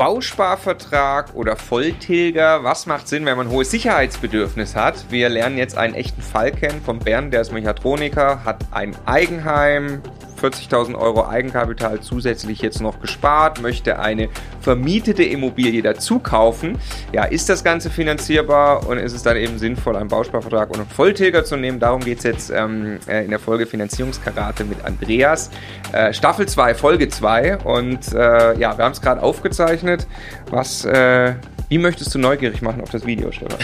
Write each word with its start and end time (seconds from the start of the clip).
Bausparvertrag 0.00 1.34
oder 1.34 1.56
Volltilger? 1.56 2.64
Was 2.64 2.86
macht 2.86 3.06
Sinn, 3.06 3.26
wenn 3.26 3.36
man 3.36 3.48
ein 3.48 3.52
hohes 3.52 3.70
Sicherheitsbedürfnis 3.70 4.74
hat? 4.74 5.04
Wir 5.10 5.28
lernen 5.28 5.58
jetzt 5.58 5.76
einen 5.76 5.92
echten 5.92 6.22
Fall 6.22 6.52
kennen 6.52 6.80
von 6.80 7.00
Bernd, 7.00 7.34
der 7.34 7.42
ist 7.42 7.52
Mechatroniker, 7.52 8.42
hat 8.42 8.64
ein 8.70 8.96
Eigenheim, 9.04 10.00
40.000 10.40 10.94
Euro 10.94 11.26
Eigenkapital 11.26 12.00
zusätzlich 12.00 12.60
jetzt 12.62 12.80
noch 12.80 13.00
gespart, 13.00 13.60
möchte 13.60 13.98
eine 13.98 14.28
vermietete 14.60 15.22
Immobilie 15.22 15.82
dazu 15.82 16.18
kaufen. 16.18 16.78
Ja, 17.12 17.24
ist 17.24 17.48
das 17.48 17.64
Ganze 17.64 17.90
finanzierbar 17.90 18.86
und 18.86 18.98
ist 18.98 19.12
es 19.12 19.22
dann 19.22 19.36
eben 19.36 19.58
sinnvoll, 19.58 19.96
einen 19.96 20.08
Bausparvertrag 20.08 20.70
und 20.70 20.80
einen 20.80 20.88
Volltilger 20.88 21.44
zu 21.44 21.56
nehmen? 21.56 21.80
Darum 21.80 22.00
geht 22.00 22.18
es 22.18 22.24
jetzt 22.24 22.50
ähm, 22.50 22.98
äh, 23.06 23.24
in 23.24 23.30
der 23.30 23.38
Folge 23.38 23.66
Finanzierungskarate 23.66 24.64
mit 24.64 24.84
Andreas. 24.84 25.50
Äh, 25.92 26.12
Staffel 26.12 26.46
2, 26.46 26.74
Folge 26.74 27.08
2 27.08 27.58
und 27.58 28.12
äh, 28.12 28.58
ja, 28.58 28.76
wir 28.76 28.84
haben 28.84 28.92
es 28.92 29.00
gerade 29.00 29.22
aufgezeichnet. 29.22 30.06
Was 30.50 30.84
äh, 30.84 31.34
wie 31.70 31.78
möchtest 31.78 32.12
du 32.12 32.18
neugierig 32.18 32.62
machen 32.62 32.80
auf 32.80 32.90
das 32.90 33.06
Video, 33.06 33.30
Stefan? 33.30 33.56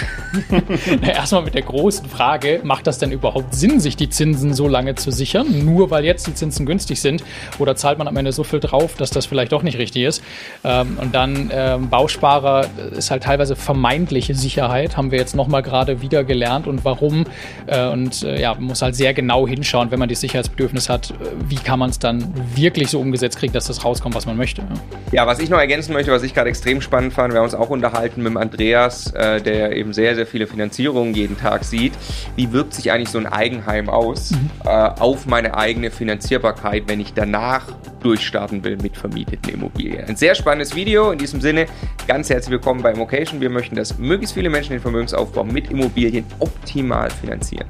Na, 1.03 1.09
erstmal 1.09 1.43
mit 1.43 1.55
der 1.55 1.63
großen 1.63 2.09
Frage, 2.09 2.61
macht 2.63 2.87
das 2.87 3.01
denn 3.01 3.11
überhaupt 3.11 3.53
Sinn, 3.53 3.81
sich 3.81 3.97
die 3.97 4.09
Zinsen 4.09 4.55
so 4.55 4.69
lange 4.69 4.95
zu 4.95 5.11
sichern? 5.11 5.65
Nur 5.65 5.91
weil 5.91 6.05
jetzt 6.05 6.25
die 6.29 6.35
Zinsen 6.35 6.67
günstig 6.67 7.01
sind? 7.01 7.25
Oder 7.59 7.75
zahlt 7.75 7.99
man 7.99 8.07
am 8.07 8.17
Ende 8.17 8.31
so 8.31 8.45
viel 8.45 8.61
drauf, 8.61 8.95
dass 8.95 9.11
das 9.11 9.27
vielleicht 9.27 9.51
doch 9.51 9.65
nicht 9.65 9.79
richtig 9.79 10.05
ist? 10.05 10.23
Ähm, 10.63 10.99
und 11.03 11.17
dann 11.17 11.51
ähm, 11.53 11.91
Bausparer 11.91 12.69
ist 12.97 13.11
halt 13.11 13.25
teilweise 13.25 13.57
vermeintliche 13.57 14.37
Sicherheit, 14.37 14.97
haben 14.97 15.11
wir 15.11 15.19
jetzt 15.19 15.35
nochmal 15.35 15.63
gerade 15.63 16.01
wieder 16.01 16.23
gelernt 16.23 16.69
und 16.69 16.85
warum. 16.85 17.25
Äh, 17.67 17.89
und 17.89 18.23
äh, 18.23 18.41
ja, 18.41 18.55
man 18.55 18.67
muss 18.67 18.83
halt 18.83 18.95
sehr 18.95 19.15
genau 19.15 19.49
hinschauen, 19.49 19.91
wenn 19.91 19.99
man 19.99 20.09
das 20.09 20.21
Sicherheitsbedürfnis 20.21 20.89
hat, 20.89 21.11
äh, 21.11 21.15
wie 21.49 21.57
kann 21.57 21.81
man 21.81 21.91
es 21.91 21.99
dann 21.99 22.33
wirklich 22.55 22.89
so 22.89 23.01
umgesetzt 23.01 23.37
kriegen, 23.37 23.53
dass 23.53 23.67
das 23.67 23.85
rauskommt, 23.85 24.15
was 24.15 24.27
man 24.27 24.37
möchte. 24.37 24.63
Ja, 25.11 25.27
was 25.27 25.41
ich 25.41 25.51
noch 25.51 25.59
ergänzen 25.59 25.93
möchte, 25.93 26.13
was 26.13 26.23
ich 26.23 26.35
gerade 26.35 26.51
extrem 26.51 26.81
spannend 26.81 27.13
fand, 27.13 27.33
wir 27.33 27.41
haben 27.41 27.47
uns 27.47 27.55
auch 27.57 27.71
unterhalten, 27.71 27.96
unterhalten 27.97 28.23
mit 28.23 28.31
dem 28.31 28.37
Andreas, 28.37 29.11
äh, 29.13 29.41
der 29.41 29.75
eben 29.75 29.95
sehr, 29.95 30.15
sehr 30.15 30.27
viele 30.27 30.47
Finanzierungen 30.47 31.15
jeden 31.15 31.39
Tag 31.39 31.65
sieht. 31.65 31.95
Wie 32.37 32.53
wirkt 32.53 32.75
sich 32.75 32.93
eigentlich 32.93 33.09
so 33.09 33.19
ein 33.19 33.27
Eigenheim 33.27 33.89
aus 33.89 34.33
mhm. 34.33 34.51
äh, 34.65 34.69
auf 34.69 35.25
meine 35.27 35.57
eigene 35.57 35.91
Finanzierbarkeit, 35.91 36.85
wenn 36.89 37.01
ich 37.01 37.15
danach 37.15 37.67
durchstarten 38.01 38.63
will 38.65 38.77
mit 38.77 38.99
vermieteten 38.99 39.55
Immobilien? 39.55 40.05
Ein 40.05 40.17
sehr 40.17 40.35
spannendes 40.35 40.75
Video. 40.77 41.11
In 41.11 41.19
diesem 41.19 41.41
Sinne, 41.41 41.67
ganz 42.07 42.29
herzlich 42.29 42.53
willkommen 42.53 42.83
bei 42.83 42.93
Immocation. 42.93 43.41
Wir 43.41 43.49
möchten, 43.49 43.77
dass 43.77 43.97
möglichst 43.97 44.35
viele 44.35 44.51
Menschen 44.51 44.73
den 44.73 44.81
Vermögensaufbau 44.81 45.45
mit 45.45 45.71
Immobilien 45.71 46.27
optimal 46.39 47.11
finanzieren. 47.11 47.67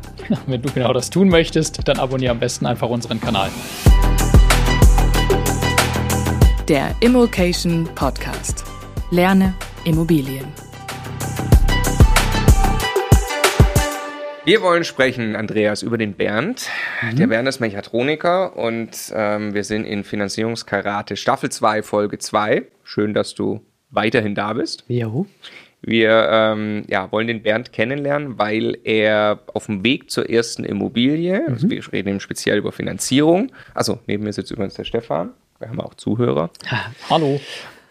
wenn 0.47 0.60
du 0.60 0.72
genau 0.72 0.92
das 0.92 1.08
tun 1.08 1.28
möchtest, 1.28 1.86
dann 1.86 2.00
abonniere 2.00 2.32
am 2.32 2.41
besten 2.41 2.66
einfach 2.66 2.88
unseren 2.88 3.20
Kanal. 3.20 3.50
Der 6.69 6.91
Immocation 6.98 7.88
Podcast. 7.94 8.64
Lerne 9.12 9.54
Immobilien. 9.86 10.46
Wir 14.44 14.60
wollen 14.60 14.82
sprechen, 14.82 15.36
Andreas, 15.36 15.82
über 15.82 15.96
den 15.96 16.14
Bernd. 16.14 16.68
Mhm. 17.02 17.16
Der 17.16 17.26
Bernd 17.28 17.48
ist 17.48 17.60
Mechatroniker 17.60 18.56
und 18.56 18.90
ähm, 19.14 19.54
wir 19.54 19.62
sind 19.62 19.84
in 19.84 20.02
Finanzierungskarate 20.02 21.16
Staffel 21.16 21.50
2, 21.50 21.84
Folge 21.84 22.18
2. 22.18 22.64
Schön, 22.82 23.14
dass 23.14 23.36
du 23.36 23.60
weiterhin 23.90 24.34
da 24.34 24.54
bist. 24.54 24.82
Jo. 24.88 25.26
Wir 25.82 26.28
ähm, 26.32 26.82
ja, 26.88 27.12
wollen 27.12 27.28
den 27.28 27.42
Bernd 27.42 27.72
kennenlernen, 27.72 28.38
weil 28.38 28.78
er 28.82 29.38
auf 29.54 29.66
dem 29.66 29.84
Weg 29.84 30.10
zur 30.10 30.28
ersten 30.28 30.64
Immobilie, 30.64 31.42
mhm. 31.42 31.52
also 31.52 31.70
wir 31.70 31.92
reden 31.92 32.08
eben 32.08 32.20
speziell 32.20 32.58
über 32.58 32.72
Finanzierung. 32.72 33.52
Also 33.72 34.00
neben 34.08 34.24
mir 34.24 34.32
sitzt 34.32 34.50
übrigens 34.50 34.74
der 34.74 34.84
Stefan. 34.84 35.30
Wir 35.60 35.68
haben 35.68 35.80
auch 35.80 35.94
Zuhörer. 35.94 36.50
Ha, 36.68 36.90
hallo. 37.08 37.40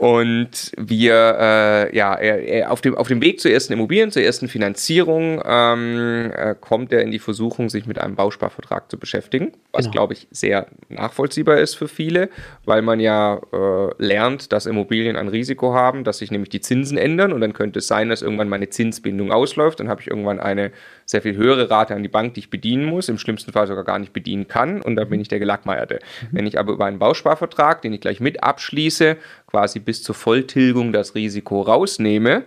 Und 0.05 0.71
wir, 0.77 1.35
äh, 1.39 1.97
ja, 1.97 2.13
er, 2.13 2.71
auf, 2.71 2.81
dem, 2.81 2.93
auf 2.93 3.07
dem 3.07 3.23
Weg 3.23 3.39
zur 3.39 3.49
ersten 3.49 3.73
Immobilien, 3.73 4.11
zur 4.11 4.21
ersten 4.21 4.47
Finanzierung, 4.47 5.41
ähm, 5.43 6.31
äh, 6.31 6.53
kommt 6.61 6.93
er 6.93 7.01
in 7.01 7.09
die 7.09 7.17
Versuchung, 7.17 7.69
sich 7.69 7.87
mit 7.87 7.97
einem 7.97 8.15
Bausparvertrag 8.15 8.91
zu 8.91 8.99
beschäftigen, 8.99 9.53
was, 9.71 9.85
genau. 9.85 9.93
glaube 9.93 10.13
ich, 10.13 10.27
sehr 10.29 10.67
nachvollziehbar 10.89 11.57
ist 11.57 11.73
für 11.73 11.87
viele, 11.87 12.29
weil 12.65 12.83
man 12.83 12.99
ja 12.99 13.41
äh, 13.51 13.89
lernt, 13.97 14.51
dass 14.51 14.67
Immobilien 14.67 15.15
ein 15.15 15.27
Risiko 15.27 15.73
haben, 15.73 16.03
dass 16.03 16.19
sich 16.19 16.29
nämlich 16.29 16.49
die 16.49 16.61
Zinsen 16.61 16.99
ändern 16.99 17.33
und 17.33 17.41
dann 17.41 17.53
könnte 17.53 17.79
es 17.79 17.87
sein, 17.87 18.09
dass 18.09 18.21
irgendwann 18.21 18.47
meine 18.47 18.69
Zinsbindung 18.69 19.31
ausläuft, 19.31 19.79
dann 19.79 19.89
habe 19.89 20.01
ich 20.01 20.07
irgendwann 20.07 20.39
eine 20.39 20.71
sehr 21.07 21.23
viel 21.23 21.35
höhere 21.35 21.71
Rate 21.71 21.95
an 21.95 22.03
die 22.03 22.09
Bank, 22.09 22.35
die 22.35 22.41
ich 22.41 22.51
bedienen 22.51 22.85
muss, 22.85 23.09
im 23.09 23.17
schlimmsten 23.17 23.53
Fall 23.53 23.65
sogar 23.65 23.83
gar 23.83 23.97
nicht 23.97 24.13
bedienen 24.13 24.47
kann 24.47 24.83
und 24.83 24.97
dann 24.97 25.09
bin 25.09 25.19
ich 25.19 25.29
der 25.29 25.39
Gelackmeierte. 25.39 25.95
Mhm. 25.95 26.27
Wenn 26.31 26.45
ich 26.45 26.59
aber 26.59 26.73
über 26.73 26.85
einen 26.85 26.99
Bausparvertrag, 26.99 27.81
den 27.81 27.93
ich 27.93 28.01
gleich 28.01 28.19
mit 28.19 28.43
abschließe, 28.43 29.17
quasi 29.55 29.79
bis 29.79 30.03
zur 30.03 30.15
Volltilgung 30.15 30.91
das 30.91 31.15
Risiko 31.15 31.61
rausnehme, 31.61 32.43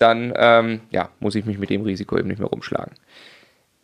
dann 0.00 0.32
ähm, 0.36 0.80
ja, 0.90 1.08
muss 1.20 1.36
ich 1.36 1.44
mich 1.44 1.56
mit 1.56 1.70
dem 1.70 1.82
Risiko 1.82 2.18
eben 2.18 2.26
nicht 2.26 2.40
mehr 2.40 2.48
rumschlagen. 2.48 2.94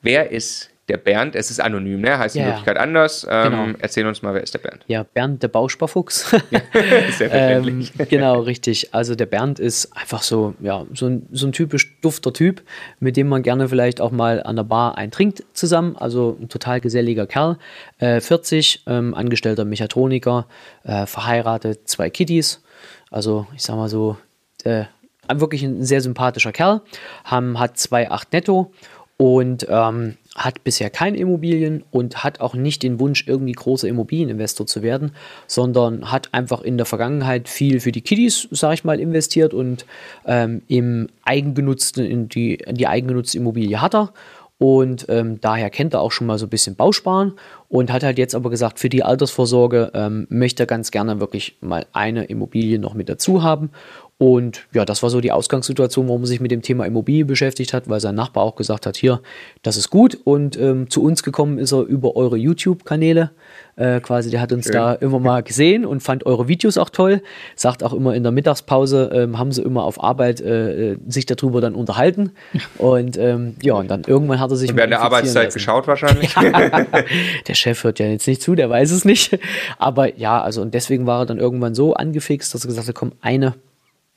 Wer 0.03 0.33
ist 0.33 0.71
der 0.89 0.99
Bernd, 0.99 1.35
es 1.35 1.51
ist 1.51 1.61
anonym, 1.61 2.01
ne? 2.01 2.19
heißt 2.19 2.37
ja, 2.37 2.43
in 2.43 2.49
Wirklichkeit 2.49 2.77
anders. 2.77 3.27
Ähm, 3.29 3.51
genau. 3.51 3.79
Erzähl 3.79 4.07
uns 4.07 4.23
mal, 4.23 4.35
wer 4.35 4.43
ist 4.43 4.53
der 4.53 4.59
Bernd? 4.59 4.85
Ja, 4.87 5.03
Bernd, 5.03 5.43
der 5.43 5.49
Bausparfuchs. 5.49 6.35
Ja, 6.51 6.61
sehr 7.11 7.33
ähm, 7.33 7.89
genau, 8.09 8.41
richtig. 8.41 8.93
Also 8.95 9.15
der 9.15 9.27
Bernd 9.27 9.59
ist 9.59 9.97
einfach 9.97 10.23
so, 10.23 10.55
ja, 10.61 10.85
so 10.93 11.07
ein, 11.07 11.27
so 11.33 11.47
ein 11.47 11.53
typisch 11.53 11.99
dufter 12.01 12.33
Typ, 12.33 12.63
mit 13.01 13.17
dem 13.17 13.29
man 13.29 13.43
gerne 13.43 13.69
vielleicht 13.69 14.01
auch 14.01 14.11
mal 14.11 14.43
an 14.43 14.57
der 14.57 14.65
Bar 14.65 14.99
eintrinkt 14.99 15.43
zusammen. 15.55 15.97
Also 15.97 16.37
ein 16.41 16.49
total 16.49 16.81
geselliger 16.81 17.27
Kerl. 17.27 17.59
Äh, 17.99 18.21
40, 18.21 18.85
ähm, 18.87 19.15
angestellter 19.15 19.65
Mechatroniker, 19.65 20.47
äh, 20.85 21.07
verheiratet, 21.07 21.89
zwei 21.89 22.11
Kitties. 22.11 22.63
Also 23.11 23.47
ich 23.55 23.63
sag 23.63 23.77
mal 23.77 23.89
so, 23.89 24.17
äh, 24.65 24.85
wirklich 25.33 25.63
ein 25.63 25.83
sehr 25.83 26.01
sympathischer 26.01 26.53
Kerl. 26.53 26.83
Haben, 27.25 27.59
hat 27.59 27.77
2,8 27.77 28.27
netto 28.33 28.73
und 29.17 29.67
ähm, 29.71 30.17
hat 30.35 30.65
bisher 30.65 30.91
keine 30.91 31.19
Immobilien 31.19 31.85
und 31.93 32.25
hat 32.25 32.41
auch 32.41 32.55
nicht 32.55 32.83
den 32.83 32.99
Wunsch, 32.99 33.25
irgendwie 33.29 33.53
großer 33.53 33.87
Immobilieninvestor 33.87 34.67
zu 34.67 34.83
werden, 34.83 35.13
sondern 35.47 36.11
hat 36.11 36.31
einfach 36.33 36.63
in 36.63 36.77
der 36.77 36.87
Vergangenheit 36.87 37.49
viel 37.49 37.79
für 37.79 37.93
die 37.93 38.01
Kiddies, 38.01 38.49
sag 38.51 38.75
ich 38.75 38.85
mal, 38.85 38.99
investiert 38.99 39.55
und 39.55 39.87
ähm, 40.27 40.63
im 40.67 41.09
eigengenutzten, 41.25 42.05
in 42.05 42.29
die, 42.29 42.55
in 42.55 42.75
die 42.75 42.89
eigengenutzte 42.89 43.39
Immobilie 43.39 43.81
hat 43.81 43.95
er. 43.95 44.13
Und 44.59 45.07
ähm, 45.09 45.41
daher 45.41 45.69
kennt 45.69 45.95
er 45.95 46.01
auch 46.01 46.13
schon 46.13 46.29
mal 46.29 46.39
so 46.39 46.47
ein 46.47 46.51
bisschen 46.51 46.77
Bausparen 46.77 47.33
und 47.69 47.93
hat 47.93 48.05
halt 48.05 48.19
jetzt 48.19 48.37
aber 48.37 48.51
gesagt, 48.51 48.79
für 48.79 48.89
die 48.89 49.03
Altersvorsorge 49.03 49.91
ähm, 49.95 50.27
möchte 50.31 50.63
er 50.63 50.67
ganz 50.67 50.93
gerne 50.93 51.19
wirklich 51.19 51.59
mal 51.61 51.87
eine 51.93 52.25
Immobilie 52.25 52.79
noch 52.79 52.95
mit 52.95 53.09
dazu 53.09 53.43
haben 53.43 53.71
und 54.17 54.69
ja, 54.73 54.85
das 54.85 55.03
war 55.03 55.11
so 55.11 55.21
die 55.21 55.33
Ausgangssituation, 55.33 56.07
warum 56.07 56.23
er 56.23 56.29
sich 56.29 56.41
mit 56.41 56.53
dem 56.53 56.63
Thema 56.63 56.87
Immobilie 56.87 57.25
beschäftigt 57.25 57.73
hat, 57.73 57.89
weil 57.89 57.99
sein 57.99 58.15
Nachbar 58.15 58.45
auch 58.45 58.55
gesagt 58.55 58.87
hat, 58.87 58.97
hier, 58.97 59.21
das 59.63 59.77
ist 59.77 59.91
gut. 59.91 60.17
Und 60.23 60.57
ähm, 60.57 60.89
zu 60.89 61.03
uns 61.03 61.25
gekommen 61.25 61.59
ist 61.59 61.73
er 61.73 61.83
über 61.83 62.15
eure 62.15 62.37
YouTube-Kanäle. 62.37 63.33
Äh, 63.75 63.99
quasi, 63.99 64.31
der 64.31 64.41
hat 64.41 64.53
uns 64.53 64.67
Schön. 64.67 64.75
da 64.75 64.93
immer 64.93 65.19
mal 65.19 65.43
gesehen 65.43 65.85
und 65.85 66.01
fand 66.01 66.27
eure 66.27 66.47
Videos 66.47 66.79
auch 66.79 66.91
toll. 66.91 67.23
Sagt 67.57 67.83
auch 67.83 67.93
immer 67.93 68.15
in 68.15 68.23
der 68.23 68.31
Mittagspause, 68.31 69.11
ähm, 69.13 69.37
haben 69.37 69.51
sie 69.51 69.63
immer 69.63 69.83
auf 69.83 70.01
Arbeit 70.01 70.41
äh, 70.41 70.93
äh 70.93 70.97
sich 71.09 71.27
darüber 71.27 71.61
dann 71.61 71.75
unterhalten. 71.75 72.31
Und 72.79 73.17
ähm, 73.17 73.57
ja, 73.63 73.75
und 73.75 73.91
dann 73.91 74.03
irgendwann 74.07 74.41
hat 74.41 74.51
er 74.51 74.57
sich. 74.57 74.71
Und 74.71 74.77
während 74.77 74.93
der 74.93 75.01
Arbeitszeit 75.01 75.47
lassen. 75.47 75.55
geschaut 75.55 75.87
wahrscheinlich. 75.87 76.35
der 77.49 77.55
Chef 77.55 77.83
hört 77.83 77.99
ja 77.99 78.07
jetzt 78.07 78.27
nicht 78.27 78.43
zu, 78.43 78.55
der 78.55 78.71
weiß 78.71 78.91
es 78.91 79.05
nicht. 79.05 79.39
Aber 79.79 80.17
ja, 80.17 80.41
also 80.41 80.61
und 80.63 80.75
deswegen 80.75 81.07
war 81.07 81.23
er 81.23 81.27
dann 81.27 81.39
irgendwann 81.39 81.75
so 81.75 81.95
angefixt, 81.95 82.55
dass 82.55 82.65
er 82.65 82.69
gesagt 82.69 82.89
hat, 82.89 82.95
komm, 82.95 83.13
eine 83.21 83.55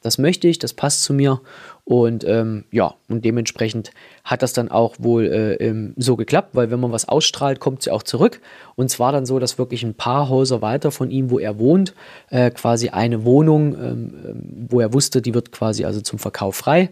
das 0.02 0.18
möchte 0.18 0.47
ich, 0.47 0.59
das 0.59 0.74
passt 0.74 1.03
zu 1.03 1.13
mir. 1.13 1.41
Und 1.84 2.25
ähm, 2.25 2.66
ja, 2.72 2.96
und 3.08 3.24
dementsprechend 3.24 3.91
hat 4.24 4.41
das 4.44 4.53
dann 4.53 4.69
auch 4.69 4.96
wohl 5.00 5.25
äh, 5.25 5.53
ähm, 5.56 5.94
so 5.96 6.16
geklappt, 6.16 6.50
weil 6.53 6.69
wenn 6.69 6.80
man 6.80 6.91
was 6.91 7.08
ausstrahlt, 7.08 7.59
kommt 7.59 7.84
sie 7.84 7.91
auch 7.91 8.03
zurück. 8.03 8.41
Und 8.75 8.90
zwar 8.90 9.12
dann 9.12 9.25
so, 9.25 9.40
dass 9.40 9.57
wirklich 9.57 9.84
ein 9.84 9.94
paar 9.94 10.28
Häuser 10.28 10.62
weiter 10.62 10.91
von 10.91 11.09
ihm, 11.09 11.31
wo 11.31 11.40
er 11.40 11.59
wohnt, 11.59 11.94
äh, 12.30 12.52
quasi 12.52 12.90
eine 12.90 13.24
Wohnung, 13.24 13.74
ähm, 13.75 14.13
ähm 14.25 14.68
wo 14.69 14.81
er 14.81 14.94
wusste, 14.94 15.22
die 15.22 15.34
wird 15.34 15.51
quasi 15.51 15.86
also 15.86 16.01
zum 16.01 16.19
Verkauf 16.19 16.57
frei. 16.57 16.89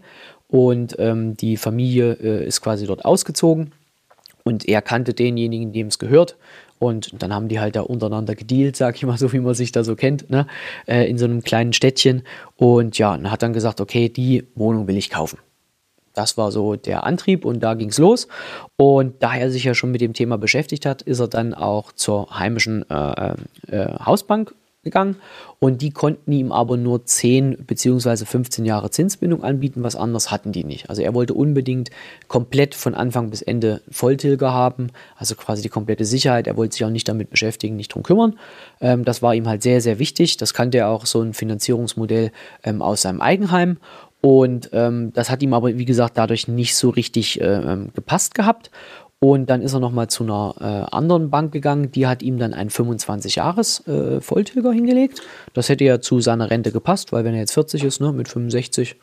Und 0.48 0.96
ähm, 0.98 1.36
die 1.36 1.56
Familie 1.56 2.12
äh, 2.14 2.46
ist 2.46 2.62
quasi 2.62 2.86
dort 2.86 3.04
ausgezogen. 3.04 3.72
Und 4.44 4.66
er 4.68 4.80
kannte 4.80 5.12
denjenigen, 5.12 5.72
dem 5.72 5.88
es 5.88 5.98
gehört. 5.98 6.36
Und 6.78 7.22
dann 7.22 7.32
haben 7.32 7.48
die 7.48 7.60
halt 7.60 7.76
da 7.76 7.82
untereinander 7.82 8.34
gedealt, 8.34 8.76
sag 8.76 8.96
ich 8.96 9.04
mal, 9.04 9.18
so 9.18 9.32
wie 9.32 9.40
man 9.40 9.54
sich 9.54 9.72
da 9.72 9.84
so 9.84 9.96
kennt, 9.96 10.30
ne? 10.30 10.46
Äh, 10.86 11.08
in 11.08 11.18
so 11.18 11.24
einem 11.24 11.42
kleinen 11.42 11.72
Städtchen. 11.72 12.22
Und 12.56 12.98
ja, 12.98 13.14
und 13.14 13.30
hat 13.30 13.42
dann 13.42 13.52
gesagt, 13.52 13.80
okay, 13.80 14.08
die 14.08 14.46
Wohnung 14.54 14.86
will 14.88 14.96
ich 14.96 15.10
kaufen. 15.10 15.38
Das 16.14 16.38
war 16.38 16.50
so 16.50 16.76
der 16.76 17.04
Antrieb 17.04 17.44
und 17.44 17.60
da 17.60 17.74
ging 17.74 17.90
es 17.90 17.98
los. 17.98 18.26
Und 18.76 19.22
da 19.22 19.36
er 19.36 19.50
sich 19.50 19.64
ja 19.64 19.74
schon 19.74 19.90
mit 19.90 20.00
dem 20.00 20.14
Thema 20.14 20.38
beschäftigt 20.38 20.86
hat, 20.86 21.02
ist 21.02 21.20
er 21.20 21.28
dann 21.28 21.52
auch 21.52 21.92
zur 21.92 22.38
heimischen 22.38 22.88
äh, 22.88 23.34
äh, 23.68 23.98
Hausbank 23.98 24.54
gegangen 24.86 25.16
und 25.58 25.82
die 25.82 25.90
konnten 25.90 26.30
ihm 26.30 26.52
aber 26.52 26.76
nur 26.76 27.04
10 27.04 27.64
bzw. 27.66 28.24
15 28.24 28.64
Jahre 28.64 28.90
Zinsbindung 28.90 29.42
anbieten, 29.42 29.82
was 29.82 29.96
anderes 29.96 30.30
hatten 30.30 30.52
die 30.52 30.64
nicht. 30.64 30.88
Also 30.88 31.02
er 31.02 31.12
wollte 31.12 31.34
unbedingt 31.34 31.90
komplett 32.28 32.74
von 32.74 32.94
Anfang 32.94 33.30
bis 33.30 33.42
Ende 33.42 33.82
Volltilger 33.90 34.52
haben, 34.52 34.88
also 35.16 35.34
quasi 35.34 35.62
die 35.62 35.68
komplette 35.68 36.04
Sicherheit. 36.04 36.46
Er 36.46 36.56
wollte 36.56 36.74
sich 36.74 36.84
auch 36.84 36.90
nicht 36.90 37.08
damit 37.08 37.30
beschäftigen, 37.30 37.76
nicht 37.76 37.94
drum 37.94 38.04
kümmern. 38.04 38.38
Ähm, 38.80 39.04
das 39.04 39.22
war 39.22 39.34
ihm 39.34 39.48
halt 39.48 39.62
sehr, 39.62 39.80
sehr 39.80 39.98
wichtig. 39.98 40.36
Das 40.36 40.54
kannte 40.54 40.78
er 40.78 40.88
auch 40.88 41.04
so 41.04 41.20
ein 41.20 41.34
Finanzierungsmodell 41.34 42.30
ähm, 42.62 42.80
aus 42.80 43.02
seinem 43.02 43.20
Eigenheim. 43.20 43.78
Und 44.20 44.70
ähm, 44.72 45.12
das 45.12 45.30
hat 45.30 45.42
ihm 45.42 45.54
aber, 45.54 45.76
wie 45.76 45.84
gesagt, 45.84 46.16
dadurch 46.18 46.48
nicht 46.48 46.74
so 46.74 46.90
richtig 46.90 47.40
äh, 47.40 47.44
ähm, 47.44 47.90
gepasst 47.94 48.34
gehabt. 48.34 48.70
Und 49.18 49.48
dann 49.48 49.62
ist 49.62 49.72
er 49.72 49.80
nochmal 49.80 50.08
zu 50.08 50.24
einer 50.24 50.54
äh, 50.60 50.94
anderen 50.94 51.30
Bank 51.30 51.50
gegangen, 51.50 51.90
die 51.90 52.06
hat 52.06 52.22
ihm 52.22 52.38
dann 52.38 52.52
einen 52.52 52.68
25-Jahres-Volltilger 52.68 54.70
äh, 54.70 54.74
hingelegt. 54.74 55.22
Das 55.54 55.70
hätte 55.70 55.84
ja 55.84 56.00
zu 56.00 56.20
seiner 56.20 56.50
Rente 56.50 56.70
gepasst, 56.70 57.12
weil 57.12 57.24
wenn 57.24 57.32
er 57.32 57.40
jetzt 57.40 57.54
40 57.54 57.84
ist, 57.84 58.00
ne, 58.00 58.12
mit 58.12 58.28
65 58.28 58.96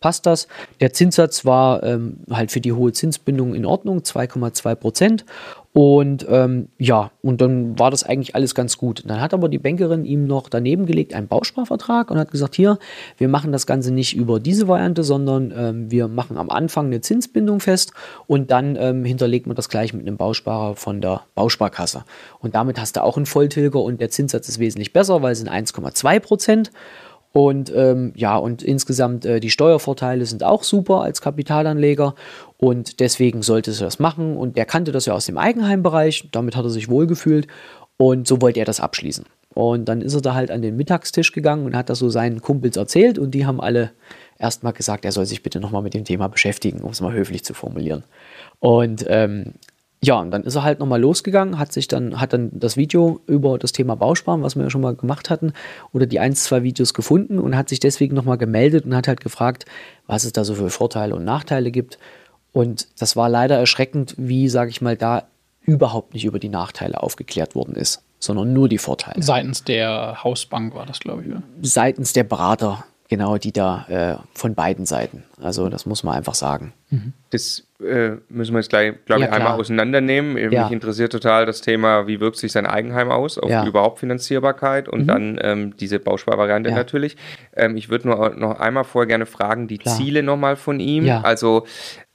passt 0.00 0.26
das. 0.26 0.48
Der 0.80 0.92
Zinssatz 0.92 1.46
war 1.46 1.82
ähm, 1.82 2.18
halt 2.30 2.52
für 2.52 2.60
die 2.60 2.74
hohe 2.74 2.92
Zinsbindung 2.92 3.54
in 3.54 3.64
Ordnung, 3.64 4.00
2,2 4.00 4.74
Prozent. 4.74 5.24
Und 5.76 6.24
ähm, 6.30 6.68
ja, 6.78 7.10
und 7.20 7.40
dann 7.40 7.76
war 7.80 7.90
das 7.90 8.04
eigentlich 8.04 8.36
alles 8.36 8.54
ganz 8.54 8.78
gut. 8.78 9.02
Dann 9.08 9.20
hat 9.20 9.34
aber 9.34 9.48
die 9.48 9.58
Bankerin 9.58 10.04
ihm 10.04 10.24
noch 10.24 10.48
daneben 10.48 10.86
gelegt 10.86 11.14
einen 11.14 11.26
Bausparvertrag 11.26 12.12
und 12.12 12.18
hat 12.18 12.30
gesagt, 12.30 12.54
hier, 12.54 12.78
wir 13.18 13.26
machen 13.26 13.50
das 13.50 13.66
Ganze 13.66 13.92
nicht 13.92 14.16
über 14.16 14.38
diese 14.38 14.68
Variante, 14.68 15.02
sondern 15.02 15.52
ähm, 15.56 15.90
wir 15.90 16.06
machen 16.06 16.38
am 16.38 16.48
Anfang 16.48 16.86
eine 16.86 17.00
Zinsbindung 17.00 17.58
fest 17.58 17.92
und 18.28 18.52
dann 18.52 18.76
ähm, 18.76 19.04
hinterlegt 19.04 19.48
man 19.48 19.56
das 19.56 19.68
gleich 19.68 19.92
mit 19.92 20.06
einem 20.06 20.16
Bausparer 20.16 20.76
von 20.76 21.00
der 21.00 21.22
Bausparkasse. 21.34 22.04
Und 22.38 22.54
damit 22.54 22.78
hast 22.78 22.94
du 22.94 23.02
auch 23.02 23.16
einen 23.16 23.26
Volltilger 23.26 23.82
und 23.82 24.00
der 24.00 24.10
Zinssatz 24.10 24.48
ist 24.48 24.60
wesentlich 24.60 24.92
besser, 24.92 25.22
weil 25.22 25.32
es 25.32 25.40
sind 25.40 25.50
1,2 25.50 26.20
Prozent. 26.20 26.70
Und 27.36 27.72
ähm, 27.74 28.12
ja, 28.14 28.36
und 28.36 28.62
insgesamt 28.62 29.26
äh, 29.26 29.40
die 29.40 29.50
Steuervorteile 29.50 30.24
sind 30.24 30.44
auch 30.44 30.62
super 30.62 31.00
als 31.00 31.20
Kapitalanleger 31.20 32.14
und 32.58 33.00
deswegen 33.00 33.42
sollte 33.42 33.72
sie 33.72 33.82
das 33.82 33.98
machen. 33.98 34.36
Und 34.36 34.56
der 34.56 34.66
kannte 34.66 34.92
das 34.92 35.06
ja 35.06 35.14
aus 35.14 35.26
dem 35.26 35.36
Eigenheimbereich, 35.36 36.28
damit 36.30 36.54
hat 36.54 36.64
er 36.64 36.70
sich 36.70 36.88
wohlgefühlt 36.88 37.48
und 37.96 38.28
so 38.28 38.40
wollte 38.40 38.60
er 38.60 38.66
das 38.66 38.78
abschließen. 38.78 39.24
Und 39.52 39.86
dann 39.86 40.00
ist 40.00 40.14
er 40.14 40.20
da 40.20 40.34
halt 40.34 40.52
an 40.52 40.62
den 40.62 40.76
Mittagstisch 40.76 41.32
gegangen 41.32 41.66
und 41.66 41.74
hat 41.74 41.90
das 41.90 41.98
so 41.98 42.08
seinen 42.08 42.40
Kumpels 42.40 42.76
erzählt 42.76 43.18
und 43.18 43.32
die 43.32 43.46
haben 43.46 43.60
alle 43.60 43.90
erstmal 44.38 44.72
gesagt, 44.72 45.04
er 45.04 45.10
soll 45.10 45.26
sich 45.26 45.42
bitte 45.42 45.58
nochmal 45.58 45.82
mit 45.82 45.94
dem 45.94 46.04
Thema 46.04 46.28
beschäftigen, 46.28 46.82
um 46.82 46.92
es 46.92 47.00
mal 47.00 47.12
höflich 47.12 47.44
zu 47.44 47.52
formulieren. 47.52 48.04
Und 48.60 49.06
ähm, 49.08 49.54
ja, 50.04 50.20
und 50.20 50.30
dann 50.30 50.42
ist 50.44 50.54
er 50.54 50.62
halt 50.62 50.80
nochmal 50.80 51.00
losgegangen, 51.00 51.58
hat 51.58 51.72
sich 51.72 51.88
dann, 51.88 52.20
hat 52.20 52.32
dann 52.32 52.50
das 52.52 52.76
Video 52.76 53.20
über 53.26 53.58
das 53.58 53.72
Thema 53.72 53.96
Bausparen, 53.96 54.42
was 54.42 54.56
wir 54.56 54.64
ja 54.64 54.70
schon 54.70 54.80
mal 54.80 54.94
gemacht 54.94 55.30
hatten, 55.30 55.52
oder 55.92 56.06
die 56.06 56.20
ein, 56.20 56.34
zwei 56.34 56.62
Videos 56.62 56.94
gefunden 56.94 57.38
und 57.38 57.56
hat 57.56 57.68
sich 57.68 57.80
deswegen 57.80 58.14
nochmal 58.14 58.38
gemeldet 58.38 58.84
und 58.84 58.94
hat 58.94 59.08
halt 59.08 59.20
gefragt, 59.20 59.64
was 60.06 60.24
es 60.24 60.32
da 60.32 60.44
so 60.44 60.54
für 60.54 60.70
Vorteile 60.70 61.14
und 61.14 61.24
Nachteile 61.24 61.70
gibt. 61.70 61.98
Und 62.52 62.86
das 62.98 63.16
war 63.16 63.28
leider 63.28 63.58
erschreckend, 63.58 64.14
wie, 64.18 64.48
sage 64.48 64.70
ich 64.70 64.80
mal, 64.80 64.96
da 64.96 65.24
überhaupt 65.62 66.14
nicht 66.14 66.24
über 66.24 66.38
die 66.38 66.50
Nachteile 66.50 67.02
aufgeklärt 67.02 67.54
worden 67.54 67.74
ist, 67.74 68.02
sondern 68.18 68.52
nur 68.52 68.68
die 68.68 68.78
Vorteile. 68.78 69.22
Seitens 69.22 69.64
der 69.64 70.22
Hausbank 70.22 70.74
war 70.74 70.86
das, 70.86 71.00
glaube 71.00 71.22
ich. 71.22 71.30
Oder? 71.30 71.42
Seitens 71.62 72.12
der 72.12 72.24
Berater, 72.24 72.84
genau, 73.08 73.38
die 73.38 73.52
da 73.52 73.86
äh, 73.88 74.16
von 74.34 74.54
beiden 74.54 74.86
Seiten. 74.86 75.24
Also 75.40 75.68
das 75.68 75.86
muss 75.86 76.04
man 76.04 76.14
einfach 76.14 76.34
sagen. 76.34 76.74
Mhm. 76.90 77.14
Das 77.30 77.64
äh, 77.84 78.16
müssen 78.28 78.52
wir 78.52 78.60
jetzt 78.60 78.70
gleich, 78.70 78.94
glaube 79.04 79.22
ja, 79.22 79.28
ich, 79.28 79.32
einmal 79.32 79.58
auseinandernehmen. 79.58 80.36
Ja. 80.52 80.64
Mich 80.64 80.72
interessiert 80.72 81.12
total 81.12 81.46
das 81.46 81.60
Thema, 81.60 82.06
wie 82.06 82.20
wirkt 82.20 82.36
sich 82.36 82.52
sein 82.52 82.66
Eigenheim 82.66 83.10
aus 83.10 83.38
auf 83.38 83.50
ja. 83.50 83.62
die 83.62 83.68
überhaupt 83.68 84.00
Finanzierbarkeit 84.00 84.88
und 84.88 85.02
mhm. 85.02 85.06
dann 85.06 85.38
ähm, 85.42 85.76
diese 85.76 85.98
Bausparvariante 85.98 86.70
natürlich. 86.72 87.16
Ähm, 87.54 87.76
ich 87.76 87.88
würde 87.88 88.08
nur 88.08 88.30
noch 88.30 88.58
einmal 88.60 88.84
vorher 88.84 89.06
gerne 89.06 89.26
fragen, 89.26 89.68
die 89.68 89.78
Klar. 89.78 89.96
Ziele 89.96 90.22
nochmal 90.22 90.56
von 90.56 90.80
ihm. 90.80 91.08
Also 91.22 91.66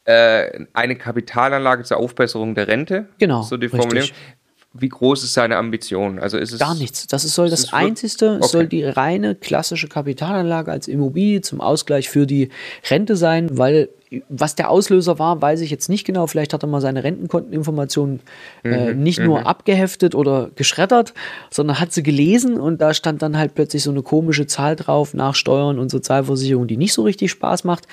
äh, 0.05 0.65
eine 0.73 0.95
Kapitalanlage 0.95 1.83
zur 1.83 1.97
Aufbesserung 1.97 2.55
der 2.55 2.67
Rente. 2.67 3.05
Genau. 3.19 3.43
So 3.43 3.57
die 3.57 3.69
Formulierung. 3.69 4.09
Richtig 4.09 4.38
wie 4.73 4.89
groß 4.89 5.23
ist 5.23 5.33
seine 5.33 5.57
Ambition? 5.57 6.19
Also 6.19 6.37
ist 6.37 6.53
es 6.53 6.59
gar 6.59 6.75
nichts. 6.75 7.07
Das 7.07 7.25
ist, 7.25 7.33
soll 7.33 7.49
das 7.49 7.61
ist 7.61 7.73
Einzige, 7.73 8.35
okay. 8.35 8.47
soll 8.47 8.67
die 8.67 8.83
reine 8.83 9.33
klassische 9.33 9.87
Kapitalanlage 9.87 10.71
als 10.71 10.87
Immobilie 10.87 11.41
zum 11.41 11.59
Ausgleich 11.59 12.07
für 12.07 12.27
die 12.27 12.49
Rente 12.89 13.15
sein, 13.15 13.57
weil 13.57 13.89
was 14.27 14.55
der 14.55 14.69
Auslöser 14.69 15.19
war, 15.19 15.41
weiß 15.41 15.61
ich 15.61 15.69
jetzt 15.69 15.87
nicht 15.87 16.05
genau. 16.05 16.27
Vielleicht 16.27 16.53
hat 16.53 16.63
er 16.63 16.67
mal 16.67 16.81
seine 16.81 17.03
Rentenkonteninformationen 17.03 18.21
äh, 18.63 18.93
mhm, 18.93 19.03
nicht 19.03 19.19
nur 19.19 19.41
mhm. 19.41 19.47
abgeheftet 19.47 20.15
oder 20.15 20.49
geschreddert, 20.55 21.13
sondern 21.51 21.79
hat 21.79 21.91
sie 21.91 22.03
gelesen 22.03 22.59
und 22.59 22.81
da 22.81 22.93
stand 22.93 23.21
dann 23.21 23.37
halt 23.37 23.55
plötzlich 23.55 23.83
so 23.83 23.91
eine 23.91 24.01
komische 24.01 24.47
Zahl 24.47 24.75
drauf 24.75 25.13
nach 25.13 25.35
Steuern 25.35 25.77
und 25.77 25.89
Sozialversicherung, 25.89 26.67
die 26.67 26.77
nicht 26.77 26.93
so 26.93 27.03
richtig 27.03 27.31
Spaß 27.31 27.63
macht. 27.63 27.87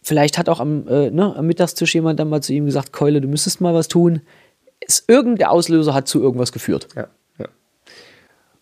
Vielleicht 0.00 0.38
hat 0.38 0.48
auch 0.48 0.58
am, 0.58 0.88
äh, 0.88 1.10
ne, 1.10 1.36
am 1.36 1.46
Mittagstisch 1.46 1.94
jemand 1.94 2.18
dann 2.18 2.28
mal 2.28 2.42
zu 2.42 2.52
ihm 2.52 2.66
gesagt, 2.66 2.92
Keule, 2.92 3.20
du 3.20 3.28
müsstest 3.28 3.60
mal 3.60 3.74
was 3.74 3.86
tun 3.86 4.22
es, 4.86 5.04
irgendein 5.06 5.48
Auslöser 5.48 5.94
hat 5.94 6.08
zu 6.08 6.20
irgendwas 6.20 6.52
geführt. 6.52 6.88
Ja, 6.94 7.08
ja. 7.38 7.46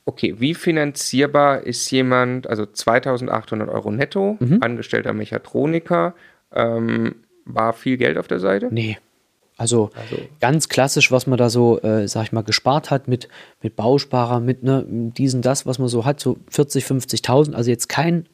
Okay, 0.04 0.36
wie 0.38 0.54
finanzierbar 0.54 1.62
ist 1.62 1.90
jemand, 1.90 2.46
also 2.48 2.66
2800 2.66 3.68
Euro 3.68 3.90
netto, 3.90 4.36
mhm. 4.40 4.58
angestellter 4.60 5.12
Mechatroniker, 5.12 6.14
ähm, 6.52 7.16
war 7.44 7.72
viel 7.72 7.96
Geld 7.96 8.18
auf 8.18 8.28
der 8.28 8.40
Seite? 8.40 8.68
Nee. 8.70 8.98
Also, 9.56 9.90
also, 9.94 10.16
ganz 10.40 10.70
klassisch, 10.70 11.12
was 11.12 11.26
man 11.26 11.36
da 11.36 11.50
so, 11.50 11.82
äh, 11.82 12.08
sag 12.08 12.22
ich 12.22 12.32
mal, 12.32 12.40
gespart 12.40 12.90
hat 12.90 13.08
mit, 13.08 13.28
mit 13.60 13.76
Bausparer, 13.76 14.40
mit 14.40 14.62
ne, 14.62 14.86
diesen, 14.88 15.42
das, 15.42 15.66
was 15.66 15.78
man 15.78 15.88
so 15.88 16.06
hat, 16.06 16.18
so 16.18 16.38
40, 16.48 16.82
50.000. 16.86 17.52
Also 17.52 17.70
jetzt 17.70 17.90
kein 17.90 18.26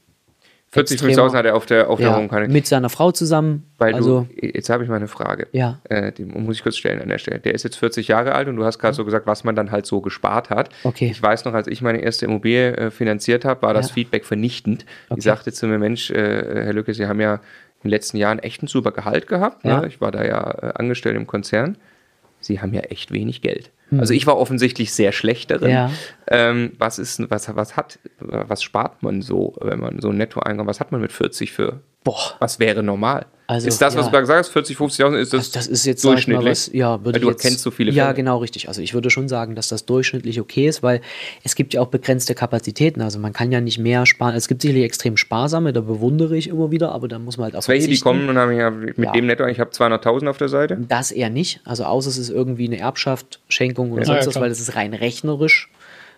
40, 0.76 1.00
50.000 1.00 1.34
hat 1.34 1.44
er 1.44 1.56
auf 1.56 1.67
der 1.67 1.90
Aufwärmung. 1.90 2.31
Ja, 2.31 2.46
mit 2.49 2.67
seiner 2.67 2.88
Frau 2.88 3.11
zusammen. 3.12 3.64
Weil 3.78 3.94
also, 3.94 4.26
du, 4.40 4.46
jetzt 4.46 4.70
habe 4.70 4.84
ich 4.84 4.88
mal 4.88 4.96
eine 4.96 5.08
Frage. 5.08 5.49
Ja. 5.52 5.81
Äh, 5.84 6.12
die 6.12 6.25
muss 6.25 6.56
ich 6.56 6.62
kurz 6.62 6.76
stellen 6.76 7.00
an 7.00 7.08
der 7.08 7.19
Stelle. 7.19 7.40
Der 7.40 7.55
ist 7.55 7.62
jetzt 7.62 7.76
40 7.76 8.08
Jahre 8.08 8.34
alt 8.34 8.49
und 8.49 8.56
du 8.56 8.64
hast 8.64 8.78
gerade 8.78 8.93
ja. 8.93 8.96
so 8.96 9.05
gesagt, 9.05 9.26
was 9.26 9.44
man 9.44 9.56
dann 9.56 9.70
halt 9.70 9.87
so 9.87 10.00
gespart 10.00 10.50
hat. 10.50 10.70
Okay. 10.84 11.08
Ich 11.11 11.23
weiß 11.23 11.44
noch, 11.44 11.55
als 11.55 11.67
ich 11.67 11.82
meine 11.82 11.99
erste 11.99 12.26
Immobilie 12.26 12.76
äh, 12.76 12.90
finanziert 12.90 13.44
habe, 13.44 13.62
war 13.62 13.75
das 13.75 13.88
ja. 13.88 13.94
Feedback 13.94 14.25
vernichtend. 14.25 14.87
Okay. 15.08 15.19
Ich 15.19 15.25
sagte 15.25 15.52
zu 15.52 15.67
mir, 15.67 15.78
Mensch, 15.78 16.11
äh, 16.11 16.64
Herr 16.64 16.73
Lücke, 16.73 16.94
Sie 16.94 17.06
haben 17.06 17.20
ja 17.20 17.34
in 17.34 17.40
den 17.84 17.90
letzten 17.90 18.17
Jahren 18.17 18.38
echt 18.38 18.62
ein 18.62 18.67
super 18.67 18.93
Gehalt 18.93 19.26
gehabt. 19.26 19.64
Ne? 19.64 19.84
Ich 19.87 20.00
war 20.00 20.11
da 20.11 20.25
ja 20.25 20.50
äh, 20.50 20.72
angestellt 20.75 21.17
im 21.17 21.26
Konzern. 21.26 21.76
Sie 22.40 22.61
haben 22.61 22.72
ja 22.75 22.82
echt 22.82 23.12
wenig 23.12 23.43
Geld. 23.43 23.70
Hm. 23.90 24.00
Also 24.00 24.14
ich 24.14 24.26
war 24.26 24.36
offensichtlich 24.36 24.92
sehr 24.92 25.12
schlecht 25.12 25.50
darin. 25.50 25.70
Ja. 25.70 25.90
Ähm, 26.28 26.72
was 26.78 26.98
ist, 26.98 27.30
was, 27.30 27.54
was 27.54 27.76
hat, 27.76 27.98
was 28.18 28.62
spart 28.62 29.02
man 29.02 29.22
so, 29.22 29.54
wenn 29.60 29.80
man 29.80 30.00
so 30.00 30.10
ein 30.10 30.16
Nettoeinkommen, 30.16 30.68
was 30.68 30.80
hat 30.80 30.92
man 30.92 31.00
mit 31.00 31.12
40 31.12 31.52
für? 31.52 31.80
Boah. 32.06 32.37
Was 32.38 32.61
wäre 32.61 32.85
normal? 32.85 33.26
Also, 33.49 33.67
ist 33.67 33.82
das, 33.82 33.97
was 33.97 34.06
ja. 34.06 34.06
du 34.06 34.11
gerade 34.11 34.23
gesagt 34.23 34.38
hast, 34.38 34.49
40, 34.50 34.76
50.000, 34.76 35.19
ist 35.19 35.32
das, 35.32 35.38
also 35.41 35.53
das 35.55 35.67
ist 35.67 35.87
jetzt 35.87 36.05
durchschnittlich? 36.05 36.44
Mal, 36.44 36.50
was, 36.50 36.70
ja, 36.73 37.05
würde 37.05 37.14
weil 37.14 37.20
du 37.20 37.31
jetzt, 37.31 37.43
kennst 37.43 37.61
so 37.61 37.73
viele 37.73 37.91
Ja, 37.91 38.05
Fälle. 38.05 38.14
genau, 38.14 38.38
richtig. 38.38 38.69
Also 38.69 38.81
ich 38.81 38.94
würde 38.94 39.11
schon 39.11 39.29
sagen, 39.29 39.56
dass 39.56 39.67
das 39.67 39.87
durchschnittlich 39.87 40.41
okay 40.41 40.69
ist, 40.69 40.85
weil 40.85 41.00
es 41.43 41.56
gibt 41.56 41.75
ja 41.75 41.81
auch 41.81 41.88
begrenzte 41.88 42.37
Kapazitäten. 42.37 43.03
Also 43.03 43.19
man 43.19 43.32
kann 43.32 43.50
ja 43.50 43.61
nicht 43.61 43.79
mehr 43.79 44.06
sparen. 44.06 44.37
Es 44.37 44.47
gibt 44.47 44.62
sicherlich 44.62 44.85
extrem 44.85 45.17
sparsame, 45.17 45.73
da 45.73 45.81
bewundere 45.81 46.37
ich 46.37 46.49
immer 46.49 46.70
wieder, 46.70 46.93
aber 46.93 47.08
da 47.08 47.19
muss 47.19 47.39
man 47.39 47.46
halt 47.46 47.56
auch 47.56 47.67
Welche, 47.67 47.89
die 47.89 47.98
kommen 47.98 48.29
und 48.29 48.39
haben 48.39 48.56
ja 48.56 48.70
mit 48.70 48.98
ja. 48.98 49.10
dem 49.10 49.27
Netto, 49.27 49.44
ich 49.46 49.58
habe 49.58 49.70
200.000 49.70 50.29
auf 50.29 50.39
der 50.39 50.48
Seite? 50.48 50.79
Das 50.89 51.10
eher 51.10 51.31
nicht. 51.31 51.60
Also 51.65 51.84
außer 51.84 52.10
es 52.10 52.19
ist 52.19 52.31
irgendwie 52.31 52.67
eine 52.67 52.79
Erbschaft, 52.79 53.41
Schenkung 53.48 53.91
oder 53.91 54.03
ja. 54.03 54.06
sonst 54.06 54.27
was, 54.29 54.41
weil 54.41 54.48
das 54.48 54.60
ist 54.60 54.77
rein 54.77 54.94
rechnerisch 54.94 55.70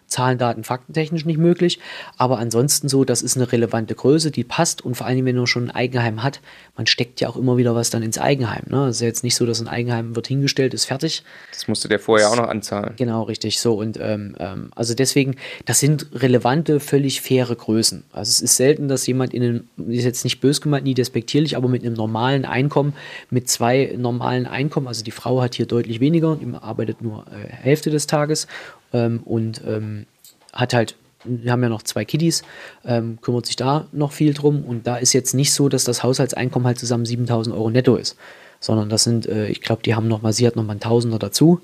Zahlen, 0.08 0.38
Daten, 0.38 0.64
faktentechnisch 0.64 1.24
nicht 1.24 1.38
möglich. 1.38 1.78
Aber 2.16 2.38
ansonsten 2.38 2.88
so, 2.88 3.04
das 3.04 3.22
ist 3.22 3.36
eine 3.36 3.50
relevante 3.52 3.94
Größe, 3.94 4.30
die 4.30 4.44
passt. 4.44 4.84
Und 4.84 4.96
vor 4.96 5.06
allem, 5.06 5.24
wenn 5.24 5.36
man 5.36 5.46
schon 5.46 5.68
ein 5.68 5.70
Eigenheim 5.70 6.22
hat, 6.22 6.40
man 6.76 6.86
steckt 6.86 7.20
ja 7.20 7.28
auch 7.28 7.36
immer 7.36 7.56
wieder 7.56 7.74
was 7.74 7.90
dann 7.90 8.02
ins 8.02 8.18
Eigenheim. 8.18 8.64
Ne? 8.68 8.86
Es 8.86 8.96
ist 8.96 9.00
ja 9.02 9.06
jetzt 9.06 9.24
nicht 9.24 9.36
so, 9.36 9.46
dass 9.46 9.60
ein 9.60 9.68
Eigenheim 9.68 10.16
wird 10.16 10.26
hingestellt, 10.26 10.74
ist 10.74 10.86
fertig. 10.86 11.22
Das 11.52 11.68
musste 11.68 11.88
der 11.88 12.00
vorher 12.00 12.28
das, 12.28 12.38
auch 12.38 12.42
noch 12.42 12.48
anzahlen. 12.48 12.94
Genau, 12.96 13.22
richtig. 13.22 13.60
So 13.60 13.74
und 13.74 13.98
ähm, 14.00 14.34
ähm, 14.38 14.70
also 14.74 14.94
deswegen, 14.94 15.36
das 15.66 15.80
sind 15.80 16.06
relevante, 16.14 16.80
völlig 16.80 17.20
faire 17.20 17.54
Größen. 17.54 18.04
Also 18.12 18.30
es 18.30 18.40
ist 18.40 18.56
selten, 18.56 18.88
dass 18.88 19.06
jemand 19.06 19.34
in 19.34 19.42
einem, 19.42 19.68
ist 19.88 20.04
jetzt 20.04 20.24
nicht 20.24 20.40
bös 20.40 20.60
gemeint, 20.60 20.84
nie 20.84 20.94
despektierlich, 20.94 21.56
aber 21.56 21.68
mit 21.68 21.84
einem 21.84 21.94
normalen 21.94 22.44
Einkommen, 22.44 22.94
mit 23.30 23.48
zwei 23.48 23.94
normalen 23.96 24.46
Einkommen, 24.46 24.88
also 24.88 25.04
die 25.04 25.10
Frau 25.10 25.42
hat 25.42 25.54
hier 25.54 25.66
deutlich 25.66 26.00
weniger, 26.00 26.38
arbeitet 26.60 27.02
nur 27.02 27.26
äh, 27.28 27.48
Hälfte 27.48 27.90
des 27.90 28.06
Tages 28.06 28.46
ähm, 28.92 29.20
und 29.24 29.62
ähm, 29.66 30.06
hat 30.52 30.74
halt, 30.74 30.96
wir 31.24 31.52
haben 31.52 31.62
ja 31.62 31.68
noch 31.68 31.82
zwei 31.82 32.04
Kiddies, 32.04 32.42
ähm, 32.84 33.18
kümmert 33.20 33.46
sich 33.46 33.56
da 33.56 33.86
noch 33.92 34.12
viel 34.12 34.34
drum 34.34 34.64
und 34.64 34.86
da 34.86 34.96
ist 34.96 35.12
jetzt 35.12 35.34
nicht 35.34 35.52
so, 35.52 35.68
dass 35.68 35.84
das 35.84 36.02
Haushaltseinkommen 36.02 36.66
halt 36.66 36.78
zusammen 36.78 37.04
7000 37.04 37.54
Euro 37.54 37.70
netto 37.70 37.96
ist, 37.96 38.16
sondern 38.60 38.88
das 38.88 39.04
sind, 39.04 39.26
äh, 39.26 39.48
ich 39.48 39.60
glaube, 39.60 39.82
die 39.82 39.94
haben 39.94 40.08
nochmal, 40.08 40.32
sie 40.32 40.46
hat 40.46 40.56
nochmal 40.56 40.76
ein 40.76 40.80
Tausender 40.80 41.18
dazu. 41.18 41.60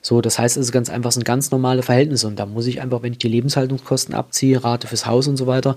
So, 0.00 0.20
das 0.20 0.38
heißt, 0.38 0.56
es 0.56 0.66
ist 0.66 0.72
ganz 0.72 0.90
einfach, 0.90 1.10
sind 1.10 1.24
ganz 1.24 1.50
normale 1.50 1.82
Verhältnisse 1.82 2.28
und 2.28 2.38
da 2.38 2.46
muss 2.46 2.66
ich 2.66 2.80
einfach, 2.80 3.02
wenn 3.02 3.12
ich 3.12 3.18
die 3.18 3.28
Lebenshaltungskosten 3.28 4.14
abziehe, 4.14 4.62
Rate 4.62 4.86
fürs 4.86 5.06
Haus 5.06 5.26
und 5.26 5.36
so 5.36 5.46
weiter, 5.46 5.76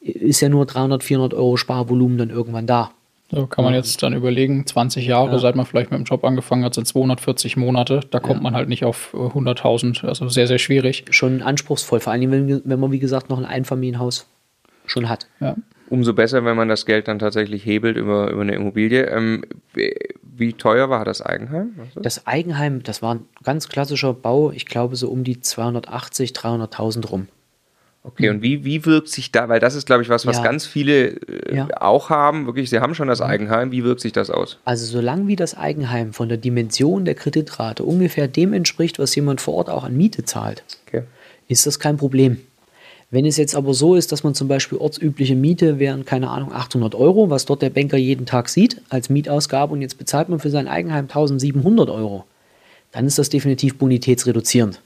ist 0.00 0.40
ja 0.40 0.48
nur 0.48 0.64
300, 0.64 1.04
400 1.04 1.34
Euro 1.34 1.56
Sparvolumen 1.56 2.18
dann 2.18 2.30
irgendwann 2.30 2.66
da. 2.66 2.92
So 3.30 3.46
kann 3.46 3.64
man 3.64 3.74
jetzt 3.74 4.02
dann 4.02 4.14
überlegen, 4.14 4.66
20 4.66 5.06
Jahre, 5.06 5.32
ja. 5.32 5.38
seit 5.38 5.54
man 5.54 5.66
vielleicht 5.66 5.90
mit 5.90 5.98
dem 6.00 6.04
Job 6.04 6.24
angefangen 6.24 6.64
hat, 6.64 6.74
sind 6.74 6.86
240 6.86 7.58
Monate. 7.58 8.00
Da 8.10 8.20
kommt 8.20 8.36
ja. 8.36 8.42
man 8.42 8.54
halt 8.54 8.70
nicht 8.70 8.84
auf 8.84 9.12
100.000. 9.12 10.06
Also 10.06 10.28
sehr, 10.28 10.46
sehr 10.46 10.58
schwierig. 10.58 11.04
Schon 11.10 11.42
anspruchsvoll, 11.42 12.00
vor 12.00 12.12
allem, 12.12 12.30
wenn, 12.30 12.62
wenn 12.64 12.80
man, 12.80 12.90
wie 12.90 12.98
gesagt, 12.98 13.28
noch 13.28 13.38
ein 13.38 13.44
Einfamilienhaus 13.44 14.26
schon 14.86 15.10
hat. 15.10 15.26
Ja. 15.40 15.56
Umso 15.90 16.14
besser, 16.14 16.44
wenn 16.44 16.56
man 16.56 16.68
das 16.68 16.86
Geld 16.86 17.08
dann 17.08 17.18
tatsächlich 17.18 17.64
hebelt 17.64 17.96
über, 17.96 18.30
über 18.30 18.42
eine 18.42 18.54
Immobilie. 18.54 19.04
Ähm, 19.06 19.44
wie 20.22 20.52
teuer 20.54 20.88
war 20.88 21.04
das 21.04 21.20
Eigenheim? 21.20 21.74
Das 21.96 22.26
Eigenheim, 22.26 22.82
das 22.82 23.02
war 23.02 23.16
ein 23.16 23.26
ganz 23.42 23.68
klassischer 23.68 24.14
Bau, 24.14 24.50
ich 24.52 24.66
glaube 24.66 24.96
so 24.96 25.10
um 25.10 25.24
die 25.24 25.40
280, 25.40 26.32
300.000 26.32 27.06
rum. 27.08 27.28
Okay, 28.08 28.30
und 28.30 28.42
wie, 28.42 28.64
wie 28.64 28.86
wirkt 28.86 29.08
sich 29.08 29.32
da, 29.32 29.48
weil 29.48 29.60
das 29.60 29.74
ist, 29.74 29.86
glaube 29.86 30.02
ich, 30.02 30.08
was, 30.08 30.24
was 30.26 30.38
ja. 30.38 30.42
ganz 30.42 30.66
viele 30.66 31.08
äh, 31.08 31.56
ja. 31.56 31.68
auch 31.78 32.08
haben, 32.08 32.46
wirklich, 32.46 32.70
sie 32.70 32.80
haben 32.80 32.94
schon 32.94 33.08
das 33.08 33.20
Eigenheim, 33.20 33.70
wie 33.70 33.84
wirkt 33.84 34.00
sich 34.00 34.12
das 34.12 34.30
aus? 34.30 34.58
Also 34.64 34.86
solange 34.86 35.26
wie 35.26 35.36
das 35.36 35.56
Eigenheim 35.56 36.12
von 36.14 36.28
der 36.28 36.38
Dimension 36.38 37.04
der 37.04 37.14
Kreditrate 37.14 37.84
ungefähr 37.84 38.26
dem 38.26 38.54
entspricht, 38.54 38.98
was 38.98 39.14
jemand 39.14 39.40
vor 39.40 39.54
Ort 39.54 39.68
auch 39.68 39.84
an 39.84 39.96
Miete 39.96 40.24
zahlt, 40.24 40.64
okay. 40.86 41.02
ist 41.48 41.66
das 41.66 41.78
kein 41.78 41.98
Problem. 41.98 42.38
Wenn 43.10 43.24
es 43.24 43.36
jetzt 43.36 43.54
aber 43.54 43.72
so 43.72 43.94
ist, 43.94 44.12
dass 44.12 44.22
man 44.22 44.34
zum 44.34 44.48
Beispiel 44.48 44.78
ortsübliche 44.78 45.34
Miete 45.34 45.78
wären, 45.78 46.04
keine 46.04 46.28
Ahnung, 46.28 46.52
800 46.52 46.94
Euro, 46.94 47.30
was 47.30 47.46
dort 47.46 47.62
der 47.62 47.70
Banker 47.70 47.96
jeden 47.96 48.26
Tag 48.26 48.48
sieht 48.48 48.82
als 48.90 49.08
Mietausgabe 49.08 49.72
und 49.72 49.82
jetzt 49.82 49.98
bezahlt 49.98 50.28
man 50.28 50.40
für 50.40 50.50
sein 50.50 50.68
Eigenheim 50.68 51.04
1700 51.04 51.88
Euro, 51.88 52.24
dann 52.92 53.06
ist 53.06 53.18
das 53.18 53.28
definitiv 53.30 53.78
bonitätsreduzierend. 53.78 54.80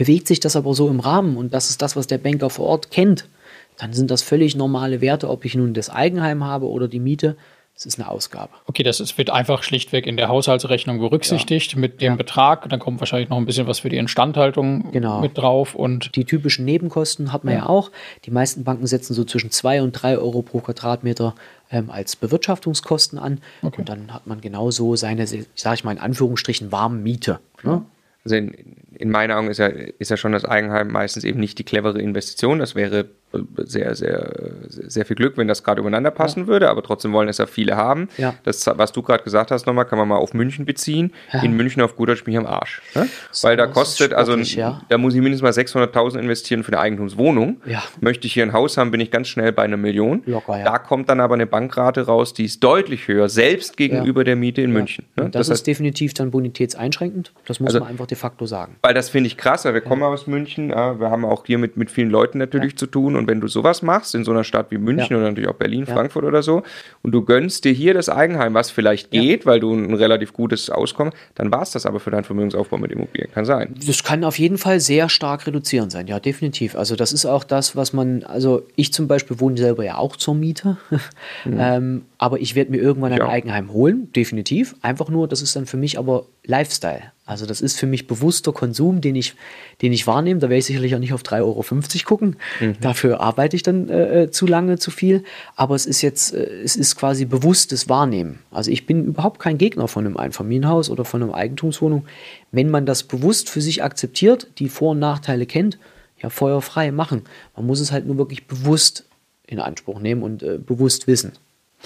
Bewegt 0.00 0.28
sich 0.28 0.40
das 0.40 0.56
aber 0.56 0.72
so 0.72 0.88
im 0.88 0.98
Rahmen 0.98 1.36
und 1.36 1.52
das 1.52 1.68
ist 1.68 1.82
das, 1.82 1.94
was 1.94 2.06
der 2.06 2.16
Banker 2.16 2.48
vor 2.48 2.64
Ort 2.64 2.90
kennt, 2.90 3.28
dann 3.76 3.92
sind 3.92 4.10
das 4.10 4.22
völlig 4.22 4.56
normale 4.56 5.02
Werte, 5.02 5.28
ob 5.28 5.44
ich 5.44 5.54
nun 5.54 5.74
das 5.74 5.90
Eigenheim 5.90 6.42
habe 6.42 6.70
oder 6.70 6.88
die 6.88 6.98
Miete. 6.98 7.36
Es 7.76 7.84
ist 7.84 8.00
eine 8.00 8.08
Ausgabe. 8.08 8.50
Okay, 8.64 8.82
das 8.82 8.98
ist, 8.98 9.18
wird 9.18 9.28
einfach 9.28 9.62
schlichtweg 9.62 10.06
in 10.06 10.16
der 10.16 10.28
Haushaltsrechnung 10.28 11.00
berücksichtigt 11.00 11.74
ja. 11.74 11.78
mit 11.78 12.00
dem 12.00 12.12
ja. 12.12 12.16
Betrag. 12.16 12.66
Dann 12.70 12.80
kommt 12.80 12.98
wahrscheinlich 13.00 13.28
noch 13.28 13.36
ein 13.36 13.44
bisschen 13.44 13.66
was 13.66 13.80
für 13.80 13.90
die 13.90 13.98
Instandhaltung 13.98 14.90
genau. 14.90 15.20
mit 15.20 15.36
drauf. 15.36 15.74
Und 15.74 16.16
die 16.16 16.24
typischen 16.24 16.64
Nebenkosten 16.64 17.30
hat 17.30 17.44
man 17.44 17.52
ja. 17.52 17.60
ja 17.60 17.66
auch. 17.66 17.90
Die 18.24 18.30
meisten 18.30 18.64
Banken 18.64 18.86
setzen 18.86 19.12
so 19.12 19.24
zwischen 19.24 19.50
2 19.50 19.82
und 19.82 19.92
3 19.92 20.16
Euro 20.16 20.40
pro 20.40 20.60
Quadratmeter 20.60 21.34
ähm, 21.70 21.90
als 21.90 22.16
Bewirtschaftungskosten 22.16 23.18
an. 23.18 23.42
Okay. 23.60 23.80
Und 23.80 23.90
dann 23.90 24.14
hat 24.14 24.26
man 24.26 24.40
genauso 24.40 24.96
seine, 24.96 25.26
sage 25.26 25.74
ich 25.74 25.84
mal 25.84 25.92
in 25.92 25.98
Anführungsstrichen, 25.98 26.72
warme 26.72 26.96
Miete. 26.96 27.40
Ne? 27.62 27.84
Also 28.24 28.36
in, 28.36 28.79
in 29.00 29.10
meinen 29.10 29.32
Augen 29.32 29.48
ist 29.48 29.56
ja, 29.56 29.66
ist 29.66 30.10
ja 30.10 30.18
schon 30.18 30.32
das 30.32 30.44
Eigenheim 30.44 30.88
meistens 30.88 31.24
eben 31.24 31.40
nicht 31.40 31.58
die 31.58 31.64
clevere 31.64 32.00
Investition. 32.00 32.58
Das 32.58 32.74
wäre 32.74 33.08
sehr, 33.58 33.94
sehr, 33.94 34.32
sehr 34.68 35.04
viel 35.04 35.16
Glück, 35.16 35.36
wenn 35.36 35.46
das 35.46 35.62
gerade 35.62 35.80
übereinander 35.80 36.10
passen 36.10 36.40
ja. 36.40 36.46
würde, 36.48 36.68
aber 36.68 36.82
trotzdem 36.82 37.12
wollen 37.12 37.28
es 37.28 37.38
ja 37.38 37.46
viele 37.46 37.76
haben. 37.76 38.08
Ja. 38.16 38.34
Das, 38.42 38.66
was 38.66 38.92
du 38.92 39.02
gerade 39.02 39.22
gesagt 39.22 39.50
hast, 39.50 39.66
nochmal, 39.66 39.84
kann 39.84 39.98
man 39.98 40.08
mal 40.08 40.16
auf 40.16 40.34
München 40.34 40.64
beziehen. 40.64 41.12
Ja. 41.32 41.42
In 41.42 41.56
München 41.56 41.82
auf 41.82 41.96
gut 41.96 42.08
Deutsch 42.08 42.24
bin 42.24 42.34
ich 42.34 42.38
am 42.38 42.46
Arsch. 42.46 42.82
Ne? 42.94 43.08
Weil 43.42 43.56
da 43.56 43.66
kostet, 43.66 44.12
also 44.12 44.36
da 44.36 44.98
muss 44.98 45.14
ich 45.14 45.20
mindestens 45.20 45.42
mal 45.42 45.52
600.000 45.52 46.18
investieren 46.18 46.64
für 46.64 46.72
eine 46.72 46.80
Eigentumswohnung. 46.80 47.60
Möchte 48.00 48.26
ich 48.26 48.32
hier 48.32 48.42
ein 48.42 48.52
Haus 48.52 48.76
haben, 48.76 48.90
bin 48.90 49.00
ich 49.00 49.10
ganz 49.10 49.28
schnell 49.28 49.52
bei 49.52 49.62
einer 49.62 49.76
Million. 49.76 50.22
Locker, 50.26 50.62
da 50.64 50.78
kommt 50.78 51.08
dann 51.08 51.20
aber 51.20 51.34
eine 51.34 51.46
Bankrate 51.46 52.06
raus, 52.06 52.34
die 52.34 52.46
ist 52.46 52.62
deutlich 52.64 53.06
höher, 53.06 53.28
selbst 53.28 53.76
gegenüber 53.76 54.24
der 54.24 54.36
Miete 54.36 54.62
in 54.62 54.72
München. 54.72 55.06
Ne? 55.16 55.24
Das, 55.24 55.32
das, 55.32 55.46
ist 55.46 55.52
heißt, 55.52 55.66
definitiv 55.68 56.14
dann 56.14 56.30
bonitätseinschränkend. 56.30 57.32
Das 57.46 57.60
muss 57.60 57.68
also, 57.68 57.80
man 57.80 57.88
einfach 57.88 58.06
de 58.06 58.16
facto 58.16 58.46
sagen. 58.46 58.76
Weil 58.82 58.94
das 58.94 59.08
finde 59.08 59.28
ich 59.28 59.36
krass, 59.36 59.64
wir 59.64 59.80
kommen 59.80 60.02
aus 60.02 60.26
München. 60.26 60.70
wir 60.70 61.10
haben 61.10 61.24
auch 61.24 61.46
hier 61.46 61.58
mit, 61.58 61.76
mit 61.76 61.90
vielen 61.90 62.10
Leuten 62.10 62.38
natürlich 62.38 62.76
zu 62.76 62.86
tun 62.86 63.16
und 63.20 63.28
wenn 63.28 63.40
du 63.40 63.48
sowas 63.48 63.82
machst, 63.82 64.14
in 64.14 64.24
so 64.24 64.30
einer 64.30 64.44
Stadt 64.44 64.70
wie 64.70 64.78
München 64.78 65.10
ja. 65.10 65.16
oder 65.18 65.28
natürlich 65.28 65.48
auch 65.48 65.54
Berlin, 65.54 65.84
ja. 65.86 65.94
Frankfurt 65.94 66.24
oder 66.24 66.42
so, 66.42 66.62
und 67.02 67.12
du 67.12 67.22
gönnst 67.22 67.64
dir 67.64 67.72
hier 67.72 67.92
das 67.92 68.08
Eigenheim, 68.08 68.54
was 68.54 68.70
vielleicht 68.70 69.10
geht, 69.10 69.44
weil 69.44 69.60
du 69.60 69.74
ein 69.74 69.94
relativ 69.94 70.32
gutes 70.32 70.70
Auskommen, 70.70 71.12
dann 71.34 71.52
war 71.52 71.62
es 71.62 71.70
das 71.70 71.84
aber 71.84 72.00
für 72.00 72.10
deinen 72.10 72.24
Vermögensaufbau 72.24 72.78
mit 72.78 72.90
Immobilien. 72.90 73.30
Kann 73.32 73.44
sein. 73.44 73.74
Das 73.86 74.02
kann 74.02 74.24
auf 74.24 74.38
jeden 74.38 74.56
Fall 74.56 74.80
sehr 74.80 75.08
stark 75.10 75.46
reduzierend 75.46 75.92
sein, 75.92 76.06
ja, 76.06 76.18
definitiv. 76.18 76.74
Also 76.74 76.96
das 76.96 77.12
ist 77.12 77.26
auch 77.26 77.44
das, 77.44 77.76
was 77.76 77.92
man, 77.92 78.24
also 78.24 78.66
ich 78.74 78.92
zum 78.92 79.06
Beispiel 79.06 79.38
wohne 79.38 79.58
selber 79.58 79.84
ja 79.84 79.98
auch 79.98 80.16
zur 80.16 80.34
Miete, 80.34 80.78
mhm. 81.44 81.56
ähm, 81.58 82.02
aber 82.22 82.38
ich 82.38 82.54
werde 82.54 82.70
mir 82.70 82.76
irgendwann 82.76 83.14
ein 83.14 83.22
Eigenheim 83.22 83.72
holen, 83.72 84.12
definitiv. 84.12 84.76
Einfach 84.82 85.08
nur, 85.08 85.26
das 85.26 85.40
ist 85.40 85.56
dann 85.56 85.64
für 85.64 85.78
mich 85.78 85.98
aber 85.98 86.26
Lifestyle. 86.44 87.00
Also 87.24 87.46
das 87.46 87.62
ist 87.62 87.78
für 87.78 87.86
mich 87.86 88.06
bewusster 88.06 88.52
Konsum, 88.52 89.00
den 89.00 89.14
ich, 89.14 89.36
den 89.80 89.90
ich 89.94 90.06
wahrnehme. 90.06 90.38
Da 90.38 90.50
werde 90.50 90.58
ich 90.58 90.66
sicherlich 90.66 90.94
auch 90.94 90.98
nicht 90.98 91.14
auf 91.14 91.22
3,50 91.22 91.40
Euro 91.40 91.64
gucken. 92.04 92.36
Mhm. 92.60 92.76
Dafür 92.82 93.22
arbeite 93.22 93.56
ich 93.56 93.62
dann 93.62 93.88
äh, 93.88 94.24
äh, 94.24 94.30
zu 94.30 94.46
lange, 94.46 94.78
zu 94.78 94.90
viel. 94.90 95.24
Aber 95.56 95.74
es 95.74 95.86
ist 95.86 96.02
jetzt, 96.02 96.34
äh, 96.34 96.44
es 96.62 96.76
ist 96.76 96.94
quasi 96.94 97.24
bewusstes 97.24 97.88
Wahrnehmen. 97.88 98.40
Also 98.50 98.70
ich 98.70 98.84
bin 98.84 99.06
überhaupt 99.06 99.40
kein 99.40 99.56
Gegner 99.56 99.88
von 99.88 100.04
einem 100.04 100.18
Einfamilienhaus 100.18 100.90
oder 100.90 101.06
von 101.06 101.22
einer 101.22 101.34
Eigentumswohnung. 101.34 102.04
Wenn 102.52 102.68
man 102.68 102.84
das 102.84 103.02
bewusst 103.04 103.48
für 103.48 103.62
sich 103.62 103.82
akzeptiert, 103.82 104.46
die 104.58 104.68
Vor- 104.68 104.90
und 104.90 104.98
Nachteile 104.98 105.46
kennt, 105.46 105.78
ja, 106.22 106.28
feuerfrei 106.28 106.92
machen. 106.92 107.22
Man 107.56 107.64
muss 107.64 107.80
es 107.80 107.92
halt 107.92 108.06
nur 108.06 108.18
wirklich 108.18 108.46
bewusst 108.46 109.06
in 109.46 109.58
Anspruch 109.58 110.00
nehmen 110.00 110.22
und 110.22 110.42
äh, 110.42 110.58
bewusst 110.58 111.06
wissen. 111.06 111.32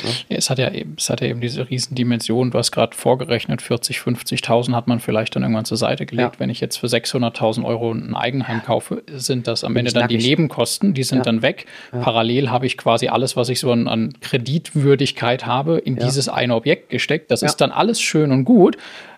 Ja, 0.03 0.37
es, 0.37 0.51
hat 0.51 0.59
ja 0.59 0.71
eben, 0.73 0.97
es 0.99 1.09
hat 1.09 1.21
ja 1.21 1.29
eben 1.29 1.41
diese 1.41 1.69
Riesendimension, 1.69 2.51
du 2.51 2.59
hast 2.59 2.73
gerade 2.73 2.97
vorgerechnet, 2.97 3.63
40, 3.63 3.99
50.000 3.99 4.75
hat 4.75 4.89
man 4.89 5.01
vielleicht 5.01 5.37
dann 5.37 5.43
irgendwann 5.43 5.65
zur 5.65 5.77
Seite 5.77 6.07
gelegt. 6.07 6.35
Ja. 6.35 6.41
Wenn 6.41 6.51
ich 6.51 6.61
jetzt 6.61 6.79
für 6.79 6.87
600.000 6.87 7.65
Euro 7.65 7.93
ein 7.93 8.15
Eigenheim 8.15 8.63
kaufe, 8.63 9.03
sind 9.13 9.47
das 9.47 9.65
am 9.65 9.77
Ende 9.77 9.93
dann 9.93 10.09
die 10.09 10.19
Nebenkosten, 10.19 10.95
die 10.95 11.05
sind 11.05 11.19
ja. 11.19 11.25
dann 11.25 11.43
weg. 11.43 11.67
Parallel 11.93 12.51
habe 12.51 12.67
ich 12.67 12.77
quasi 12.77 13.09
alles, 13.09 13.37
was 13.37 13.49
ich 13.49 13.61
so 13.61 13.71
an, 13.71 13.89
an 13.89 14.15
Kreditwürdigkeit 14.21 15.47
habe, 15.47 15.79
in 15.79 15.97
dieses 15.97 16.29
eine 16.29 16.55
Objekt 16.55 16.91
gesteckt. 16.91 17.31
Das 17.31 17.43
ist 17.43 17.57
dann 17.57 17.71
alles 17.71 18.01
schön 18.01 18.33
und 18.33 18.45
gut. 18.45 18.77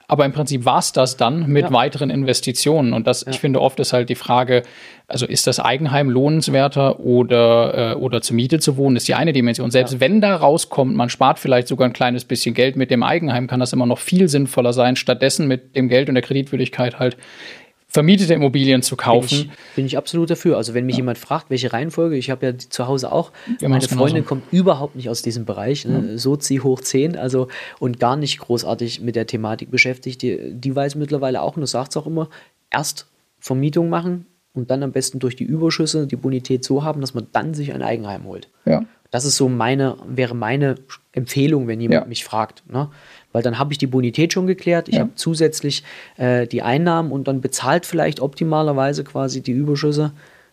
Aber 0.08 0.24
im 0.24 0.32
Prinzip 0.32 0.64
war 0.64 0.78
es 0.78 0.92
das 0.92 1.16
dann 1.16 1.48
mit 1.48 1.66
ja. 1.66 1.72
weiteren 1.72 2.10
Investitionen. 2.10 2.92
Und 2.92 3.06
das, 3.06 3.22
ja. 3.22 3.32
ich 3.32 3.40
finde, 3.40 3.60
oft 3.60 3.80
ist 3.80 3.92
halt 3.92 4.08
die 4.08 4.14
Frage, 4.14 4.62
also 5.08 5.26
ist 5.26 5.46
das 5.46 5.58
Eigenheim 5.58 6.10
lohnenswerter 6.10 7.00
oder, 7.00 7.92
äh, 7.92 7.94
oder 7.94 8.22
zur 8.22 8.36
Miete 8.36 8.58
zu 8.60 8.76
wohnen, 8.76 8.96
ist 8.96 9.08
die 9.08 9.14
eine 9.14 9.32
Dimension. 9.32 9.70
Selbst 9.70 9.94
ja. 9.94 10.00
wenn 10.00 10.20
da 10.20 10.36
rauskommt, 10.36 10.94
man 10.94 11.08
spart 11.08 11.38
vielleicht 11.38 11.68
sogar 11.68 11.88
ein 11.88 11.92
kleines 11.92 12.24
bisschen 12.24 12.54
Geld 12.54 12.76
mit 12.76 12.90
dem 12.90 13.02
Eigenheim, 13.02 13.46
kann 13.46 13.60
das 13.60 13.72
immer 13.72 13.86
noch 13.86 13.98
viel 13.98 14.28
sinnvoller 14.28 14.72
sein, 14.72 14.96
stattdessen 14.96 15.48
mit 15.48 15.74
dem 15.74 15.88
Geld 15.88 16.08
und 16.08 16.14
der 16.14 16.22
Kreditwürdigkeit 16.22 16.98
halt 16.98 17.16
vermietete 17.96 18.34
Immobilien 18.34 18.82
zu 18.82 18.94
kaufen. 18.94 19.28
Bin 19.28 19.38
ich, 19.38 19.74
bin 19.74 19.86
ich 19.86 19.96
absolut 19.96 20.28
dafür. 20.28 20.58
Also 20.58 20.74
wenn 20.74 20.84
mich 20.84 20.96
ja. 20.96 20.98
jemand 20.98 21.16
fragt, 21.16 21.48
welche 21.48 21.72
Reihenfolge, 21.72 22.16
ich 22.16 22.28
habe 22.28 22.44
ja 22.44 22.58
zu 22.58 22.86
Hause 22.86 23.10
auch, 23.10 23.32
ja, 23.58 23.70
meine 23.70 23.88
Freundin 23.88 24.26
kommt 24.26 24.52
überhaupt 24.52 24.96
nicht 24.96 25.08
aus 25.08 25.22
diesem 25.22 25.46
Bereich, 25.46 25.86
ne? 25.86 26.10
ja. 26.10 26.18
Sozi 26.18 26.56
hoch 26.58 26.82
10, 26.82 27.16
also 27.16 27.48
und 27.78 27.98
gar 27.98 28.16
nicht 28.16 28.38
großartig 28.38 29.00
mit 29.00 29.16
der 29.16 29.26
Thematik 29.26 29.70
beschäftigt. 29.70 30.20
Die, 30.20 30.52
die 30.52 30.76
weiß 30.76 30.96
mittlerweile 30.96 31.40
auch 31.40 31.56
und 31.56 31.62
das 31.62 31.70
sagt 31.70 31.92
es 31.92 31.96
auch 31.96 32.06
immer, 32.06 32.28
erst 32.70 33.06
Vermietung 33.40 33.88
machen 33.88 34.26
und 34.52 34.70
dann 34.70 34.82
am 34.82 34.92
besten 34.92 35.18
durch 35.18 35.34
die 35.34 35.44
Überschüsse 35.44 36.06
die 36.06 36.16
Bonität 36.16 36.64
so 36.64 36.84
haben, 36.84 37.00
dass 37.00 37.14
man 37.14 37.28
dann 37.32 37.54
sich 37.54 37.72
ein 37.72 37.80
Eigenheim 37.80 38.24
holt. 38.24 38.50
Ja. 38.66 38.84
Das 39.10 39.24
ist 39.24 39.36
so 39.36 39.48
meine, 39.48 39.96
wäre 40.06 40.34
meine 40.34 40.74
Empfehlung, 41.12 41.66
wenn 41.66 41.80
jemand 41.80 42.08
mich 42.08 42.24
fragt. 42.24 42.62
Ne? 42.70 42.90
Weil 43.36 43.42
dann 43.42 43.58
habe 43.58 43.70
ich 43.70 43.76
die 43.76 43.86
Bonität 43.86 44.32
schon 44.32 44.46
geklärt, 44.46 44.88
ich 44.88 44.94
ja. 44.94 45.02
habe 45.02 45.10
zusätzlich 45.14 45.82
äh, 46.16 46.46
die 46.46 46.62
Einnahmen 46.62 47.12
und 47.12 47.28
dann 47.28 47.42
bezahlt 47.42 47.84
vielleicht 47.84 48.18
optimalerweise 48.18 49.04
quasi 49.04 49.42
die 49.42 49.52
Überschüsse, 49.52 50.12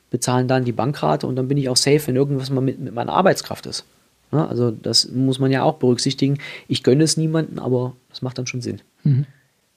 bezahlen 0.09 0.49
dann 0.49 0.65
die 0.65 0.73
Bankrate 0.73 1.25
und 1.25 1.37
dann 1.37 1.47
bin 1.47 1.57
ich 1.57 1.69
auch 1.69 1.77
safe, 1.77 2.05
wenn 2.07 2.17
irgendwas 2.17 2.49
mal 2.49 2.59
mit, 2.59 2.81
mit 2.81 2.93
meiner 2.93 3.13
Arbeitskraft 3.13 3.67
ist. 3.67 3.85
Ja, 4.33 4.47
also 4.47 4.69
das 4.69 5.09
muss 5.09 5.39
man 5.39 5.49
ja 5.49 5.63
auch 5.63 5.75
berücksichtigen. 5.75 6.39
Ich 6.67 6.83
gönne 6.83 7.05
es 7.05 7.15
niemandem, 7.15 7.57
aber 7.57 7.95
das 8.09 8.21
macht 8.21 8.37
dann 8.37 8.47
schon 8.47 8.59
Sinn. 8.59 8.81
Mhm. 9.03 9.27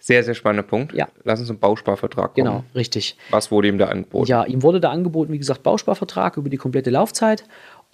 Sehr, 0.00 0.24
sehr 0.24 0.34
spannender 0.34 0.64
Punkt. 0.64 0.92
Ja. 0.92 1.06
Lass 1.22 1.38
uns 1.38 1.46
zum 1.46 1.60
Bausparvertrag 1.60 2.34
kommen. 2.34 2.44
Genau, 2.44 2.64
richtig. 2.74 3.16
Was 3.30 3.52
wurde 3.52 3.68
ihm 3.68 3.78
da 3.78 3.86
angeboten? 3.86 4.26
Ja, 4.26 4.44
ihm 4.44 4.64
wurde 4.64 4.80
da 4.80 4.90
angeboten, 4.90 5.32
wie 5.32 5.38
gesagt, 5.38 5.62
Bausparvertrag 5.62 6.36
über 6.38 6.48
die 6.48 6.56
komplette 6.56 6.90
Laufzeit 6.90 7.44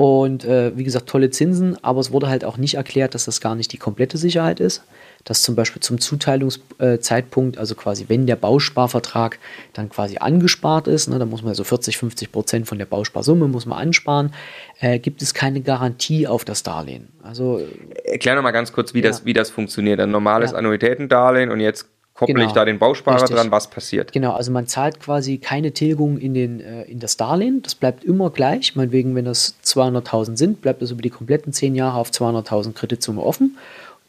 und 0.02 0.44
äh, 0.44 0.76
wie 0.76 0.82
gesagt, 0.82 1.08
tolle 1.08 1.30
Zinsen, 1.30 1.78
aber 1.84 2.00
es 2.00 2.10
wurde 2.10 2.28
halt 2.28 2.44
auch 2.44 2.56
nicht 2.56 2.74
erklärt, 2.74 3.14
dass 3.14 3.26
das 3.26 3.40
gar 3.40 3.54
nicht 3.54 3.72
die 3.72 3.76
komplette 3.76 4.18
Sicherheit 4.18 4.58
ist. 4.58 4.82
Dass 5.22 5.42
zum 5.42 5.54
Beispiel 5.54 5.80
zum 5.80 6.00
Zuteilungszeitpunkt, 6.00 7.56
also 7.56 7.76
quasi 7.76 8.06
wenn 8.08 8.26
der 8.26 8.34
Bausparvertrag 8.34 9.38
dann 9.74 9.90
quasi 9.90 10.16
angespart 10.18 10.88
ist, 10.88 11.08
ne, 11.08 11.20
dann 11.20 11.30
muss 11.30 11.44
man 11.44 11.54
so 11.54 11.62
40, 11.62 11.98
50 11.98 12.32
Prozent 12.32 12.66
von 12.66 12.78
der 12.78 12.86
Bausparsumme 12.86 13.46
muss 13.46 13.64
man 13.64 13.78
ansparen, 13.78 14.34
äh, 14.80 14.98
gibt 14.98 15.22
es 15.22 15.34
keine 15.34 15.60
Garantie 15.60 16.26
auf 16.26 16.44
das 16.44 16.64
Darlehen. 16.64 17.06
Also, 17.22 17.60
Erklär 18.02 18.34
noch 18.34 18.42
mal 18.42 18.50
ganz 18.50 18.72
kurz, 18.72 18.94
wie, 18.94 19.02
ja. 19.02 19.08
das, 19.08 19.24
wie 19.24 19.34
das 19.34 19.50
funktioniert. 19.50 20.00
Ein 20.00 20.10
normales 20.10 20.50
ja. 20.50 20.56
Annuitätendarlehen 20.56 21.48
und 21.48 21.60
jetzt 21.60 21.86
kopple 22.22 22.34
genau. 22.34 22.46
ich 22.46 22.52
da 22.52 22.64
den 22.64 22.78
Bausparer 22.78 23.16
Richtig. 23.16 23.36
dran, 23.36 23.50
was 23.50 23.68
passiert? 23.68 24.12
Genau, 24.12 24.32
also 24.32 24.50
man 24.50 24.66
zahlt 24.66 25.00
quasi 25.00 25.38
keine 25.38 25.72
Tilgung 25.72 26.18
in, 26.18 26.34
den, 26.34 26.60
äh, 26.60 26.82
in 26.84 26.98
das 26.98 27.16
Darlehen, 27.16 27.62
das 27.62 27.74
bleibt 27.74 28.04
immer 28.04 28.30
gleich. 28.30 28.74
Meinetwegen, 28.76 29.14
wenn 29.14 29.24
das 29.24 29.56
200.000 29.64 30.36
sind, 30.36 30.62
bleibt 30.62 30.82
das 30.82 30.90
über 30.90 31.02
die 31.02 31.10
kompletten 31.10 31.52
10 31.52 31.74
Jahre 31.74 31.98
auf 31.98 32.10
200.000 32.10 32.72
Kreditsumme 32.72 33.22
offen. 33.22 33.58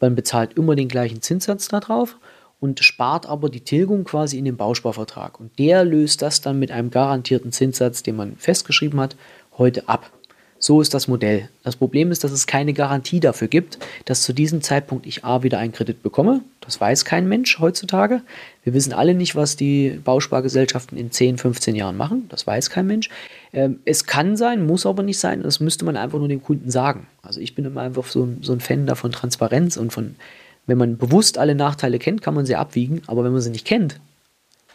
Man 0.00 0.14
bezahlt 0.14 0.56
immer 0.56 0.74
den 0.74 0.88
gleichen 0.88 1.22
Zinssatz 1.22 1.68
darauf 1.68 2.16
und 2.60 2.80
spart 2.80 3.26
aber 3.26 3.48
die 3.48 3.60
Tilgung 3.60 4.04
quasi 4.04 4.38
in 4.38 4.44
den 4.44 4.56
Bausparvertrag. 4.56 5.38
Und 5.38 5.58
der 5.58 5.84
löst 5.84 6.22
das 6.22 6.40
dann 6.40 6.58
mit 6.58 6.70
einem 6.70 6.90
garantierten 6.90 7.52
Zinssatz, 7.52 8.02
den 8.02 8.16
man 8.16 8.36
festgeschrieben 8.36 9.00
hat, 9.00 9.16
heute 9.58 9.88
ab. 9.88 10.10
So 10.64 10.80
ist 10.80 10.94
das 10.94 11.08
Modell. 11.08 11.50
Das 11.62 11.76
Problem 11.76 12.10
ist, 12.10 12.24
dass 12.24 12.32
es 12.32 12.46
keine 12.46 12.72
Garantie 12.72 13.20
dafür 13.20 13.48
gibt, 13.48 13.78
dass 14.06 14.22
zu 14.22 14.32
diesem 14.32 14.62
Zeitpunkt 14.62 15.04
ich 15.04 15.22
A 15.22 15.42
wieder 15.42 15.58
einen 15.58 15.72
Kredit 15.72 16.02
bekomme. 16.02 16.40
Das 16.62 16.80
weiß 16.80 17.04
kein 17.04 17.28
Mensch 17.28 17.58
heutzutage. 17.58 18.22
Wir 18.62 18.72
wissen 18.72 18.94
alle 18.94 19.12
nicht, 19.12 19.36
was 19.36 19.56
die 19.56 20.00
Bauspargesellschaften 20.02 20.96
in 20.96 21.10
10, 21.10 21.36
15 21.36 21.74
Jahren 21.74 21.98
machen. 21.98 22.24
Das 22.30 22.46
weiß 22.46 22.70
kein 22.70 22.86
Mensch. 22.86 23.10
Ähm, 23.52 23.80
es 23.84 24.06
kann 24.06 24.38
sein, 24.38 24.64
muss 24.64 24.86
aber 24.86 25.02
nicht 25.02 25.18
sein. 25.18 25.42
Das 25.42 25.60
müsste 25.60 25.84
man 25.84 25.98
einfach 25.98 26.18
nur 26.18 26.28
dem 26.28 26.42
Kunden 26.42 26.70
sagen. 26.70 27.08
Also 27.20 27.40
ich 27.40 27.54
bin 27.54 27.66
immer 27.66 27.82
einfach 27.82 28.06
so, 28.06 28.26
so 28.40 28.54
ein 28.54 28.60
Fan 28.60 28.86
davon 28.86 29.12
Transparenz 29.12 29.76
und 29.76 29.92
von, 29.92 30.14
wenn 30.66 30.78
man 30.78 30.96
bewusst 30.96 31.36
alle 31.36 31.54
Nachteile 31.54 31.98
kennt, 31.98 32.22
kann 32.22 32.32
man 32.32 32.46
sie 32.46 32.56
abwiegen. 32.56 33.02
Aber 33.06 33.22
wenn 33.22 33.32
man 33.32 33.42
sie 33.42 33.50
nicht 33.50 33.66
kennt, 33.66 34.00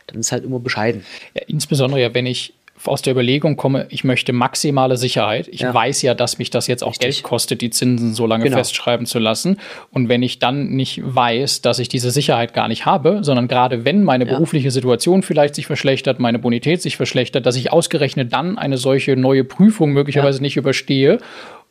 dann 0.06 0.20
ist 0.20 0.32
halt 0.32 0.44
immer 0.44 0.60
bescheiden. 0.60 1.04
Ja, 1.34 1.42
insbesondere 1.48 2.00
ja, 2.00 2.14
wenn 2.14 2.28
ich 2.28 2.54
aus 2.86 3.02
der 3.02 3.12
Überlegung 3.12 3.58
komme, 3.58 3.88
ich 3.90 4.04
möchte 4.04 4.34
maximale 4.34 4.98
Sicherheit. 4.98 5.48
Ich 5.50 5.62
ja. 5.62 5.74
weiß 5.74 6.02
ja, 6.02 6.14
dass 6.14 6.38
mich 6.40 6.50
das 6.50 6.68
jetzt 6.68 6.84
auch 6.84 6.92
Richtig. 6.92 7.18
Geld 7.18 7.24
kostet, 7.24 7.62
die 7.62 7.70
Zinsen 7.70 8.14
so 8.14 8.26
lange 8.26 8.46
genau. 8.46 8.58
festschreiben 8.58 9.06
zu 9.06 9.20
lassen. 9.20 9.58
Und 9.92 10.10
wenn 10.10 10.24
ich 10.24 10.40
dann 10.40 10.70
nicht 10.70 11.02
weiß, 11.04 11.62
dass 11.62 11.80
ich 11.80 11.90
diese 11.90 12.12
Sicherheit 12.12 12.54
gar 12.54 12.68
nicht 12.68 12.86
habe, 12.86 13.20
sondern 13.22 13.48
gerade 13.48 13.86
wenn 13.86 14.04
meine 14.04 14.26
ja. 14.26 14.32
berufliche 14.32 14.72
Situation 14.72 15.24
vielleicht 15.24 15.56
sich 15.56 15.68
verschlechtert, 15.68 16.20
meine 16.20 16.40
Bonität 16.40 16.82
sich 16.82 16.98
verschlechtert, 16.98 17.46
dass 17.46 17.56
ich 17.56 17.72
ausgerechnet 17.72 18.32
dann 18.34 18.58
eine 18.58 18.78
solche 18.78 19.16
neue 19.16 19.44
Prüfung 19.44 19.92
möglicherweise 19.92 20.40
ja. 20.40 20.44
nicht 20.44 20.58
überstehe 20.58 21.20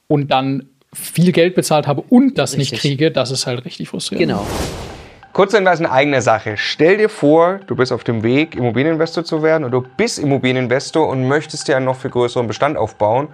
und 0.06 0.30
dann 0.30 0.66
viel 0.92 1.32
Geld 1.32 1.54
bezahlt 1.54 1.86
habe 1.86 2.02
und 2.08 2.38
das 2.38 2.56
richtig. 2.56 2.72
nicht 2.72 2.80
kriege, 2.80 3.10
das 3.10 3.30
ist 3.30 3.46
halt 3.46 3.64
richtig 3.64 3.88
frustrierend. 3.88 4.28
Genau. 4.28 4.46
Kurzhinweis 5.38 5.78
in 5.78 5.86
eigene 5.86 6.20
Sache. 6.20 6.56
Stell 6.56 6.96
dir 6.96 7.08
vor, 7.08 7.60
du 7.68 7.76
bist 7.76 7.92
auf 7.92 8.02
dem 8.02 8.24
Weg, 8.24 8.56
Immobilieninvestor 8.56 9.22
zu 9.22 9.40
werden 9.40 9.62
oder 9.62 9.82
du 9.82 9.86
bist 9.96 10.18
Immobilieninvestor 10.18 11.06
und 11.06 11.28
möchtest 11.28 11.68
dir 11.68 11.76
einen 11.76 11.84
noch 11.84 11.94
viel 11.94 12.10
größeren 12.10 12.48
Bestand 12.48 12.76
aufbauen. 12.76 13.28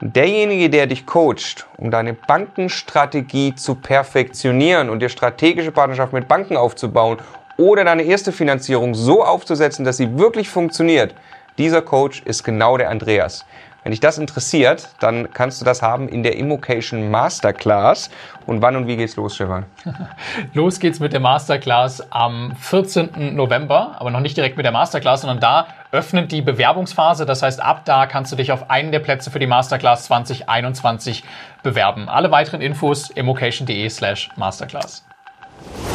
Und 0.00 0.16
derjenige, 0.16 0.68
der 0.68 0.88
dich 0.88 1.06
coacht, 1.06 1.68
um 1.76 1.92
deine 1.92 2.14
Bankenstrategie 2.14 3.54
zu 3.54 3.76
perfektionieren 3.76 4.90
und 4.90 4.98
dir 4.98 5.10
strategische 5.10 5.70
Partnerschaft 5.70 6.12
mit 6.12 6.26
Banken 6.26 6.56
aufzubauen 6.56 7.18
oder 7.56 7.84
deine 7.84 8.02
erste 8.02 8.32
Finanzierung 8.32 8.96
so 8.96 9.24
aufzusetzen, 9.24 9.84
dass 9.84 9.96
sie 9.96 10.18
wirklich 10.18 10.48
funktioniert, 10.48 11.14
dieser 11.56 11.82
Coach 11.82 12.20
ist 12.24 12.42
genau 12.42 12.76
der 12.78 12.90
Andreas. 12.90 13.44
Wenn 13.88 13.92
dich 13.92 14.00
das 14.00 14.18
interessiert, 14.18 14.90
dann 15.00 15.32
kannst 15.32 15.62
du 15.62 15.64
das 15.64 15.80
haben 15.80 16.10
in 16.10 16.22
der 16.22 16.36
Immocation 16.36 17.10
Masterclass. 17.10 18.10
Und 18.44 18.60
wann 18.60 18.76
und 18.76 18.86
wie 18.86 18.98
geht's 18.98 19.16
los, 19.16 19.34
Stefan? 19.34 19.64
los 20.52 20.78
geht's 20.78 21.00
mit 21.00 21.14
der 21.14 21.20
Masterclass 21.20 22.02
am 22.12 22.54
14. 22.56 23.34
November, 23.34 23.96
aber 23.98 24.10
noch 24.10 24.20
nicht 24.20 24.36
direkt 24.36 24.58
mit 24.58 24.66
der 24.66 24.72
Masterclass, 24.72 25.22
sondern 25.22 25.40
da 25.40 25.68
öffnet 25.90 26.30
die 26.32 26.42
Bewerbungsphase. 26.42 27.24
Das 27.24 27.42
heißt, 27.42 27.62
ab 27.62 27.86
da 27.86 28.04
kannst 28.04 28.30
du 28.30 28.36
dich 28.36 28.52
auf 28.52 28.68
einen 28.68 28.92
der 28.92 28.98
Plätze 28.98 29.30
für 29.30 29.38
die 29.38 29.46
Masterclass 29.46 30.04
2021 30.04 31.24
bewerben. 31.62 32.10
Alle 32.10 32.30
weiteren 32.30 32.60
Infos 32.60 33.08
immocation.de 33.08 33.88
slash 33.88 34.28
Masterclass. 34.36 35.02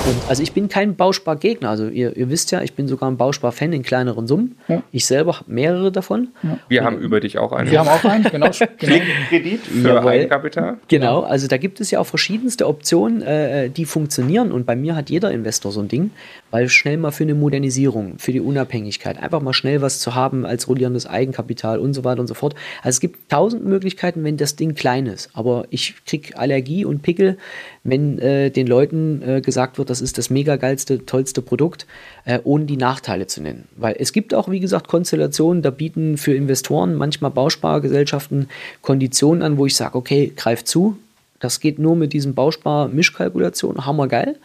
Und 0.06 0.18
also 0.28 0.44
ich 0.44 0.52
bin 0.52 0.68
kein 0.68 0.96
Bauspargegner. 0.98 1.70
Also 1.70 1.88
ihr, 1.88 2.18
ihr, 2.18 2.30
wisst 2.30 2.52
ja, 2.52 2.62
ich 2.62 2.74
bin 2.74 2.90
sogar 2.90 3.10
ein 3.10 3.16
Bausparfan 3.16 3.72
in 3.72 3.84
kleineren 3.84 4.28
Summen. 4.28 4.58
Ja. 4.68 4.84
Ich 4.92 5.06
selber 5.06 5.40
habe 5.40 5.50
mehrere 5.50 5.94
davon. 5.94 6.28
Ja. 6.44 6.60
Wir 6.68 6.82
und 6.82 6.88
haben 6.88 7.00
über 7.00 7.22
dich 7.22 7.38
auch 7.38 7.54
einen. 7.54 7.72
Wir 7.72 7.80
haben 7.80 7.88
auch 7.88 8.04
einen, 8.04 8.26
genau. 8.26 8.50
genau. 8.80 9.02
Kredit 9.30 9.62
für 9.62 9.88
Jawohl. 9.88 10.12
Eigenkapital. 10.12 10.78
Genau, 10.90 11.22
also 11.22 11.48
da 11.48 11.56
gibt 11.56 11.80
es 11.80 11.90
ja 11.90 12.02
auch 12.02 12.06
verschiedenste 12.06 12.68
Optionen, 12.68 13.22
äh, 13.22 13.70
die 13.70 13.86
funktionieren. 13.86 14.52
Und 14.52 14.66
bei 14.66 14.76
mir 14.76 14.98
hat 14.98 15.10
jeder 15.10 15.32
Investor 15.32 15.72
so 15.72 15.80
ein 15.80 15.88
Ding, 15.88 16.12
weil 16.52 16.68
schnell 16.68 16.98
mal 16.98 17.12
für 17.12 17.24
eine 17.24 17.36
Modernisierung, 17.36 18.16
für 18.18 18.34
die 18.34 18.42
Unabhängigkeit, 18.42 19.24
einfach 19.24 19.42
mal 19.42 19.54
schnell 19.54 19.82
was 19.82 20.00
zu 20.00 20.16
haben 20.16 20.46
als 20.46 20.68
rollierendes 20.68 21.08
Eigenkapital 21.08 21.80
und 21.80 21.94
so 21.94 22.04
weiter 22.04 22.20
und 22.20 22.28
so 22.28 22.34
fort. 22.34 22.56
Also 22.82 22.98
es 22.98 23.00
gibt 23.00 23.32
tausend 23.32 23.66
Möglichkeiten, 23.66 24.22
wenn 24.26 24.36
das 24.36 24.58
Ding 24.58 24.76
klein 24.76 25.06
ist. 25.06 25.30
Aber 25.32 25.66
ich 25.70 25.96
kriege 26.06 26.38
Allergie 26.38 26.84
und 26.84 27.04
Pickel, 27.04 27.38
wenn 27.86 28.20
äh, 28.20 28.50
den 28.50 28.68
Leuten 28.68 29.22
äh, 29.22 29.42
gesagt 29.42 29.78
wird, 29.78 29.93
das 29.94 30.02
ist 30.02 30.18
das 30.18 30.32
mega 30.32 30.56
geilste, 30.56 31.06
tollste 31.06 31.44
Produkt, 31.44 31.86
äh, 32.26 32.40
ohne 32.44 32.66
die 32.66 32.78
Nachteile 32.78 33.28
zu 33.28 33.44
nennen. 33.44 33.68
Weil 33.76 33.96
es 34.00 34.12
gibt 34.12 34.34
auch, 34.34 34.50
wie 34.50 34.60
gesagt, 34.60 34.88
Konstellationen, 34.88 35.62
da 35.62 35.70
bieten 35.70 36.18
für 36.18 36.34
Investoren 36.34 36.96
manchmal 36.96 37.30
Bauspargesellschaften 37.30 38.50
Konditionen 38.82 39.44
an, 39.44 39.58
wo 39.60 39.68
ich 39.68 39.76
sage, 39.76 39.96
okay, 39.96 40.34
greif 40.36 40.64
zu. 40.64 40.98
Das 41.40 41.60
geht 41.60 41.78
nur 41.78 41.96
mit 41.96 42.12
diesem 42.12 42.34
Bauspar-Mischkalkulation, 42.34 43.86
hammergeil. 43.86 44.38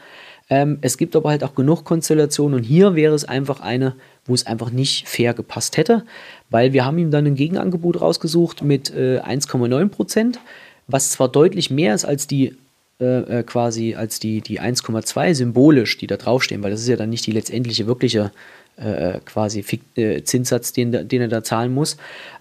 Ähm, 0.51 0.79
es 0.83 0.99
gibt 0.99 1.17
aber 1.17 1.31
halt 1.31 1.45
auch 1.45 1.55
genug 1.55 1.85
Konstellationen 1.85 2.59
und 2.59 2.65
hier 2.65 2.95
wäre 2.95 3.15
es 3.15 3.25
einfach 3.25 3.61
eine, 3.61 3.95
wo 4.27 4.35
es 4.35 4.47
einfach 4.47 4.71
nicht 4.71 5.09
fair 5.09 5.33
gepasst 5.33 5.79
hätte, 5.79 6.05
weil 6.51 6.75
wir 6.75 6.85
haben 6.85 6.99
ihm 6.99 7.11
dann 7.11 7.27
ein 7.27 7.37
Gegenangebot 7.37 8.03
rausgesucht 8.03 8.63
mit 8.63 8.91
äh, 8.91 9.21
1,9 9.21 9.89
Prozent, 9.89 10.41
was 10.87 11.11
zwar 11.11 11.29
deutlich 11.29 11.71
mehr 11.71 11.95
ist 11.95 12.05
als 12.05 12.27
die 12.27 12.55
äh, 13.01 13.39
äh, 13.39 13.43
quasi 13.45 13.95
als 13.95 14.19
die, 14.19 14.41
die 14.41 14.61
1,2 14.61 15.35
symbolisch, 15.35 15.99
die 15.99 16.07
da 16.07 16.17
draufstehen, 16.17 16.63
weil 16.63 16.73
das 16.73 16.81
ist 16.81 16.89
ja 16.89 16.97
dann 16.97 17.11
nicht 17.11 17.27
die 17.27 17.33
letztendliche 17.33 17.87
wirkliche 17.87 18.33
äh, 18.77 19.21
quasi 19.25 19.65
äh, 19.95 20.23
Zinssatz, 20.23 20.73
den, 20.73 21.07
den 21.07 21.21
er 21.21 21.29
da 21.29 21.45
zahlen 21.45 21.73
muss. 21.73 21.97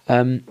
Ähm, 0.08 0.42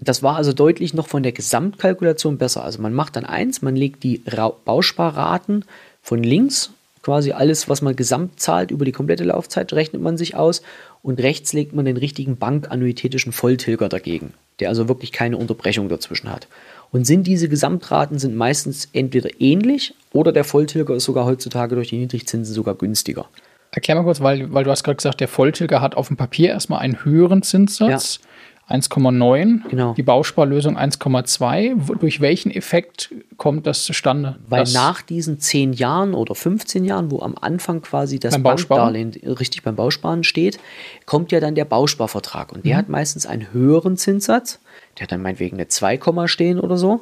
das 0.00 0.22
war 0.22 0.36
also 0.36 0.52
deutlich 0.52 0.94
noch 0.94 1.06
von 1.06 1.22
der 1.22 1.32
Gesamtkalkulation 1.32 2.38
besser. 2.38 2.64
Also 2.64 2.80
man 2.82 2.94
macht 2.94 3.16
dann 3.16 3.24
eins, 3.24 3.62
man 3.62 3.76
legt 3.76 4.02
die 4.02 4.22
Ra 4.26 4.52
Bausparraten 4.64 5.64
von 6.02 6.22
links, 6.22 6.70
quasi 7.02 7.32
alles, 7.32 7.68
was 7.68 7.82
man 7.82 7.94
gesamt 7.94 8.40
zahlt 8.40 8.70
über 8.70 8.84
die 8.84 8.92
komplette 8.92 9.24
Laufzeit, 9.24 9.72
rechnet 9.72 10.02
man 10.02 10.16
sich 10.16 10.34
aus 10.34 10.62
und 11.02 11.20
rechts 11.20 11.52
legt 11.52 11.74
man 11.74 11.84
den 11.84 11.98
richtigen 11.98 12.38
bankannuitätischen 12.38 13.32
Volltilger 13.32 13.88
dagegen, 13.88 14.32
der 14.58 14.70
also 14.70 14.88
wirklich 14.88 15.12
keine 15.12 15.36
Unterbrechung 15.36 15.88
dazwischen 15.88 16.32
hat. 16.32 16.48
Und 16.94 17.08
sind 17.08 17.26
diese 17.26 17.48
Gesamtraten 17.48 18.20
sind 18.20 18.36
meistens 18.36 18.88
entweder 18.92 19.28
ähnlich 19.40 19.94
oder 20.12 20.30
der 20.30 20.44
Volltilger 20.44 20.94
ist 20.94 21.02
sogar 21.02 21.24
heutzutage 21.24 21.74
durch 21.74 21.88
die 21.88 21.98
Niedrigzinsen 21.98 22.54
sogar 22.54 22.76
günstiger. 22.76 23.26
Erklär 23.72 23.96
mal 23.96 24.04
kurz, 24.04 24.20
weil, 24.20 24.54
weil 24.54 24.62
du 24.62 24.70
hast 24.70 24.84
gerade 24.84 24.94
gesagt, 24.94 25.20
der 25.20 25.26
Volltilger 25.26 25.80
hat 25.80 25.96
auf 25.96 26.06
dem 26.06 26.16
Papier 26.16 26.50
erstmal 26.50 26.78
einen 26.78 27.04
höheren 27.04 27.42
Zinssatz. 27.42 28.20
Ja. 28.22 28.28
1,9, 28.68 29.68
genau. 29.68 29.94
die 29.94 30.02
Bausparlösung 30.02 30.78
1,2. 30.78 31.98
Durch 31.98 32.20
welchen 32.20 32.50
Effekt 32.50 33.14
kommt 33.36 33.66
das 33.66 33.84
zustande? 33.84 34.38
Weil 34.48 34.60
das 34.60 34.72
nach 34.72 35.02
diesen 35.02 35.38
10 35.38 35.74
Jahren 35.74 36.14
oder 36.14 36.34
15 36.34 36.84
Jahren, 36.84 37.10
wo 37.10 37.20
am 37.20 37.34
Anfang 37.40 37.82
quasi 37.82 38.18
das 38.18 38.42
Bankdarlehen 38.42 39.12
richtig 39.38 39.62
beim 39.62 39.76
Bausparen 39.76 40.24
steht, 40.24 40.58
kommt 41.06 41.30
ja 41.30 41.40
dann 41.40 41.54
der 41.54 41.66
Bausparvertrag. 41.66 42.52
Und 42.52 42.64
der 42.64 42.74
mhm. 42.74 42.78
hat 42.78 42.88
meistens 42.88 43.26
einen 43.26 43.52
höheren 43.52 43.96
Zinssatz 43.96 44.58
der 44.98 45.04
hat 45.04 45.12
dann 45.12 45.22
meinetwegen 45.22 45.56
eine 45.56 45.68
2, 45.68 46.26
stehen 46.26 46.60
oder 46.60 46.76
so. 46.76 47.00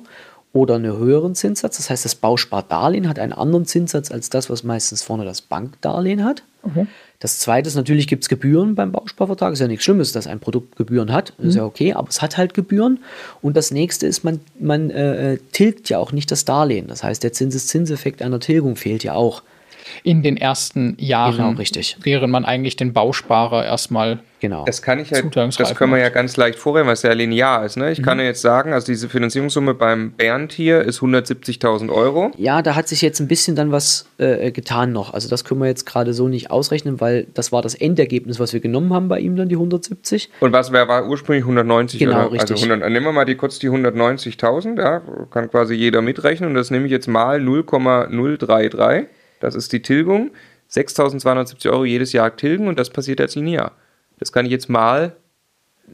Oder 0.53 0.75
einen 0.75 0.97
höheren 0.97 1.35
Zinssatz. 1.35 1.79
Das 1.79 1.89
heißt, 1.89 2.05
das 2.05 2.15
Bauspardarlehen 2.15 3.09
hat 3.09 3.19
einen 3.19 3.33
anderen 3.33 3.65
Zinssatz 3.65 4.11
als 4.11 4.29
das, 4.29 4.51
was 4.51 4.65
meistens 4.65 5.03
vorne 5.03 5.25
das 5.25 5.41
Bankdarlehen 5.41 6.25
hat. 6.25 6.43
Okay. 6.63 6.87
Das 7.19 7.39
zweite 7.39 7.69
ist 7.69 7.77
natürlich, 7.77 8.09
gibt 8.09 8.25
es 8.25 8.29
Gebühren 8.29 8.75
beim 8.75 8.93
Bausparvertrag. 8.93 9.53
Ist 9.53 9.61
ja 9.61 9.69
nichts 9.69 9.85
Schlimmes, 9.85 10.13
dass 10.13 10.27
ein 10.27 10.41
Produkt 10.41 10.77
Gebühren 10.77 11.13
hat. 11.13 11.35
Mhm. 11.39 11.49
Ist 11.49 11.55
ja 11.55 11.65
okay, 11.65 11.93
aber 11.93 12.09
es 12.09 12.23
hat 12.23 12.37
halt 12.37 12.55
Gebühren. 12.55 13.01
Und 13.41 13.57
das 13.57 13.71
nächste 13.71 14.07
ist, 14.07 14.25
man, 14.25 14.41
man 14.59 14.91
äh, 14.91 15.39
tilgt 15.53 15.89
ja 15.89 15.99
auch 15.99 16.13
nicht 16.13 16.31
das 16.31 16.45
Darlehen. 16.45 16.87
Das 16.89 17.03
heißt, 17.05 17.23
der 17.23 17.33
Zinseszinseffekt 17.33 18.23
einer 18.23 18.41
Tilgung 18.41 18.77
fehlt 18.77 19.05
ja 19.05 19.15
auch 19.15 19.43
in 20.03 20.23
den 20.23 20.37
ersten 20.37 20.97
Jahren, 20.99 21.37
genau, 21.37 21.51
richtig. 21.51 21.97
während 22.03 22.33
man 22.33 22.45
eigentlich 22.45 22.77
den 22.77 22.93
Bausparer 22.93 23.65
erstmal 23.65 24.21
Genau. 24.43 24.65
Das 24.65 24.83
kann 24.83 24.99
ich 24.99 25.13
halt, 25.13 25.37
das 25.37 25.75
können 25.77 25.93
wir 25.93 26.01
ja 26.01 26.09
ganz 26.09 26.37
leicht 26.37 26.59
vorher, 26.59 26.85
weil 26.85 26.95
es 26.95 27.03
ja 27.03 27.13
linear 27.13 27.65
ist. 27.65 27.77
Ne? 27.77 27.93
Ich 27.93 28.01
mhm. 28.01 28.03
kann 28.03 28.19
ja 28.19 28.25
jetzt 28.25 28.43
sagen, 28.43 28.73
also 28.73 28.87
diese 28.87 29.09
Finanzierungssumme 29.09 29.73
beim 29.73 30.11
Bernd 30.11 30.53
hier 30.53 30.81
ist 30.81 30.99
170.000 30.99 31.93
Euro. 31.93 32.33
Ja, 32.37 32.61
da 32.61 32.75
hat 32.75 32.89
sich 32.89 33.03
jetzt 33.03 33.21
ein 33.21 33.29
bisschen 33.29 33.55
dann 33.55 33.71
was 33.71 34.07
äh, 34.19 34.51
getan 34.51 34.91
noch. 34.91 35.15
Also 35.15 35.29
das 35.29 35.45
können 35.45 35.61
wir 35.61 35.69
jetzt 35.69 35.87
gerade 35.87 36.13
so 36.13 36.27
nicht 36.27 36.51
ausrechnen, 36.51 37.01
weil 37.01 37.29
das 37.35 37.53
war 37.53 37.63
das 37.63 37.77
Endergebnis, 37.77 38.41
was 38.41 38.53
wir 38.53 38.59
genommen 38.59 38.93
haben 38.93 39.07
bei 39.07 39.21
ihm 39.21 39.37
dann, 39.37 39.49
die 39.49 39.55
170. 39.55 40.29
Und 40.41 40.53
was 40.53 40.73
wer 40.73 40.89
war 40.89 41.07
ursprünglich 41.07 41.45
190? 41.45 42.01
Genau, 42.01 42.11
oder? 42.11 42.21
Also 42.23 42.33
richtig. 42.33 42.51
Also 42.57 42.65
100, 42.65 42.91
nehmen 42.91 43.07
wir 43.07 43.13
mal 43.13 43.25
die, 43.25 43.37
kurz 43.37 43.61
die 43.61 43.71
190.000, 43.71 44.77
ja, 44.77 45.03
kann 45.31 45.53
quasi 45.53 45.75
jeder 45.75 46.03
mitrechnen 46.03 46.51
und 46.51 46.57
das 46.57 46.73
nehme 46.73 46.87
ich 46.87 46.91
jetzt 46.91 47.07
mal 47.07 47.41
0,033. 47.41 49.07
Das 49.43 49.55
ist 49.55 49.73
die 49.73 49.83
Tilgung. 49.83 50.31
6.270 50.71 51.71
Euro 51.71 51.85
jedes 51.85 52.13
Jahr 52.13 52.35
tilgen 52.37 52.69
und 52.69 52.79
das 52.79 52.91
passiert 52.91 53.21
jetzt 53.21 53.35
linear. 53.35 53.73
Das 54.19 54.33
kann 54.33 54.47
ich 54.47 54.53
jetzt 54.53 54.69
mal 54.69 55.17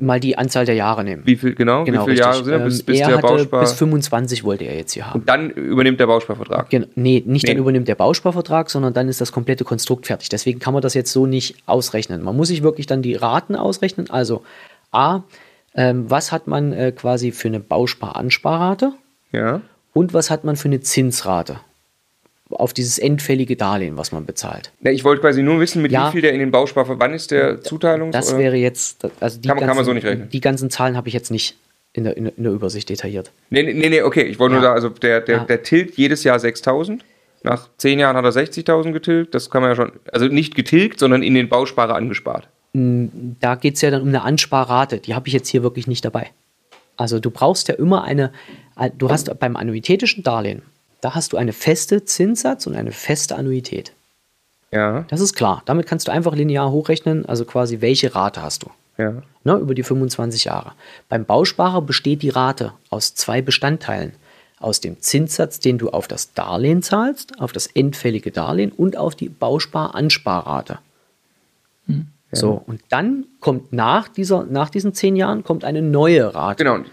mal 0.01 0.21
die 0.21 0.39
Anzahl 0.39 0.65
der 0.65 0.75
Jahre 0.75 1.03
nehmen. 1.03 1.23
Wie 1.25 1.37
viel 1.37 1.55
genau? 1.55 1.85
genau 1.85 2.03
wie 2.03 2.11
viele 2.11 2.21
Jahre 2.21 2.45
sind 2.45 2.55
ähm, 2.55 2.65
bis, 2.65 2.83
bis 2.83 2.99
der 2.99 3.19
Bauspar? 3.19 3.61
Bis 3.61 3.73
25 3.73 4.45
wollte 4.45 4.65
er 4.65 4.77
jetzt 4.77 4.93
hier 4.93 5.07
haben. 5.07 5.21
Und 5.21 5.29
dann 5.29 5.51
übernimmt 5.51 5.99
der 5.99 6.07
Bausparvertrag. 6.07 6.71
Genau, 6.71 6.87
nee, 6.95 7.23
nicht 7.27 7.45
nee. 7.45 7.49
dann 7.49 7.59
übernimmt 7.59 7.89
der 7.89 7.95
Bausparvertrag, 7.95 8.71
sondern 8.71 8.95
dann 8.95 9.09
ist 9.09 9.21
das 9.21 9.33
komplette 9.33 9.65
Konstrukt 9.65 10.07
fertig. 10.07 10.29
Deswegen 10.29 10.61
kann 10.61 10.73
man 10.73 10.83
das 10.83 10.95
jetzt 10.95 11.13
so 11.13 11.27
nicht 11.27 11.57
ausrechnen. 11.67 12.23
Man 12.23 12.37
muss 12.37 12.49
sich 12.49 12.63
wirklich 12.63 12.87
dann 12.87 13.03
die 13.03 13.15
Raten 13.15 13.57
ausrechnen. 13.57 14.11
Also 14.11 14.43
A, 14.93 15.23
ähm, 15.75 16.11
was 16.11 16.33
hat 16.33 16.47
man 16.47 16.73
äh, 16.73 16.93
quasi 16.93 17.33
für 17.33 17.49
eine 17.49 17.61
Bausparansparrate? 17.61 18.93
Ja. 19.33 19.63
Und 19.95 20.15
was 20.15 20.31
hat 20.31 20.45
man 20.45 20.57
für 20.57 20.69
eine 20.69 20.81
Zinsrate? 20.81 21.61
Auf 22.51 22.73
dieses 22.73 22.99
endfällige 22.99 23.57
Darlehen, 23.57 23.97
was 23.97 24.13
man 24.13 24.25
bezahlt. 24.25 24.73
Ja, 24.81 24.91
ich 24.91 25.05
wollte 25.05 25.21
quasi 25.21 25.43
nur 25.43 25.61
wissen, 25.61 25.83
mit 25.83 25.93
ja, 25.93 26.09
wie 26.09 26.13
viel 26.13 26.23
der 26.23 26.33
in 26.33 26.41
den 26.41 26.51
Bauspar, 26.51 26.87
wann 26.89 27.13
ist 27.13 27.31
der 27.31 27.61
Zuteilungs... 27.61 28.13
Das 28.13 28.37
wäre 28.37 28.57
jetzt, 28.57 29.05
also 29.21 29.41
die, 29.41 29.49
kann, 29.49 29.59
ganzen, 29.59 29.69
kann 29.69 29.77
man 29.77 29.85
so 29.85 29.93
nicht 29.93 30.07
rechnen. 30.07 30.29
die 30.31 30.41
ganzen 30.41 30.71
Zahlen 30.71 30.97
habe 30.97 31.09
ich 31.09 31.15
jetzt 31.15 31.31
nicht 31.31 31.57
in 31.93 32.05
der, 32.05 32.17
in 32.17 32.33
der, 32.37 32.53
Übersicht 32.53 32.89
detailliert. 32.89 33.31
Nee, 33.51 33.63
nee, 33.63 33.89
nee, 33.89 34.03
okay. 34.03 34.23
Ich 34.23 34.39
wollte 34.39 34.55
ja. 34.55 34.61
nur 34.61 34.69
sagen, 34.69 34.75
also 34.77 34.89
der, 34.89 35.21
der, 35.21 35.41
der 35.41 35.63
tilgt 35.63 35.97
jedes 35.97 36.25
Jahr 36.25 36.39
6000. 36.39 37.05
Nach 37.43 37.69
zehn 37.77 37.99
Jahren 37.99 38.17
hat 38.17 38.25
er 38.25 38.31
60.000 38.31 38.93
getilgt. 38.93 39.35
Das 39.35 39.51
kann 39.51 39.63
man 39.63 39.71
ja 39.71 39.77
schon, 39.77 39.93
also 40.13 40.27
nicht 40.27 40.55
getilgt, 40.55 40.99
sondern 40.99 41.23
in 41.23 41.35
den 41.35 41.49
Bausparer 41.49 41.95
angespart. 41.95 42.49
Hm, 42.75 43.37
da 43.41 43.55
geht 43.55 43.77
es 43.77 43.81
ja 43.81 43.91
dann 43.91 44.03
um 44.03 44.09
eine 44.09 44.23
Ansparrate. 44.23 44.99
Die 44.99 45.15
habe 45.15 45.29
ich 45.29 45.35
jetzt 45.35 45.49
hier 45.49 45.63
wirklich 45.63 45.87
nicht 45.87 46.05
dabei. 46.05 46.31
Also 46.97 47.21
du 47.21 47.31
brauchst 47.31 47.69
ja 47.69 47.75
immer 47.75 48.03
eine, 48.03 48.33
du 48.97 49.09
hast 49.09 49.39
beim 49.39 49.57
annuitätischen 49.57 50.25
Darlehen, 50.25 50.63
da 51.01 51.15
hast 51.15 51.33
du 51.33 51.37
eine 51.37 51.53
feste 51.53 52.05
Zinssatz 52.05 52.67
und 52.67 52.75
eine 52.75 52.93
feste 52.93 53.37
Annuität. 53.37 53.93
Ja. 54.71 55.05
Das 55.09 55.21
ist 55.21 55.35
klar. 55.35 55.63
Damit 55.65 55.87
kannst 55.87 56.09
du 56.09 56.13
einfach 56.13 56.35
linear 56.35 56.71
hochrechnen, 56.71 57.27
also 57.27 57.45
quasi 57.45 57.81
welche 57.81 58.15
Rate 58.15 58.43
hast 58.43 58.65
du. 58.65 58.71
Ja. 58.99 59.23
Ne, 59.45 59.57
über 59.57 59.75
die 59.75 59.85
25 59.85 60.45
Jahre. 60.45 60.73
Beim 61.09 61.25
Bausparer 61.25 61.83
besteht 61.83 62.23
die 62.23 62.31
Rate 62.31 62.73
aus 62.91 63.15
zwei 63.15 63.41
Bestandteilen. 63.41 64.13
Aus 64.59 64.81
dem 64.81 65.01
Zinssatz, 65.01 65.61
den 65.61 65.79
du 65.79 65.91
auf 65.91 66.09
das 66.09 66.35
Darlehen 66.35 66.83
zahlst, 66.83 67.41
auf 67.41 67.53
das 67.53 67.69
endfällige 67.69 68.33
Darlehen 68.33 68.73
und 68.73 68.97
auf 68.97 69.15
die 69.15 69.29
Bausparansparrate. 69.29 70.81
Hm. 71.87 72.09
Ja. 72.33 72.39
So, 72.39 72.63
und 72.67 72.83
dann 72.89 73.25
kommt 73.41 73.73
nach, 73.73 74.09
dieser, 74.09 74.45
nach 74.45 74.69
diesen 74.69 74.93
zehn 74.93 75.15
Jahren 75.17 75.45
kommt 75.45 75.65
eine 75.65 75.81
neue 75.81 76.35
Rate. 76.35 76.65
Genau. 76.65 76.85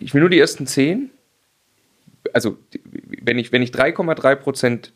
Ich 0.00 0.12
will 0.12 0.20
nur 0.20 0.30
die 0.30 0.38
ersten 0.38 0.66
zehn. 0.66 1.10
Also, 2.34 2.58
wenn 3.22 3.38
ich, 3.38 3.52
wenn 3.52 3.62
ich 3.62 3.70
3,3 3.70 4.34
Prozent 4.36 4.92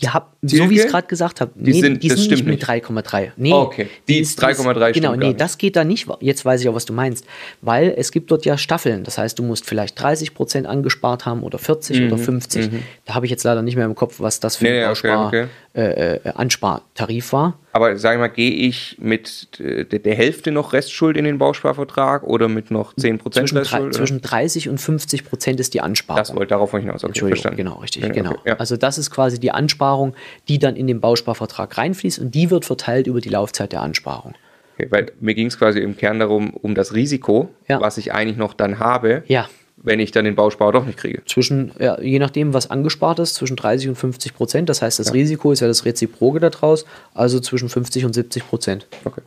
die 0.00 0.08
hab, 0.08 0.36
so 0.42 0.70
wie 0.70 0.76
ich 0.76 0.84
es 0.84 0.90
gerade 0.90 1.08
gesagt 1.08 1.40
habe, 1.40 1.50
nee, 1.56 1.72
die 1.72 1.80
sind, 1.80 2.02
die 2.02 2.08
sind 2.08 2.30
nicht 2.30 2.46
mit 2.46 2.62
3,3. 2.62 3.32
Nee, 3.36 3.52
oh, 3.52 3.62
okay. 3.62 3.88
Die, 4.06 4.24
3,3 4.24 4.92
Genau, 4.92 5.16
nee, 5.16 5.34
das 5.34 5.58
geht 5.58 5.74
da 5.74 5.82
nicht. 5.84 6.06
Jetzt 6.20 6.44
weiß 6.44 6.60
ich 6.60 6.68
auch, 6.68 6.74
was 6.74 6.84
du 6.84 6.92
meinst. 6.92 7.24
Weil 7.62 7.94
es 7.96 8.12
gibt 8.12 8.30
dort 8.30 8.44
ja 8.44 8.56
Staffeln. 8.56 9.02
Das 9.02 9.18
heißt, 9.18 9.38
du 9.38 9.42
musst 9.42 9.66
vielleicht 9.66 10.00
30 10.00 10.34
Prozent 10.34 10.66
angespart 10.66 11.26
haben 11.26 11.42
oder 11.42 11.58
40 11.58 12.00
mhm, 12.00 12.06
oder 12.06 12.18
50. 12.18 12.70
Mhm. 12.70 12.82
Da 13.06 13.14
habe 13.14 13.26
ich 13.26 13.30
jetzt 13.30 13.42
leider 13.42 13.62
nicht 13.62 13.76
mehr 13.76 13.86
im 13.86 13.96
Kopf, 13.96 14.20
was 14.20 14.38
das 14.38 14.56
für 14.56 14.64
nee, 14.64 14.84
ein 14.84 14.90
okay, 14.90 15.16
okay. 15.16 15.46
Äh, 15.74 16.14
äh, 16.14 16.20
Anspartarif 16.34 17.32
war. 17.32 17.58
Aber 17.78 17.96
sag 17.96 18.14
ich 18.14 18.18
mal, 18.18 18.26
gehe 18.26 18.50
ich 18.50 18.96
mit 18.98 19.60
äh, 19.60 19.84
der 19.84 20.14
Hälfte 20.16 20.50
noch 20.50 20.72
Restschuld 20.72 21.16
in 21.16 21.22
den 21.22 21.38
Bausparvertrag 21.38 22.24
oder 22.24 22.48
mit 22.48 22.72
noch 22.72 22.92
10 22.96 23.18
Prozent 23.18 23.54
Restschuld? 23.54 23.94
Zwischen 23.94 24.20
30 24.20 24.68
und 24.68 24.78
50 24.78 25.24
Prozent 25.24 25.60
ist 25.60 25.74
die 25.74 25.80
Ansparung. 25.80 26.18
Das 26.18 26.34
wollte 26.34 26.48
darauf 26.48 26.72
hinaus. 26.72 27.04
Okay, 27.04 27.10
Entschuldigung, 27.10 27.36
verstanden. 27.36 27.56
genau, 27.58 27.76
richtig. 27.76 28.02
Ja, 28.02 28.08
genau. 28.08 28.34
Ja. 28.44 28.56
Also 28.56 28.76
das 28.76 28.98
ist 28.98 29.12
quasi 29.12 29.38
die 29.38 29.52
Ansparung, 29.52 30.14
die 30.48 30.58
dann 30.58 30.74
in 30.74 30.88
den 30.88 31.00
Bausparvertrag 31.00 31.78
reinfließt 31.78 32.18
und 32.18 32.34
die 32.34 32.50
wird 32.50 32.64
verteilt 32.64 33.06
über 33.06 33.20
die 33.20 33.28
Laufzeit 33.28 33.70
der 33.70 33.82
Ansparung. 33.82 34.34
Okay, 34.74 34.88
weil 34.90 35.12
mir 35.20 35.36
ging 35.36 35.46
es 35.46 35.56
quasi 35.56 35.78
im 35.78 35.96
Kern 35.96 36.18
darum, 36.18 36.50
um 36.54 36.74
das 36.74 36.94
Risiko, 36.94 37.48
ja. 37.68 37.80
was 37.80 37.96
ich 37.96 38.12
eigentlich 38.12 38.38
noch 38.38 38.54
dann 38.54 38.80
habe. 38.80 39.22
Ja 39.28 39.48
wenn 39.82 40.00
ich 40.00 40.10
dann 40.10 40.24
den 40.24 40.34
Bausparer 40.34 40.72
doch 40.72 40.84
nicht 40.84 40.98
kriege. 40.98 41.22
Zwischen, 41.26 41.72
ja, 41.78 42.00
je 42.00 42.18
nachdem, 42.18 42.52
was 42.54 42.70
angespart 42.70 43.18
ist, 43.18 43.34
zwischen 43.34 43.56
30 43.56 43.90
und 43.90 43.94
50 43.96 44.34
Prozent. 44.34 44.68
Das 44.68 44.82
heißt, 44.82 44.98
das 44.98 45.08
ja. 45.08 45.12
Risiko 45.12 45.52
ist 45.52 45.60
ja 45.60 45.68
das 45.68 45.84
Reziproge 45.84 46.40
daraus, 46.40 46.84
also 47.14 47.40
zwischen 47.40 47.68
50 47.68 48.04
und 48.04 48.14
70 48.14 48.48
Prozent. 48.48 48.86
Okay. 49.04 49.22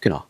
Genau. 0.00 0.24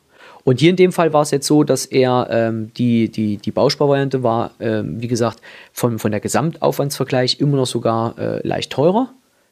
Und 0.45 0.61
hier 0.61 0.71
in 0.71 0.77
dem 0.77 0.93
Fall 0.93 1.13
war 1.13 1.23
es 1.23 1.31
jetzt 1.31 1.47
so, 1.47 1.65
dass 1.65 1.87
er 1.87 2.29
ähm, 2.31 2.71
die, 2.77 3.09
die, 3.09 3.39
die 3.39 3.51
Bausparvariante 3.51 4.23
war, 4.23 4.51
ähm, 4.61 5.01
wie 5.01 5.09
gesagt, 5.09 5.41
von, 5.73 5.99
von 5.99 6.11
der 6.11 6.21
Gesamtaufwandsvergleich 6.21 7.41
immer 7.41 7.57
noch 7.57 7.67
sogar 7.67 8.19
äh, 8.19 8.47
leicht 8.47 8.71
teurer 8.71 9.09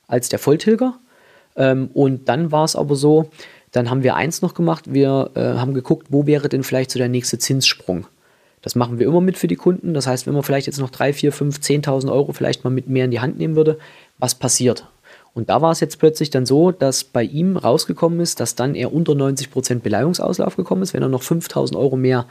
als 0.07 0.29
der 0.29 0.39
Volltilger. 0.39 0.99
Ähm, 1.57 1.89
und 1.95 2.29
dann 2.29 2.53
war 2.53 2.65
es 2.65 2.77
aber 2.77 2.95
so, 2.95 3.31
dann 3.73 3.89
haben 3.89 4.03
wir 4.03 4.17
eins 4.17 4.43
noch 4.43 4.53
gemacht, 4.53 4.93
wir 4.93 5.31
äh, 5.35 5.41
haben 5.41 5.73
geguckt, 5.73 6.09
wo 6.11 6.27
wäre 6.27 6.51
denn 6.51 6.63
vielleicht 6.63 6.91
so 6.91 6.99
der 6.99 7.09
nächste 7.09 7.39
Zinssprung. 7.39 8.07
Das 8.62 8.77
machen 8.77 8.98
wir 8.98 9.07
immer 9.07 9.20
mit 9.20 9.37
für 9.37 9.48
die 9.48 9.57
Kunden. 9.57 9.92
Das 9.92 10.07
heißt, 10.07 10.27
wenn 10.27 10.35
man 10.35 10.44
vielleicht 10.44 10.68
jetzt 10.68 10.79
noch 10.79 10.90
3, 10.90 11.12
4, 11.12 11.33
5, 11.33 11.59
10.000 11.59 12.11
Euro 12.12 12.33
vielleicht 12.33 12.64
mal 12.64 12.70
mit 12.70 12.88
mehr 12.88 13.05
in 13.05 13.11
die 13.11 13.20
Hand 13.20 13.38
nehmen 13.38 13.57
würde, 13.57 13.79
was 14.18 14.37
passiert? 14.37 14.87
Und 15.35 15.48
da 15.48 15.62
war 15.62 15.72
es 15.72 15.81
jetzt 15.81 15.98
plötzlich 15.98 16.31
dann 16.31 16.46
so, 16.46 16.70
dass 16.70 17.05
bei 17.05 17.22
ihm 17.25 17.57
rausgekommen 17.57 18.20
ist, 18.20 18.38
dass 18.38 18.55
dann 18.55 18.75
er 18.75 18.92
unter 18.92 19.12
90% 19.12 19.81
Beleihungsauslauf 19.81 20.57
gekommen 20.57 20.83
ist, 20.83 20.94
wenn 20.94 21.03
er 21.03 21.09
noch 21.09 21.22
5.000 21.22 21.77
Euro 21.77 21.96
mehr 21.96 22.27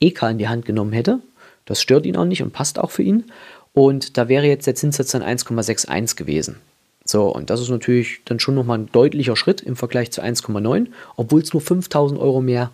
EK 0.00 0.22
in 0.24 0.38
die 0.38 0.48
Hand 0.48 0.64
genommen 0.64 0.92
hätte. 0.92 1.20
Das 1.64 1.80
stört 1.80 2.06
ihn 2.06 2.16
auch 2.16 2.24
nicht 2.24 2.42
und 2.42 2.52
passt 2.52 2.78
auch 2.78 2.90
für 2.90 3.02
ihn. 3.02 3.24
Und 3.72 4.18
da 4.18 4.28
wäre 4.28 4.46
jetzt 4.46 4.66
der 4.66 4.74
Zinssatz 4.74 5.12
dann 5.12 5.22
1,61 5.22 6.16
gewesen. 6.16 6.56
So, 7.04 7.34
und 7.34 7.50
das 7.50 7.60
ist 7.60 7.70
natürlich 7.70 8.20
dann 8.24 8.38
schon 8.38 8.54
nochmal 8.54 8.78
ein 8.78 8.92
deutlicher 8.92 9.34
Schritt 9.34 9.60
im 9.60 9.76
Vergleich 9.76 10.12
zu 10.12 10.22
1,9, 10.22 10.88
obwohl 11.16 11.40
es 11.40 11.52
nur 11.52 11.62
5000 11.62 12.20
Euro 12.20 12.40
mehr 12.40 12.70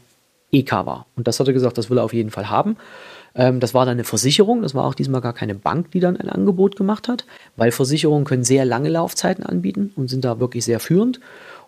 EK 0.52 0.72
war. 0.72 1.06
Und 1.16 1.26
das 1.26 1.38
hat 1.40 1.46
er 1.46 1.52
gesagt, 1.52 1.78
das 1.78 1.90
will 1.90 1.98
er 1.98 2.04
auf 2.04 2.14
jeden 2.14 2.30
Fall 2.30 2.48
haben. 2.48 2.76
Ähm, 3.34 3.60
das 3.60 3.74
war 3.74 3.84
dann 3.84 3.92
eine 3.92 4.04
Versicherung, 4.04 4.62
das 4.62 4.74
war 4.74 4.84
auch 4.84 4.94
diesmal 4.94 5.20
gar 5.20 5.32
keine 5.32 5.54
Bank, 5.54 5.90
die 5.92 6.00
dann 6.00 6.16
ein 6.16 6.28
Angebot 6.28 6.76
gemacht 6.76 7.08
hat, 7.08 7.24
weil 7.56 7.70
Versicherungen 7.70 8.24
können 8.24 8.44
sehr 8.44 8.64
lange 8.64 8.88
Laufzeiten 8.88 9.44
anbieten 9.44 9.92
und 9.96 10.08
sind 10.08 10.24
da 10.24 10.40
wirklich 10.40 10.64
sehr 10.64 10.80
führend. 10.80 11.20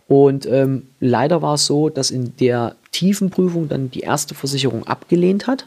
Und 0.09 0.47
ähm, 0.47 0.89
leider 0.99 1.41
war 1.41 1.55
es 1.55 1.67
so, 1.67 1.89
dass 1.89 2.11
in 2.11 2.37
der 2.39 2.75
tiefen 2.91 3.31
Prüfung 3.31 3.69
dann 3.69 3.91
die 3.91 4.01
erste 4.01 4.35
Versicherung 4.35 4.87
abgelehnt 4.87 5.47
hat. 5.47 5.67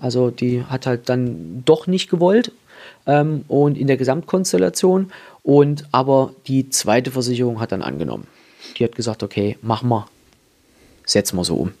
Also 0.00 0.30
die 0.30 0.64
hat 0.64 0.86
halt 0.86 1.10
dann 1.10 1.62
doch 1.66 1.86
nicht 1.86 2.08
gewollt 2.08 2.52
ähm, 3.06 3.44
und 3.48 3.76
in 3.76 3.86
der 3.86 3.98
Gesamtkonstellation. 3.98 5.12
Und 5.42 5.84
aber 5.92 6.32
die 6.46 6.70
zweite 6.70 7.10
Versicherung 7.10 7.60
hat 7.60 7.72
dann 7.72 7.82
angenommen. 7.82 8.26
Die 8.78 8.84
hat 8.84 8.94
gesagt, 8.94 9.22
okay, 9.22 9.58
machen 9.60 9.90
wir, 9.90 10.06
setzen 11.04 11.36
wir 11.36 11.44
so 11.44 11.56
um 11.56 11.72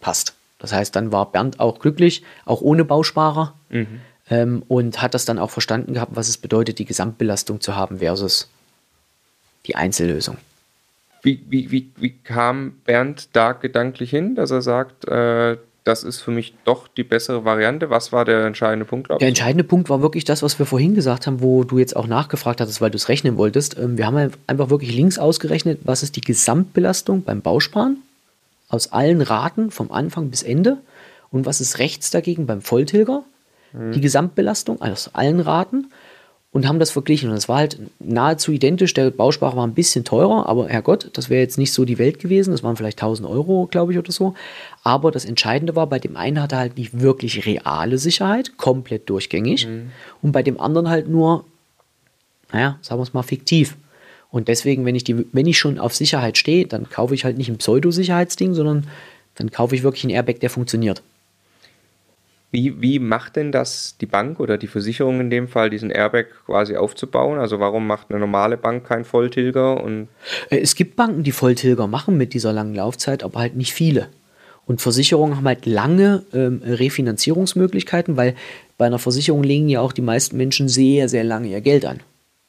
passt. 0.00 0.34
Das 0.58 0.72
heißt, 0.72 0.94
dann 0.96 1.12
war 1.12 1.30
Bernd 1.30 1.60
auch 1.60 1.78
glücklich, 1.78 2.22
auch 2.44 2.60
ohne 2.60 2.84
Bausparer 2.84 3.54
mhm. 3.70 4.00
ähm, 4.30 4.62
und 4.68 5.00
hat 5.00 5.14
das 5.14 5.24
dann 5.24 5.38
auch 5.38 5.50
verstanden 5.50 5.94
gehabt, 5.94 6.16
was 6.16 6.28
es 6.28 6.36
bedeutet, 6.36 6.78
die 6.78 6.84
Gesamtbelastung 6.84 7.60
zu 7.60 7.76
haben 7.76 7.98
versus 7.98 8.50
die 9.66 9.76
Einzellösung. 9.76 10.36
Wie, 11.22 11.42
wie, 11.48 11.70
wie, 11.70 11.90
wie 11.96 12.10
kam 12.10 12.76
Bernd 12.84 13.28
da 13.32 13.52
gedanklich 13.52 14.10
hin, 14.10 14.34
dass 14.34 14.50
er 14.50 14.62
sagt, 14.62 15.06
äh, 15.06 15.56
das 15.84 16.04
ist 16.04 16.20
für 16.20 16.30
mich 16.30 16.54
doch 16.64 16.86
die 16.86 17.02
bessere 17.02 17.44
Variante? 17.44 17.88
Was 17.90 18.12
war 18.12 18.24
der 18.24 18.44
entscheidende 18.44 18.84
Punkt? 18.84 19.10
Der 19.10 19.28
entscheidende 19.28 19.64
Punkt 19.64 19.88
war 19.88 20.02
wirklich 20.02 20.24
das, 20.24 20.42
was 20.42 20.58
wir 20.58 20.66
vorhin 20.66 20.94
gesagt 20.94 21.26
haben, 21.26 21.40
wo 21.40 21.64
du 21.64 21.78
jetzt 21.78 21.96
auch 21.96 22.06
nachgefragt 22.06 22.60
hattest, 22.60 22.80
weil 22.80 22.90
du 22.90 22.96
es 22.96 23.08
rechnen 23.08 23.36
wolltest. 23.36 23.78
Ähm, 23.78 23.96
wir 23.96 24.06
haben 24.06 24.32
einfach 24.46 24.70
wirklich 24.70 24.94
links 24.94 25.18
ausgerechnet, 25.18 25.80
was 25.84 26.02
ist 26.02 26.16
die 26.16 26.20
Gesamtbelastung 26.20 27.22
beim 27.22 27.40
Bausparen 27.40 28.02
aus 28.68 28.92
allen 28.92 29.20
Raten 29.20 29.70
vom 29.70 29.90
Anfang 29.90 30.30
bis 30.30 30.42
Ende. 30.42 30.78
Und 31.30 31.46
was 31.46 31.60
ist 31.60 31.78
rechts 31.78 32.10
dagegen 32.10 32.46
beim 32.46 32.60
Volltilger? 32.60 33.24
Mhm. 33.72 33.92
Die 33.92 34.00
Gesamtbelastung 34.00 34.80
aus 34.80 35.14
allen 35.14 35.40
Raten 35.40 35.88
und 36.50 36.66
haben 36.66 36.78
das 36.78 36.90
verglichen. 36.90 37.30
Und 37.30 37.36
es 37.36 37.48
war 37.48 37.58
halt 37.58 37.78
nahezu 37.98 38.52
identisch. 38.52 38.94
Der 38.94 39.10
Bausparer 39.10 39.56
war 39.56 39.66
ein 39.66 39.74
bisschen 39.74 40.04
teurer, 40.04 40.48
aber 40.48 40.68
Herrgott, 40.68 41.10
das 41.12 41.28
wäre 41.28 41.42
jetzt 41.42 41.58
nicht 41.58 41.72
so 41.72 41.84
die 41.84 41.98
Welt 41.98 42.18
gewesen. 42.18 42.52
Das 42.52 42.62
waren 42.62 42.76
vielleicht 42.76 42.98
1000 42.98 43.28
Euro, 43.28 43.68
glaube 43.70 43.92
ich, 43.92 43.98
oder 43.98 44.12
so. 44.12 44.34
Aber 44.82 45.10
das 45.10 45.24
Entscheidende 45.24 45.76
war, 45.76 45.86
bei 45.86 45.98
dem 45.98 46.16
einen 46.16 46.40
hatte 46.40 46.56
er 46.56 46.60
halt 46.60 46.78
nicht 46.78 47.00
wirklich 47.00 47.44
reale 47.46 47.98
Sicherheit, 47.98 48.56
komplett 48.56 49.10
durchgängig. 49.10 49.66
Mhm. 49.66 49.90
Und 50.22 50.32
bei 50.32 50.42
dem 50.42 50.58
anderen 50.58 50.88
halt 50.88 51.08
nur, 51.08 51.44
naja, 52.50 52.78
sagen 52.80 52.98
wir 52.98 53.04
es 53.04 53.12
mal, 53.12 53.22
fiktiv. 53.22 53.76
Und 54.30 54.48
deswegen, 54.48 54.84
wenn 54.84 54.94
ich, 54.94 55.04
die, 55.04 55.26
wenn 55.32 55.46
ich 55.46 55.58
schon 55.58 55.78
auf 55.78 55.94
Sicherheit 55.94 56.36
stehe, 56.36 56.66
dann 56.66 56.90
kaufe 56.90 57.14
ich 57.14 57.24
halt 57.24 57.38
nicht 57.38 57.48
ein 57.48 57.58
Pseudo-Sicherheitsding, 57.58 58.54
sondern 58.54 58.86
dann 59.36 59.50
kaufe 59.50 59.74
ich 59.74 59.82
wirklich 59.82 60.04
einen 60.04 60.14
Airbag, 60.14 60.40
der 60.40 60.50
funktioniert. 60.50 61.02
Wie, 62.50 62.80
wie 62.80 62.98
macht 62.98 63.36
denn 63.36 63.52
das 63.52 63.96
die 64.00 64.06
Bank 64.06 64.40
oder 64.40 64.56
die 64.56 64.68
Versicherung 64.68 65.20
in 65.20 65.28
dem 65.28 65.48
Fall, 65.48 65.68
diesen 65.68 65.90
Airbag 65.90 66.26
quasi 66.46 66.76
aufzubauen? 66.76 67.38
Also 67.38 67.60
warum 67.60 67.86
macht 67.86 68.10
eine 68.10 68.20
normale 68.20 68.56
Bank 68.56 68.86
keinen 68.86 69.04
Volltilger? 69.04 69.82
Und 69.82 70.08
äh, 70.48 70.58
es 70.58 70.74
gibt 70.74 70.96
Banken, 70.96 71.24
die 71.24 71.32
Volltilger 71.32 71.86
machen 71.86 72.16
mit 72.16 72.32
dieser 72.32 72.54
langen 72.54 72.74
Laufzeit, 72.74 73.22
aber 73.22 73.40
halt 73.40 73.54
nicht 73.54 73.74
viele. 73.74 74.08
Und 74.66 74.80
Versicherungen 74.80 75.36
haben 75.36 75.46
halt 75.46 75.66
lange 75.66 76.24
ähm, 76.32 76.62
Refinanzierungsmöglichkeiten, 76.64 78.16
weil 78.16 78.34
bei 78.78 78.86
einer 78.86 78.98
Versicherung 78.98 79.42
legen 79.42 79.68
ja 79.68 79.80
auch 79.80 79.92
die 79.92 80.02
meisten 80.02 80.36
Menschen 80.36 80.68
sehr, 80.68 81.08
sehr 81.08 81.24
lange 81.24 81.48
ihr 81.48 81.60
Geld 81.60 81.84
an. 81.84 82.00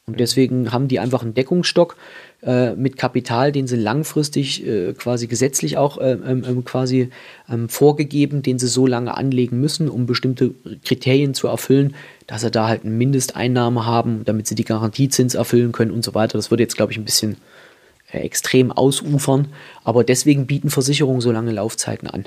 Und 0.09 0.19
deswegen 0.19 0.71
haben 0.71 0.87
die 0.87 0.99
einfach 0.99 1.21
einen 1.21 1.33
Deckungsstock 1.33 1.95
äh, 2.41 2.73
mit 2.75 2.97
Kapital, 2.97 3.51
den 3.51 3.67
sie 3.67 3.75
langfristig 3.75 4.65
äh, 4.65 4.93
quasi 4.93 5.27
gesetzlich 5.27 5.77
auch 5.77 5.97
äh, 5.97 6.11
ähm, 6.11 6.43
ähm, 6.47 6.65
quasi 6.65 7.09
ähm, 7.49 7.69
vorgegeben, 7.69 8.41
den 8.41 8.59
sie 8.59 8.67
so 8.67 8.87
lange 8.87 9.15
anlegen 9.15 9.59
müssen, 9.59 9.89
um 9.89 10.05
bestimmte 10.05 10.53
Kriterien 10.83 11.33
zu 11.33 11.47
erfüllen, 11.47 11.95
dass 12.27 12.41
sie 12.41 12.51
da 12.51 12.67
halt 12.67 12.85
eine 12.85 12.93
Mindesteinnahme 12.93 13.85
haben, 13.85 14.23
damit 14.25 14.47
sie 14.47 14.55
die 14.55 14.65
Garantiezins 14.65 15.35
erfüllen 15.35 15.71
können 15.71 15.91
und 15.91 16.03
so 16.03 16.13
weiter. 16.15 16.37
Das 16.37 16.49
würde 16.51 16.63
jetzt, 16.63 16.75
glaube 16.75 16.91
ich, 16.91 16.97
ein 16.97 17.05
bisschen 17.05 17.37
äh, 18.11 18.19
extrem 18.19 18.71
ausufern. 18.71 19.49
Aber 19.83 20.03
deswegen 20.03 20.47
bieten 20.47 20.69
Versicherungen 20.69 21.21
so 21.21 21.31
lange 21.31 21.51
Laufzeiten 21.51 22.09
an. 22.09 22.25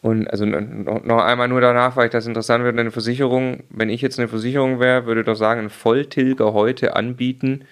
Und 0.00 0.28
also 0.28 0.46
noch 0.46 1.24
einmal 1.24 1.48
nur 1.48 1.60
danach, 1.60 1.96
weil 1.96 2.06
ich 2.06 2.12
das 2.12 2.26
interessant 2.26 2.64
finde, 2.64 2.80
eine 2.80 2.90
Versicherung, 2.92 3.64
wenn 3.68 3.88
ich 3.88 4.00
jetzt 4.00 4.18
eine 4.18 4.28
Versicherung 4.28 4.78
wäre, 4.78 5.06
würde 5.06 5.24
doch 5.24 5.34
sagen, 5.34 5.62
ein 5.62 5.70
Volltilger 5.70 6.52
heute 6.52 6.94
anbieten, 6.94 7.64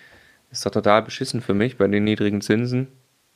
ist 0.50 0.66
doch 0.66 0.72
total 0.72 1.02
beschissen 1.02 1.40
für 1.40 1.54
mich 1.54 1.76
bei 1.76 1.86
den 1.86 2.04
niedrigen 2.04 2.40
Zinsen. 2.40 2.88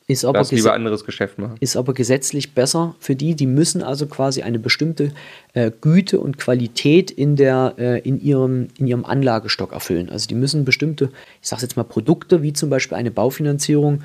Ist 0.07 0.25
aber, 0.25 0.43
lieber 0.49 0.73
anderes 0.73 1.05
Geschäft 1.05 1.37
machen. 1.37 1.55
ist 1.61 1.77
aber 1.77 1.93
gesetzlich 1.93 2.53
besser 2.53 2.95
für 2.99 3.15
die. 3.15 3.35
Die 3.35 3.45
müssen 3.45 3.81
also 3.81 4.07
quasi 4.07 4.41
eine 4.41 4.59
bestimmte 4.59 5.13
äh, 5.53 5.71
Güte 5.79 6.19
und 6.19 6.37
Qualität 6.37 7.11
in, 7.11 7.37
der, 7.37 7.75
äh, 7.77 7.99
in, 7.99 8.19
ihrem, 8.19 8.67
in 8.77 8.87
ihrem 8.87 9.05
Anlagestock 9.05 9.71
erfüllen. 9.71 10.09
Also 10.09 10.27
die 10.27 10.35
müssen 10.35 10.65
bestimmte, 10.65 11.11
ich 11.41 11.47
sage 11.47 11.61
jetzt 11.61 11.77
mal 11.77 11.83
Produkte, 11.83 12.41
wie 12.41 12.51
zum 12.51 12.69
Beispiel 12.69 12.97
eine 12.97 13.11
Baufinanzierung, 13.11 14.01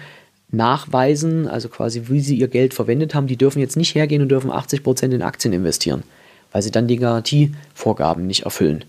nachweisen, 0.50 1.48
also 1.48 1.68
quasi 1.68 2.04
wie 2.08 2.20
sie 2.20 2.36
ihr 2.36 2.48
Geld 2.48 2.74
verwendet 2.74 3.14
haben. 3.14 3.26
Die 3.26 3.36
dürfen 3.36 3.60
jetzt 3.60 3.76
nicht 3.76 3.94
hergehen 3.94 4.22
und 4.22 4.28
dürfen 4.28 4.50
80 4.50 4.82
Prozent 4.82 5.12
in 5.14 5.22
Aktien 5.22 5.52
investieren, 5.52 6.02
weil 6.52 6.62
sie 6.62 6.70
dann 6.70 6.86
die 6.86 6.96
Garantievorgaben 6.96 8.26
nicht 8.26 8.44
erfüllen. 8.44 8.84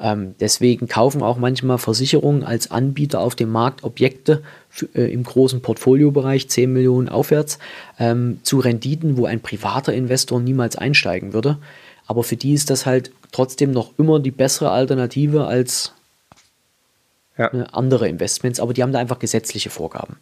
Ähm, 0.00 0.36
deswegen 0.38 0.86
kaufen 0.86 1.22
auch 1.22 1.38
manchmal 1.38 1.78
Versicherungen 1.78 2.44
als 2.44 2.70
Anbieter 2.70 3.20
auf 3.20 3.34
dem 3.34 3.50
Markt 3.50 3.82
Objekte 3.82 4.42
für, 4.68 4.88
äh, 4.94 5.12
im 5.12 5.24
großen 5.24 5.60
Portfoliobereich, 5.60 6.48
10 6.48 6.72
Millionen 6.72 7.08
aufwärts, 7.08 7.58
ähm, 7.98 8.38
zu 8.44 8.60
Renditen, 8.60 9.16
wo 9.16 9.26
ein 9.26 9.40
privater 9.40 9.92
Investor 9.92 10.40
niemals 10.40 10.76
einsteigen 10.76 11.32
würde. 11.32 11.58
Aber 12.06 12.22
für 12.22 12.36
die 12.36 12.52
ist 12.52 12.70
das 12.70 12.86
halt 12.86 13.10
trotzdem 13.32 13.72
noch 13.72 13.98
immer 13.98 14.20
die 14.20 14.30
bessere 14.30 14.70
Alternative 14.70 15.46
als 15.46 15.92
ja. 17.36 17.52
äh, 17.52 17.64
andere 17.72 18.08
Investments. 18.08 18.60
Aber 18.60 18.72
die 18.74 18.84
haben 18.84 18.92
da 18.92 19.00
einfach 19.00 19.18
gesetzliche 19.18 19.70
Vorgaben 19.70 20.16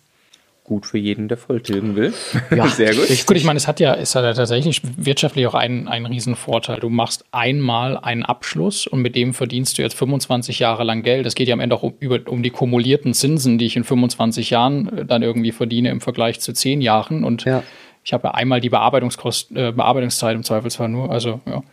gut 0.66 0.84
für 0.84 0.98
jeden, 0.98 1.28
der 1.28 1.36
volltilgen 1.36 1.96
will. 1.96 2.12
Ja, 2.54 2.66
sehr 2.68 2.94
gut. 2.94 3.08
Ich, 3.08 3.24
gut, 3.26 3.36
ich 3.36 3.44
meine, 3.44 3.56
es 3.56 3.66
hat 3.66 3.80
ja, 3.80 3.94
es 3.94 4.14
hat 4.14 4.24
ja 4.24 4.34
tatsächlich 4.34 4.82
wirtschaftlich 4.96 5.46
auch 5.46 5.54
einen, 5.54 5.88
einen 5.88 6.06
riesen 6.06 6.36
Vorteil. 6.36 6.80
Du 6.80 6.90
machst 6.90 7.24
einmal 7.30 7.96
einen 7.96 8.24
Abschluss 8.24 8.86
und 8.86 9.00
mit 9.00 9.14
dem 9.14 9.32
verdienst 9.32 9.78
du 9.78 9.82
jetzt 9.82 9.96
25 9.96 10.58
Jahre 10.58 10.84
lang 10.84 11.02
Geld. 11.02 11.26
Es 11.26 11.34
geht 11.34 11.48
ja 11.48 11.54
am 11.54 11.60
Ende 11.60 11.76
auch 11.76 11.82
um, 11.82 11.94
über, 12.00 12.20
um 12.30 12.42
die 12.42 12.50
kumulierten 12.50 13.14
Zinsen, 13.14 13.58
die 13.58 13.66
ich 13.66 13.76
in 13.76 13.84
25 13.84 14.50
Jahren 14.50 14.98
äh, 14.98 15.04
dann 15.04 15.22
irgendwie 15.22 15.52
verdiene 15.52 15.90
im 15.90 16.00
Vergleich 16.00 16.40
zu 16.40 16.52
10 16.52 16.80
Jahren. 16.80 17.24
Und 17.24 17.44
ja. 17.44 17.62
Ich 18.06 18.12
habe 18.12 18.28
ja 18.28 18.34
einmal 18.34 18.60
die 18.60 18.70
Bearbeitungskost, 18.70 19.50
äh, 19.50 19.72
Bearbeitungszeit 19.72 20.36
im 20.36 20.44
Zweifelsfall 20.44 20.88
nur. 20.88 21.10
Also, 21.10 21.40
ja. 21.44 21.64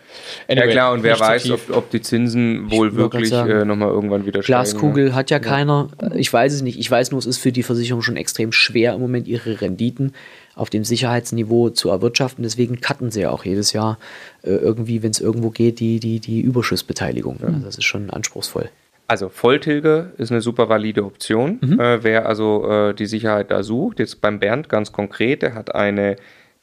Anyway, 0.48 0.65
ja 0.65 0.72
klar, 0.72 0.93
und 0.93 1.04
wer 1.04 1.19
weiß, 1.19 1.52
ob, 1.52 1.69
ob, 1.69 1.91
die 1.91 2.02
Zinsen 2.02 2.72
wohl 2.72 2.96
wirklich 2.96 3.32
äh, 3.32 3.63
nochmal 3.63 3.89
irgendwann 3.89 4.26
wieder 4.26 4.39
Glaskugel 4.39 5.10
steigen, 5.10 5.15
hat 5.15 5.30
ja, 5.30 5.38
ja 5.38 5.43
keiner. 5.43 5.89
Ich 6.15 6.34
weiß 6.34 6.54
es 6.54 6.63
nicht. 6.63 6.80
Ich 6.80 6.89
weiß 6.89 7.12
nur, 7.12 7.19
es 7.19 7.28
ist 7.28 7.38
für 7.38 7.52
die 7.52 7.62
Versicherung 7.62 8.02
schon 8.02 8.17
extrem 8.17 8.52
schwer 8.52 8.96
im 8.96 9.02
Moment, 9.02 9.28
ihre 9.28 9.62
Renditen 9.62 10.13
auf 10.56 10.72
dem 10.72 10.84
Sicherheitsniveau 10.84 11.69
zu 11.69 11.89
erwirtschaften. 11.89 12.41
Deswegen 12.41 12.82
cutten 12.82 13.12
sie 13.12 13.22
ja 13.22 13.30
auch 13.30 13.46
jedes 13.46 13.72
Jahr 13.72 14.00
äh, 14.41 14.50
irgendwie, 14.50 15.04
wenn 15.04 15.12
es 15.12 15.19
irgendwo 15.19 15.52
geht, 15.52 15.80
die, 15.80 16.00
die, 16.00 16.19
die 16.19 16.41
Überschussbeteiligung. 16.41 17.41
Ja. 17.41 17.50
Also 17.50 17.60
das 17.60 17.78
ist 17.78 17.86
schon 17.86 18.10
anspruchsvoll. 18.10 18.72
Also 19.13 19.30
Volltilge 19.30 20.12
ist 20.17 20.32
eine 20.32 20.41
super 20.41 20.69
valide 20.69 21.06
Option. 21.06 21.60
Mhm. 21.62 21.80
Äh, 21.80 22.04
wer 22.04 22.26
also 22.28 22.67
äh, 22.67 22.95
die 22.95 23.06
Sicherheit 23.06 23.52
da 23.52 23.62
sucht, 23.62 23.99
jetzt 23.99 24.21
beim 24.21 24.39
Bernd 24.39 24.69
ganz 24.69 24.91
konkret, 24.91 25.43
der 25.43 25.54
hat 25.54 25.76
eine 25.76 26.15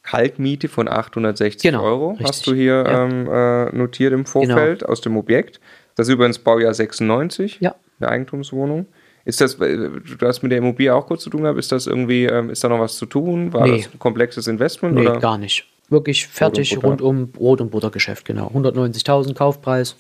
Kaltmiete 0.03 0.67
von 0.67 0.89
860 0.89 1.71
genau, 1.71 1.85
Euro, 1.85 2.09
richtig. 2.09 2.27
hast 2.27 2.47
du 2.49 2.55
hier 2.55 2.85
ja. 2.85 3.05
ähm, 3.05 3.29
äh, 3.31 3.77
notiert 3.77 4.13
im 4.13 4.27
Vorfeld 4.27 4.81
genau. 4.81 4.91
aus 4.91 5.01
dem 5.01 5.17
Objekt. 5.17 5.61
Das 5.95 6.09
ist 6.09 6.15
übrigens 6.15 6.41
Baujahr 6.41 6.75
96, 6.75 7.59
ja. 7.61 7.77
eine 8.01 8.09
Eigentumswohnung. 8.09 8.87
Ist 9.25 9.41
das, 9.41 9.55
äh, 9.61 9.77
du 9.79 10.27
hast 10.27 10.43
mit 10.43 10.51
der 10.51 10.59
Immobilie 10.59 10.93
auch 10.93 11.07
kurz 11.07 11.23
zu 11.23 11.31
tun 11.31 11.43
gehabt, 11.43 11.57
ist 11.57 11.71
das 11.71 11.87
irgendwie, 11.87 12.25
ähm, 12.25 12.51
ist 12.51 12.65
da 12.65 12.69
noch 12.69 12.81
was 12.81 12.97
zu 12.97 13.07
tun? 13.07 13.53
War 13.53 13.69
nee. 13.69 13.77
das 13.77 13.95
ein 13.95 14.01
komplexes 14.01 14.49
Investment? 14.49 14.97
Nee, 14.97 15.03
oder? 15.03 15.21
gar 15.21 15.39
nicht. 15.39 15.69
Wirklich 15.89 16.27
fertig, 16.27 16.83
rund 16.83 17.01
um 17.01 17.31
Brot- 17.31 17.61
und 17.61 17.71
Buttergeschäft, 17.71 18.25
genau. 18.25 18.49
190.000 18.49 19.35
Kaufpreis. 19.35 19.95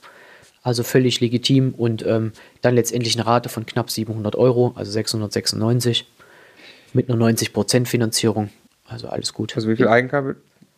Also 0.63 0.83
völlig 0.83 1.21
legitim 1.21 1.75
und 1.77 2.05
ähm, 2.07 2.33
dann 2.61 2.75
letztendlich 2.75 3.17
eine 3.17 3.27
Rate 3.27 3.49
von 3.49 3.65
knapp 3.65 3.91
700 3.91 4.37
Euro, 4.37 4.73
also 4.75 4.91
696 4.91 6.07
mit 6.93 7.09
einer 7.11 7.19
90% 7.25 7.87
Finanzierung. 7.87 8.51
Also 8.87 9.09
alles 9.09 9.33
gut. 9.33 9.57
Also 9.57 9.69
wie 9.69 9.77
viel 9.77 9.89
Eigenkapital? 9.89 10.37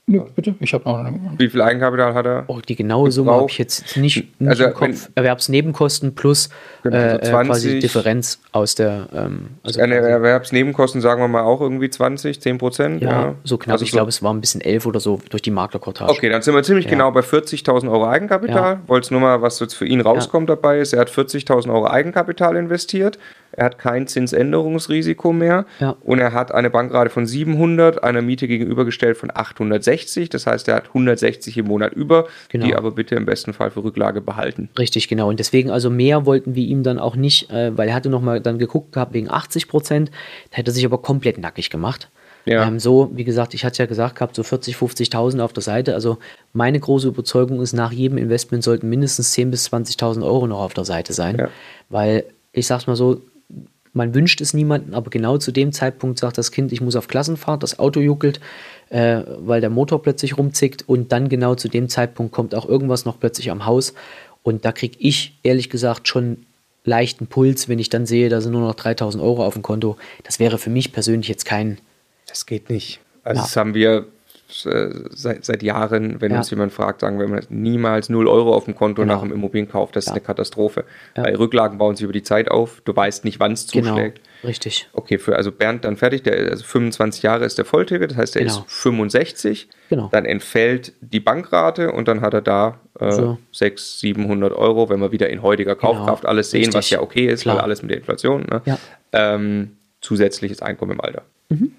Ja, 0.08 0.24
bitte, 0.34 0.56
ich 0.58 0.74
habe 0.74 0.82
noch 0.84 0.98
eine. 0.98 1.16
Wie 1.38 1.48
viel 1.48 1.62
Eigenkapital 1.62 2.12
hat 2.12 2.26
er? 2.26 2.44
Oh, 2.48 2.60
die 2.60 2.74
genaue 2.74 3.12
Summe 3.12 3.30
habe 3.30 3.46
ich 3.48 3.56
jetzt 3.56 3.96
nicht, 3.96 4.40
nicht 4.40 4.48
also, 4.48 4.64
im 4.64 4.74
Kopf. 4.74 5.08
Erwerbsnebenkosten 5.14 6.16
plus 6.16 6.50
genau, 6.82 6.96
also 6.96 7.18
äh, 7.18 7.30
20, 7.30 7.50
quasi 7.50 7.78
Differenz 7.78 8.40
aus 8.50 8.74
der. 8.74 9.06
Ähm, 9.14 9.50
also 9.62 9.80
eine 9.80 9.94
Erwerbsnebenkosten 9.94 11.00
sagen 11.00 11.22
wir 11.22 11.28
mal 11.28 11.42
auch 11.42 11.60
irgendwie 11.60 11.88
20, 11.88 12.40
10 12.40 12.58
Prozent. 12.58 13.00
Ja, 13.00 13.10
ja, 13.10 13.34
so 13.44 13.58
knapp. 13.58 13.74
Also 13.74 13.84
ich 13.84 13.92
so 13.92 13.96
glaube, 13.96 14.08
es 14.08 14.24
war 14.24 14.34
ein 14.34 14.40
bisschen 14.40 14.60
11 14.60 14.86
oder 14.86 14.98
so 14.98 15.20
durch 15.30 15.42
die 15.42 15.52
Maklerkortage. 15.52 16.10
Okay, 16.10 16.28
dann 16.28 16.42
sind 16.42 16.54
wir 16.54 16.64
ziemlich 16.64 16.86
ja. 16.86 16.90
genau 16.90 17.12
bei 17.12 17.20
40.000 17.20 17.88
Euro 17.88 18.08
Eigenkapital. 18.08 18.72
Ja. 18.74 18.80
Wollte 18.88 19.14
nur 19.14 19.20
mal, 19.20 19.40
was 19.40 19.60
jetzt 19.60 19.74
für 19.74 19.86
ihn 19.86 20.00
rauskommt 20.00 20.50
dabei 20.50 20.80
ist. 20.80 20.92
Er 20.92 21.00
hat 21.00 21.10
40.000 21.10 21.72
Euro 21.72 21.86
Eigenkapital 21.86 22.56
investiert 22.56 23.18
er 23.52 23.66
hat 23.66 23.78
kein 23.78 24.06
Zinsänderungsrisiko 24.06 25.32
mehr 25.32 25.66
ja. 25.78 25.96
und 26.00 26.18
er 26.18 26.32
hat 26.32 26.52
eine 26.52 26.70
Bankrate 26.70 27.10
von 27.10 27.26
700, 27.26 28.02
einer 28.02 28.22
Miete 28.22 28.48
gegenübergestellt 28.48 29.16
von 29.16 29.30
860. 29.32 29.91
Das 30.30 30.46
heißt, 30.46 30.68
er 30.68 30.76
hat 30.76 30.88
160 30.88 31.56
im 31.58 31.66
Monat 31.66 31.92
über, 31.92 32.26
genau. 32.48 32.66
die 32.66 32.74
aber 32.74 32.92
bitte 32.92 33.14
im 33.14 33.26
besten 33.26 33.52
Fall 33.52 33.70
für 33.70 33.84
Rücklage 33.84 34.20
behalten. 34.20 34.68
Richtig, 34.78 35.08
genau. 35.08 35.28
Und 35.28 35.38
deswegen 35.38 35.70
also 35.70 35.90
mehr 35.90 36.26
wollten 36.26 36.54
wir 36.54 36.64
ihm 36.64 36.82
dann 36.82 36.98
auch 36.98 37.16
nicht, 37.16 37.50
äh, 37.50 37.76
weil 37.76 37.88
er 37.88 37.94
hatte 37.94 38.08
nochmal 38.08 38.40
dann 38.40 38.58
geguckt 38.58 38.92
gehabt 38.92 39.12
wegen 39.12 39.30
80 39.30 39.68
Prozent. 39.68 40.10
Da 40.50 40.58
hätte 40.58 40.70
er 40.70 40.74
sich 40.74 40.84
aber 40.84 40.98
komplett 40.98 41.38
nackig 41.38 41.70
gemacht. 41.70 42.08
Ja. 42.44 42.66
Ähm, 42.66 42.78
so, 42.80 43.10
wie 43.14 43.24
gesagt, 43.24 43.54
ich 43.54 43.64
hatte 43.64 43.82
ja 43.82 43.86
gesagt 43.86 44.16
gehabt, 44.16 44.34
so 44.34 44.42
40, 44.42 44.76
50.000 44.76 45.40
auf 45.40 45.52
der 45.52 45.62
Seite. 45.62 45.94
Also 45.94 46.18
meine 46.52 46.80
große 46.80 47.08
Überzeugung 47.08 47.60
ist, 47.60 47.72
nach 47.72 47.92
jedem 47.92 48.18
Investment 48.18 48.64
sollten 48.64 48.88
mindestens 48.88 49.34
10.000 49.34 49.50
bis 49.50 49.68
20.000 49.72 50.24
Euro 50.24 50.46
noch 50.46 50.60
auf 50.60 50.74
der 50.74 50.84
Seite 50.84 51.12
sein. 51.12 51.38
Ja. 51.38 51.48
Weil 51.88 52.24
ich 52.52 52.66
sag's 52.66 52.86
mal 52.86 52.96
so, 52.96 53.20
man 53.92 54.14
wünscht 54.14 54.40
es 54.40 54.54
niemandem, 54.54 54.94
aber 54.94 55.10
genau 55.10 55.38
zu 55.38 55.52
dem 55.52 55.72
Zeitpunkt 55.72 56.18
sagt 56.18 56.38
das 56.38 56.50
Kind, 56.50 56.72
ich 56.72 56.80
muss 56.80 56.96
auf 56.96 57.08
Klassenfahrt, 57.08 57.62
das 57.62 57.78
Auto 57.78 58.00
juckelt, 58.00 58.40
äh, 58.90 59.22
weil 59.38 59.60
der 59.60 59.70
Motor 59.70 60.02
plötzlich 60.02 60.38
rumzickt 60.38 60.88
und 60.88 61.12
dann 61.12 61.28
genau 61.28 61.54
zu 61.54 61.68
dem 61.68 61.88
Zeitpunkt 61.88 62.32
kommt 62.32 62.54
auch 62.54 62.68
irgendwas 62.68 63.04
noch 63.04 63.20
plötzlich 63.20 63.50
am 63.50 63.66
Haus 63.66 63.94
und 64.42 64.64
da 64.64 64.72
kriege 64.72 64.96
ich 64.98 65.38
ehrlich 65.42 65.70
gesagt 65.70 66.08
schon 66.08 66.46
leichten 66.84 67.26
Puls, 67.26 67.68
wenn 67.68 67.78
ich 67.78 67.90
dann 67.90 68.06
sehe, 68.06 68.28
da 68.28 68.40
sind 68.40 68.52
nur 68.52 68.62
noch 68.62 68.74
3000 68.74 69.22
Euro 69.22 69.46
auf 69.46 69.54
dem 69.54 69.62
Konto. 69.62 69.96
Das 70.24 70.40
wäre 70.40 70.58
für 70.58 70.70
mich 70.70 70.92
persönlich 70.92 71.28
jetzt 71.28 71.44
kein... 71.44 71.78
Das 72.26 72.46
geht 72.46 72.70
nicht. 72.70 72.98
Also 73.22 73.38
ja. 73.38 73.44
das 73.44 73.56
haben 73.56 73.74
wir 73.74 74.06
seit, 74.54 75.44
seit 75.44 75.62
Jahren, 75.62 76.20
wenn 76.20 76.32
ja. 76.32 76.38
uns 76.38 76.50
jemand 76.50 76.72
fragt, 76.72 77.00
sagen 77.00 77.18
wir 77.18 77.40
niemals 77.48 78.08
0 78.08 78.28
Euro 78.28 78.54
auf 78.54 78.64
dem 78.66 78.74
Konto 78.74 79.02
genau. 79.02 79.14
nach 79.14 79.22
dem 79.22 79.32
Immobilienkauf. 79.32 79.92
Das 79.92 80.06
ja. 80.06 80.12
ist 80.12 80.16
eine 80.16 80.24
Katastrophe. 80.24 80.84
Ja. 81.16 81.24
Weil 81.24 81.36
Rücklagen 81.36 81.78
bauen 81.78 81.96
sich 81.96 82.04
über 82.04 82.12
die 82.12 82.22
Zeit 82.22 82.50
auf. 82.50 82.82
Du 82.84 82.94
weißt 82.94 83.24
nicht, 83.24 83.40
wann 83.40 83.52
es 83.52 83.66
genau. 83.66 83.88
zuschlägt. 83.88 84.16
Genau. 84.18 84.28
Richtig. 84.44 84.88
Okay, 84.92 85.18
für 85.18 85.36
also 85.36 85.52
Bernd 85.52 85.84
dann 85.84 85.96
fertig. 85.96 86.22
Der, 86.22 86.50
also 86.50 86.64
25 86.64 87.22
Jahre 87.22 87.44
ist 87.44 87.58
der 87.58 87.64
Volltilger, 87.64 88.08
das 88.08 88.16
heißt, 88.16 88.36
er 88.36 88.42
genau. 88.42 88.58
ist 88.58 88.70
65. 88.72 89.68
Genau. 89.88 90.08
Dann 90.12 90.24
entfällt 90.24 90.92
die 91.00 91.20
Bankrate 91.20 91.92
und 91.92 92.08
dann 92.08 92.20
hat 92.20 92.34
er 92.34 92.42
da 92.42 92.80
äh, 92.98 93.12
so. 93.12 93.38
600, 93.52 93.78
700 93.78 94.52
Euro, 94.52 94.88
wenn 94.88 95.00
wir 95.00 95.12
wieder 95.12 95.30
in 95.30 95.42
heutiger 95.42 95.76
genau. 95.76 95.94
Kaufkraft 95.94 96.26
alles 96.26 96.50
sehen, 96.50 96.60
Richtig. 96.60 96.74
was 96.74 96.90
ja 96.90 97.00
okay 97.00 97.26
ist, 97.26 97.42
Klar. 97.42 97.56
weil 97.56 97.64
alles 97.64 97.82
mit 97.82 97.90
der 97.90 97.98
Inflation. 97.98 98.46
Ne? 98.50 98.78
Ähm, 99.12 99.76
zusätzliches 100.00 100.62
Einkommen 100.62 100.92
im 100.92 101.00
Alter. 101.00 101.22
Mhm. 101.48 101.72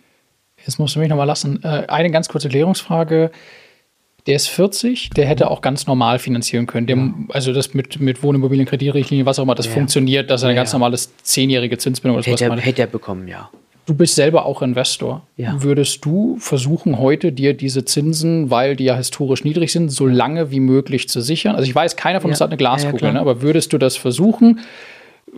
Jetzt 0.66 0.80
musst 0.80 0.96
du 0.96 1.00
mich 1.00 1.10
nochmal 1.10 1.28
lassen. 1.28 1.62
Äh, 1.64 1.86
eine 1.88 2.12
ganz 2.12 2.30
kurze 2.30 2.50
Klärungsfrage. 2.50 3.32
Der 4.26 4.36
ist 4.38 4.48
40, 4.48 5.10
der 5.10 5.26
hätte 5.26 5.52
auch 5.52 5.62
ganz 5.62 5.86
normal 5.86 6.18
finanzieren 6.18 6.66
können. 6.66 6.88
Der, 6.88 6.98
also 7.30 7.52
das 7.52 7.74
mit, 7.74 8.00
mit 8.00 8.24
Wohnimmobilien, 8.24 8.66
Kreditrichtlinie, 8.66 9.26
was 9.26 9.38
auch 9.38 9.44
immer, 9.44 9.56
das 9.56 9.66
ja. 9.66 9.74
funktioniert, 9.74 10.30
dass 10.30 10.44
er 10.44 10.48
eine 10.48 10.56
ja, 10.56 10.62
ganz 10.62 10.72
normales 10.72 11.12
zehnjährige 11.24 11.78
Zinsbindung 11.78 12.18
oder 12.20 12.26
hätte, 12.26 12.46
sowas 12.46 12.66
Hätte 12.66 12.82
er 12.84 12.88
bekommen, 12.88 13.28
ja. 13.28 13.50
Du 13.86 13.94
bist 13.94 14.16
selber 14.16 14.46
auch 14.46 14.62
Investor. 14.62 15.28
Ja. 15.36 15.62
Würdest 15.62 16.06
du 16.06 16.38
versuchen, 16.40 17.00
heute 17.00 17.34
dir 17.34 17.54
diese 17.54 17.84
Zinsen, 17.84 18.50
weil 18.50 18.78
die 18.78 18.86
ja 18.86 18.96
historisch 18.96 19.44
niedrig 19.44 19.74
sind, 19.74 19.90
so 19.90 20.08
lange 20.08 20.52
wie 20.52 20.62
möglich 20.62 21.10
zu 21.10 21.20
sichern? 21.20 21.58
Also 21.58 21.68
ich 21.68 21.76
weiß, 21.76 21.98
keiner 21.98 22.22
von 22.22 22.32
uns 22.32 22.40
hat 22.40 22.48
eine 22.48 22.56
Glaskugel, 22.56 23.12
ne? 23.12 23.20
aber 23.20 23.42
würdest 23.42 23.74
du 23.74 23.78
das 23.78 23.98
versuchen? 23.98 24.62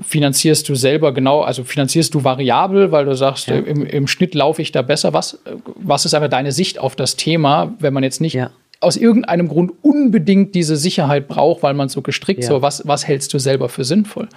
Finanzierst 0.02 0.68
du 0.68 0.76
selber 0.76 1.14
genau, 1.14 1.42
also 1.42 1.64
finanzierst 1.64 2.14
du 2.14 2.24
variabel, 2.24 2.92
weil 2.92 3.06
du 3.06 3.16
sagst, 3.16 3.48
ja. 3.48 3.56
im, 3.56 3.86
im, 3.86 4.08
Schnitt 4.08 4.36
laufe 4.36 4.62
ich 4.62 4.72
da 4.72 4.82
besser. 4.82 5.14
Was, 5.14 5.40
was 5.76 6.06
ist 6.06 6.14
aber 6.14 6.28
deine 6.28 6.52
Sicht 6.52 6.80
auf 6.80 6.96
das 6.96 7.16
Thema, 7.16 7.74
wenn 7.80 7.94
man 7.94 8.04
jetzt 8.04 8.22
nicht 8.22 8.34
ja. 8.34 8.52
aus 8.80 8.98
irgendeinem 8.98 9.48
Grund 9.48 9.72
unbedingt 9.82 10.56
diese 10.56 10.76
Sicherheit 10.76 11.28
braucht, 11.28 11.64
weil 11.64 11.74
man 11.74 11.90
so 11.90 12.02
gestrickt 12.02 12.44
ja. 12.44 12.50
so, 12.50 12.62
was, 12.62 12.88
was 12.88 13.08
hältst 13.08 13.34
du 13.34 13.40
selber 13.40 13.70
für 13.70 13.84
sinnvoll? 13.84 14.28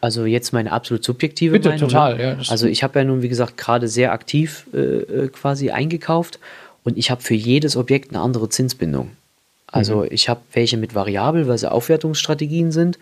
Also 0.00 0.24
jetzt 0.24 0.52
meine 0.52 0.72
absolut 0.72 1.04
subjektive 1.04 1.52
Bitte, 1.52 1.70
Meinung. 1.70 1.82
Ne? 1.82 1.92
total, 1.92 2.20
ja. 2.20 2.36
Also 2.48 2.66
ich 2.66 2.82
habe 2.82 2.98
ja 2.98 3.04
nun, 3.04 3.22
wie 3.22 3.28
gesagt, 3.28 3.56
gerade 3.58 3.86
sehr 3.86 4.12
aktiv 4.12 4.66
äh, 4.72 4.78
äh, 4.78 5.28
quasi 5.28 5.70
eingekauft 5.70 6.38
und 6.84 6.96
ich 6.96 7.10
habe 7.10 7.20
für 7.20 7.34
jedes 7.34 7.76
Objekt 7.76 8.10
eine 8.10 8.20
andere 8.20 8.48
Zinsbindung. 8.48 9.10
Also 9.66 9.98
mhm. 9.98 10.08
ich 10.10 10.28
habe 10.28 10.40
welche 10.52 10.76
mit 10.76 10.94
variabel, 10.94 11.48
weil 11.48 11.58
sie 11.58 11.70
Aufwertungsstrategien 11.70 12.72
sind. 12.72 12.98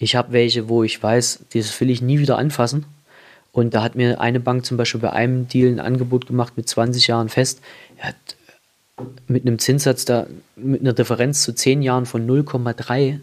Ich 0.00 0.16
habe 0.16 0.32
welche, 0.32 0.68
wo 0.68 0.82
ich 0.82 1.00
weiß, 1.00 1.44
das 1.52 1.80
will 1.80 1.90
ich 1.90 2.02
nie 2.02 2.18
wieder 2.18 2.38
anfassen. 2.38 2.86
Und 3.52 3.74
da 3.74 3.82
hat 3.82 3.94
mir 3.96 4.20
eine 4.20 4.40
Bank 4.40 4.64
zum 4.64 4.76
Beispiel 4.76 5.00
bei 5.00 5.12
einem 5.12 5.46
Deal 5.46 5.70
ein 5.70 5.78
Angebot 5.78 6.26
gemacht 6.26 6.54
mit 6.56 6.68
20 6.68 7.06
Jahren 7.06 7.28
fest. 7.28 7.60
Er 7.98 8.08
hat 8.08 8.16
mit 9.28 9.46
einem 9.46 9.58
Zinssatz 9.58 10.06
da, 10.06 10.26
mit 10.56 10.80
einer 10.80 10.94
Differenz 10.94 11.42
zu 11.42 11.52
10 11.52 11.82
Jahren 11.82 12.06
von 12.06 12.26
0,3 12.26 13.20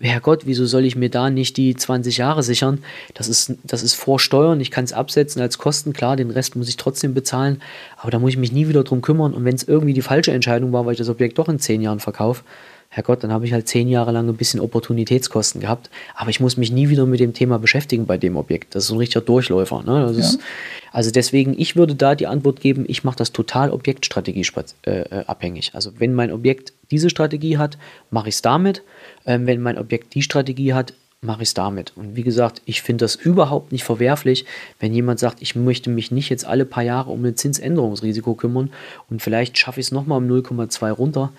Herrgott, 0.00 0.46
wieso 0.46 0.64
soll 0.66 0.84
ich 0.84 0.96
mir 0.96 1.10
da 1.10 1.30
nicht 1.30 1.56
die 1.56 1.76
20 1.76 2.16
Jahre 2.16 2.42
sichern? 2.42 2.82
Das 3.14 3.28
ist, 3.28 3.52
das 3.62 3.82
ist 3.82 3.94
vor 3.94 4.18
Steuern, 4.18 4.60
ich 4.60 4.70
kann 4.70 4.84
es 4.84 4.92
absetzen 4.92 5.40
als 5.42 5.58
Kosten, 5.58 5.92
klar, 5.92 6.16
den 6.16 6.30
Rest 6.30 6.56
muss 6.56 6.68
ich 6.68 6.76
trotzdem 6.76 7.14
bezahlen, 7.14 7.62
aber 7.98 8.10
da 8.10 8.18
muss 8.18 8.30
ich 8.30 8.38
mich 8.38 8.52
nie 8.52 8.68
wieder 8.68 8.84
drum 8.84 9.02
kümmern. 9.02 9.34
Und 9.34 9.44
wenn 9.44 9.54
es 9.54 9.64
irgendwie 9.64 9.92
die 9.92 10.02
falsche 10.02 10.32
Entscheidung 10.32 10.72
war, 10.72 10.86
weil 10.86 10.92
ich 10.92 10.98
das 10.98 11.10
Objekt 11.10 11.38
doch 11.38 11.48
in 11.48 11.58
10 11.58 11.82
Jahren 11.82 12.00
verkaufe, 12.00 12.42
Herrgott, 12.96 13.22
dann 13.22 13.30
habe 13.30 13.44
ich 13.44 13.52
halt 13.52 13.68
zehn 13.68 13.88
Jahre 13.88 14.10
lang 14.10 14.26
ein 14.26 14.36
bisschen 14.38 14.58
Opportunitätskosten 14.58 15.60
gehabt, 15.60 15.90
aber 16.14 16.30
ich 16.30 16.40
muss 16.40 16.56
mich 16.56 16.72
nie 16.72 16.88
wieder 16.88 17.04
mit 17.04 17.20
dem 17.20 17.34
Thema 17.34 17.58
beschäftigen 17.58 18.06
bei 18.06 18.16
dem 18.16 18.38
Objekt. 18.38 18.74
Das 18.74 18.84
ist 18.84 18.90
ein 18.90 18.96
richtiger 18.96 19.20
Durchläufer. 19.20 19.82
Ne? 19.82 20.10
Ja. 20.14 20.18
Ist, 20.18 20.38
also 20.92 21.10
deswegen, 21.10 21.54
ich 21.60 21.76
würde 21.76 21.94
da 21.94 22.14
die 22.14 22.26
Antwort 22.26 22.62
geben, 22.62 22.86
ich 22.88 23.04
mache 23.04 23.18
das 23.18 23.32
total 23.32 23.70
objektstrategie 23.70 24.46
äh, 24.86 24.90
äh, 24.90 25.24
abhängig. 25.26 25.72
Also 25.74 25.90
wenn 25.98 26.14
mein 26.14 26.32
Objekt 26.32 26.72
diese 26.90 27.10
Strategie 27.10 27.58
hat, 27.58 27.76
mache 28.10 28.30
ich 28.30 28.36
es 28.36 28.40
damit. 28.40 28.80
Ähm, 29.26 29.46
wenn 29.46 29.60
mein 29.60 29.76
Objekt 29.76 30.14
die 30.14 30.22
Strategie 30.22 30.72
hat, 30.72 30.94
mache 31.20 31.42
ich 31.42 31.50
es 31.50 31.54
damit. 31.54 31.92
Und 31.96 32.16
wie 32.16 32.22
gesagt, 32.22 32.62
ich 32.64 32.80
finde 32.80 33.04
das 33.04 33.14
überhaupt 33.14 33.72
nicht 33.72 33.84
verwerflich, 33.84 34.46
wenn 34.80 34.94
jemand 34.94 35.20
sagt, 35.20 35.42
ich 35.42 35.54
möchte 35.54 35.90
mich 35.90 36.10
nicht 36.10 36.30
jetzt 36.30 36.46
alle 36.46 36.64
paar 36.64 36.82
Jahre 36.82 37.10
um 37.10 37.22
ein 37.26 37.36
Zinsänderungsrisiko 37.36 38.32
kümmern 38.36 38.70
und 39.10 39.20
vielleicht 39.20 39.58
schaffe 39.58 39.80
ich 39.80 39.86
es 39.88 39.92
nochmal 39.92 40.16
um 40.16 40.30
0,2 40.30 40.90
runter. 40.92 41.30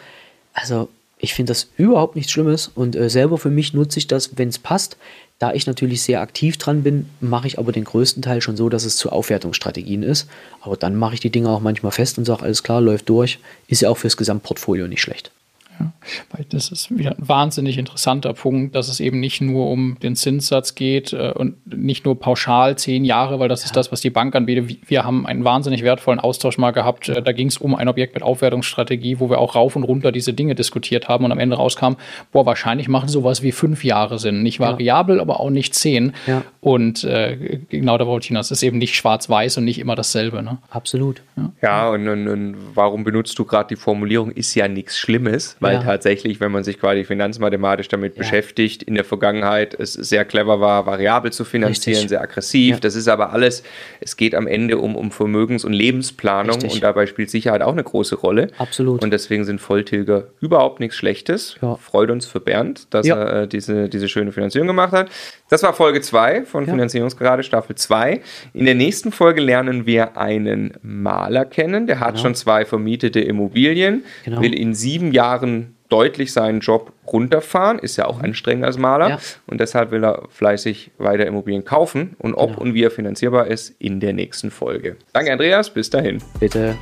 Also 0.54 0.90
ich 1.20 1.34
finde 1.34 1.52
das 1.52 1.70
überhaupt 1.78 2.16
nichts 2.16 2.32
Schlimmes 2.32 2.72
und 2.74 2.96
äh, 2.96 3.10
selber 3.10 3.38
für 3.38 3.50
mich 3.50 3.74
nutze 3.74 4.00
ich 4.00 4.08
das, 4.08 4.38
wenn 4.38 4.50
es 4.50 4.60
passt. 4.60 4.98
Da 5.40 5.54
ich 5.54 5.68
natürlich 5.68 6.02
sehr 6.02 6.22
aktiv 6.22 6.58
dran 6.58 6.82
bin, 6.84 7.10
mache 7.20 7.48
ich 7.48 7.60
aber 7.60 7.72
den 7.72 7.84
größten 7.84 8.24
Teil 8.24 8.42
schon 8.42 8.58
so, 8.58 8.70
dass 8.70 8.86
es 8.86 8.98
zu 8.98 9.12
Aufwertungsstrategien 9.12 10.02
ist. 10.02 10.28
Aber 10.62 10.78
dann 10.78 10.96
mache 10.96 11.14
ich 11.14 11.20
die 11.20 11.30
Dinge 11.30 11.50
auch 11.50 11.60
manchmal 11.60 11.92
fest 11.92 12.18
und 12.18 12.26
sage, 12.26 12.44
alles 12.44 12.64
klar, 12.64 12.82
läuft 12.82 13.10
durch. 13.10 13.40
Ist 13.68 13.82
ja 13.82 13.90
auch 13.90 13.98
fürs 13.98 14.18
Gesamtportfolio 14.18 14.88
nicht 14.88 15.02
schlecht. 15.02 15.32
Ja, 15.80 15.92
weil 16.32 16.46
das 16.50 16.72
ist 16.72 16.96
wieder 16.98 17.12
ein 17.12 17.28
wahnsinnig 17.28 17.78
interessanter 17.78 18.34
Punkt, 18.34 18.76
dass 18.76 18.88
es 18.90 19.00
eben 19.00 19.20
nicht 19.20 19.42
nur 19.42 19.70
um 19.70 19.98
den 20.02 20.16
Zinssatz 20.16 20.76
geht 20.76 21.14
äh, 21.14 21.32
und 21.36 21.56
nicht 21.66 22.06
nur 22.06 22.20
pauschal 22.20 22.78
zehn 22.78 23.06
Jahre, 23.06 23.40
weil 23.40 23.50
das 23.50 23.62
ja. 23.62 23.66
ist 23.66 23.76
das, 23.76 23.92
was 23.92 24.02
die 24.02 24.10
Bank 24.10 24.36
anbietet. 24.36 24.90
Wir 24.90 25.04
haben 25.04 25.26
einen 25.26 25.44
wahnsinnig 25.44 25.84
wertvollen 25.84 26.20
Austausch 26.20 26.58
mal 26.58 26.72
gehabt. 26.72 27.10
Äh, 27.10 27.22
da 27.22 27.32
ging 27.32 27.48
es 27.48 27.58
um 27.58 27.76
ein 27.76 27.88
Objekt 27.88 28.16
mit 28.16 28.24
Aufwertungsstrategie, 28.24 29.20
wo 29.20 29.30
wir 29.30 29.40
auch 29.40 29.56
rauf 29.56 29.76
und 29.76 29.84
runter 29.84 30.12
diese 30.12 30.34
Dinge 30.34 30.56
diskutiert 30.56 31.08
haben 31.08 31.26
und 31.26 31.32
am 31.32 31.40
Ende 31.40 31.58
rauskam, 31.58 31.94
boah, 32.32 32.46
wahrscheinlich 32.46 32.88
machen 32.88 33.10
sowas 33.10 33.44
wie 33.44 33.52
fünf 33.52 33.84
Jahre 33.84 34.20
Sinn. 34.20 34.44
Nicht 34.44 34.60
variabel, 34.60 35.18
ja. 35.18 35.22
aber 35.22 35.40
auch 35.40 35.50
nicht 35.50 35.76
zehn. 35.76 36.14
Ja. 36.26 36.44
Und 36.62 37.04
äh, 37.04 37.60
genau 37.70 37.98
da 37.98 38.08
wollte 38.08 38.26
ich 38.26 38.28
hinaus. 38.30 38.48
Es 38.48 38.60
ist 38.60 38.64
eben 38.64 38.78
nicht 38.78 38.96
schwarz-weiß 38.96 39.58
und 39.58 39.66
nicht 39.66 39.80
immer 39.80 39.96
dasselbe. 39.96 40.42
Ne? 40.42 40.58
Absolut. 40.70 41.22
Ja, 41.62 41.90
und, 41.90 42.08
und, 42.08 42.28
und 42.28 42.56
warum 42.74 43.04
benutzt 43.04 43.38
du 43.40 43.46
gerade 43.46 43.70
die 43.70 43.76
Formulierung, 43.76 44.32
ist 44.32 44.56
ja 44.56 44.68
nichts 44.68 44.98
Schlimmes, 44.98 45.56
weil 45.68 45.76
ja. 45.76 45.84
tatsächlich, 45.84 46.40
wenn 46.40 46.52
man 46.52 46.64
sich 46.64 46.80
quasi 46.80 47.04
finanzmathematisch 47.04 47.88
damit 47.88 48.16
ja. 48.16 48.20
beschäftigt, 48.20 48.84
in 48.84 48.96
der 48.96 49.04
Vergangenheit 49.04 49.74
es 49.78 49.94
sehr 49.94 50.26
clever 50.26 50.60
war, 50.60 50.86
variabel 50.86 51.32
zu 51.32 51.44
finanzieren, 51.46 51.96
Richtig. 51.96 52.10
sehr 52.10 52.22
aggressiv. 52.22 52.76
Ja. 52.76 52.80
Das 52.80 52.96
ist 52.96 53.08
aber 53.08 53.34
alles, 53.34 53.64
es 54.00 54.18
geht 54.18 54.34
am 54.34 54.48
Ende 54.48 54.78
um, 54.78 54.96
um 54.96 55.12
Vermögens- 55.12 55.66
und 55.66 55.74
Lebensplanung 55.74 56.56
Richtig. 56.56 56.74
und 56.76 56.84
dabei 56.84 57.06
spielt 57.06 57.30
Sicherheit 57.30 57.62
auch 57.62 57.74
eine 57.74 57.84
große 57.84 58.16
Rolle. 58.16 58.48
Absolut. 58.58 59.04
Und 59.04 59.12
deswegen 59.12 59.44
sind 59.44 59.60
Volltilger 59.60 60.28
überhaupt 60.40 60.80
nichts 60.80 60.96
Schlechtes. 60.96 61.58
Freut 61.80 62.10
uns 62.10 62.26
für 62.26 62.40
Bernd, 62.40 62.94
dass 62.94 63.06
er 63.06 63.44
äh, 63.44 63.48
diese, 63.48 63.90
diese 63.90 64.08
schöne 64.08 64.32
Finanzierung 64.32 64.68
gemacht 64.68 64.94
hat. 64.94 65.10
Das 65.50 65.64
war 65.64 65.74
Folge 65.74 66.02
2 66.02 66.44
von 66.44 66.66
Finanzierungsgerade, 66.66 67.44
Staffel 67.44 67.76
2. 67.76 68.22
In 68.54 68.66
der 68.66 68.76
nächsten 68.76 69.12
Folge 69.12 69.42
lernen 69.42 69.86
wir 69.86 70.18
einen 70.18 70.74
Maler 70.82 71.46
kennen, 71.46 71.88
der 71.88 72.00
hat 72.00 72.16
genau. 72.16 72.24
schon 72.24 72.36
zwei 72.36 72.66
vermietete 72.66 73.20
Immobilien, 73.22 74.04
genau. 74.26 74.42
will 74.42 74.54
in 74.54 74.74
sieben 74.74 75.12
Jahren 75.12 75.57
deutlich 75.90 76.34
seinen 76.34 76.60
Job 76.60 76.92
runterfahren, 77.12 77.80
ist 77.80 77.98
ja 77.98 78.06
auch 78.06 78.18
mhm. 78.18 78.26
anstrengend 78.26 78.66
als 78.66 78.78
Maler 78.78 79.10
ja. 79.10 79.20
und 79.48 79.60
deshalb 79.60 79.92
will 79.92 80.04
er 80.04 80.24
fleißig 80.30 80.92
weiter 80.98 81.26
Immobilien 81.26 81.64
kaufen 81.64 82.16
und 82.20 82.34
ob 82.34 82.50
genau. 82.50 82.62
und 82.62 82.74
wie 82.74 82.84
er 82.84 82.92
finanzierbar 82.92 83.48
ist 83.48 83.76
in 83.80 84.00
der 84.00 84.14
nächsten 84.14 84.52
Folge. 84.52 84.98
Danke 85.14 85.32
Andreas, 85.32 85.70
bis 85.70 85.90
dahin. 85.90 86.22
Bitte. 86.40 86.76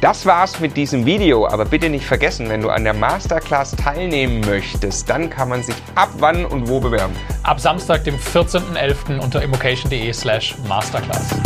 Das 0.00 0.26
war's 0.26 0.58
mit 0.58 0.76
diesem 0.76 1.06
Video, 1.06 1.46
aber 1.46 1.64
bitte 1.64 1.88
nicht 1.88 2.04
vergessen, 2.04 2.48
wenn 2.48 2.60
du 2.60 2.70
an 2.70 2.82
der 2.82 2.92
Masterclass 2.92 3.76
teilnehmen 3.76 4.40
möchtest, 4.40 5.08
dann 5.08 5.30
kann 5.30 5.48
man 5.48 5.62
sich 5.62 5.76
ab 5.94 6.10
wann 6.18 6.44
und 6.44 6.68
wo 6.68 6.80
bewerben. 6.80 7.14
Ab 7.44 7.60
Samstag, 7.60 8.02
dem 8.02 8.16
14.11. 8.16 9.20
unter 9.20 9.40
immocation.de 9.40 10.12
slash 10.12 10.56
masterclass. 10.66 11.36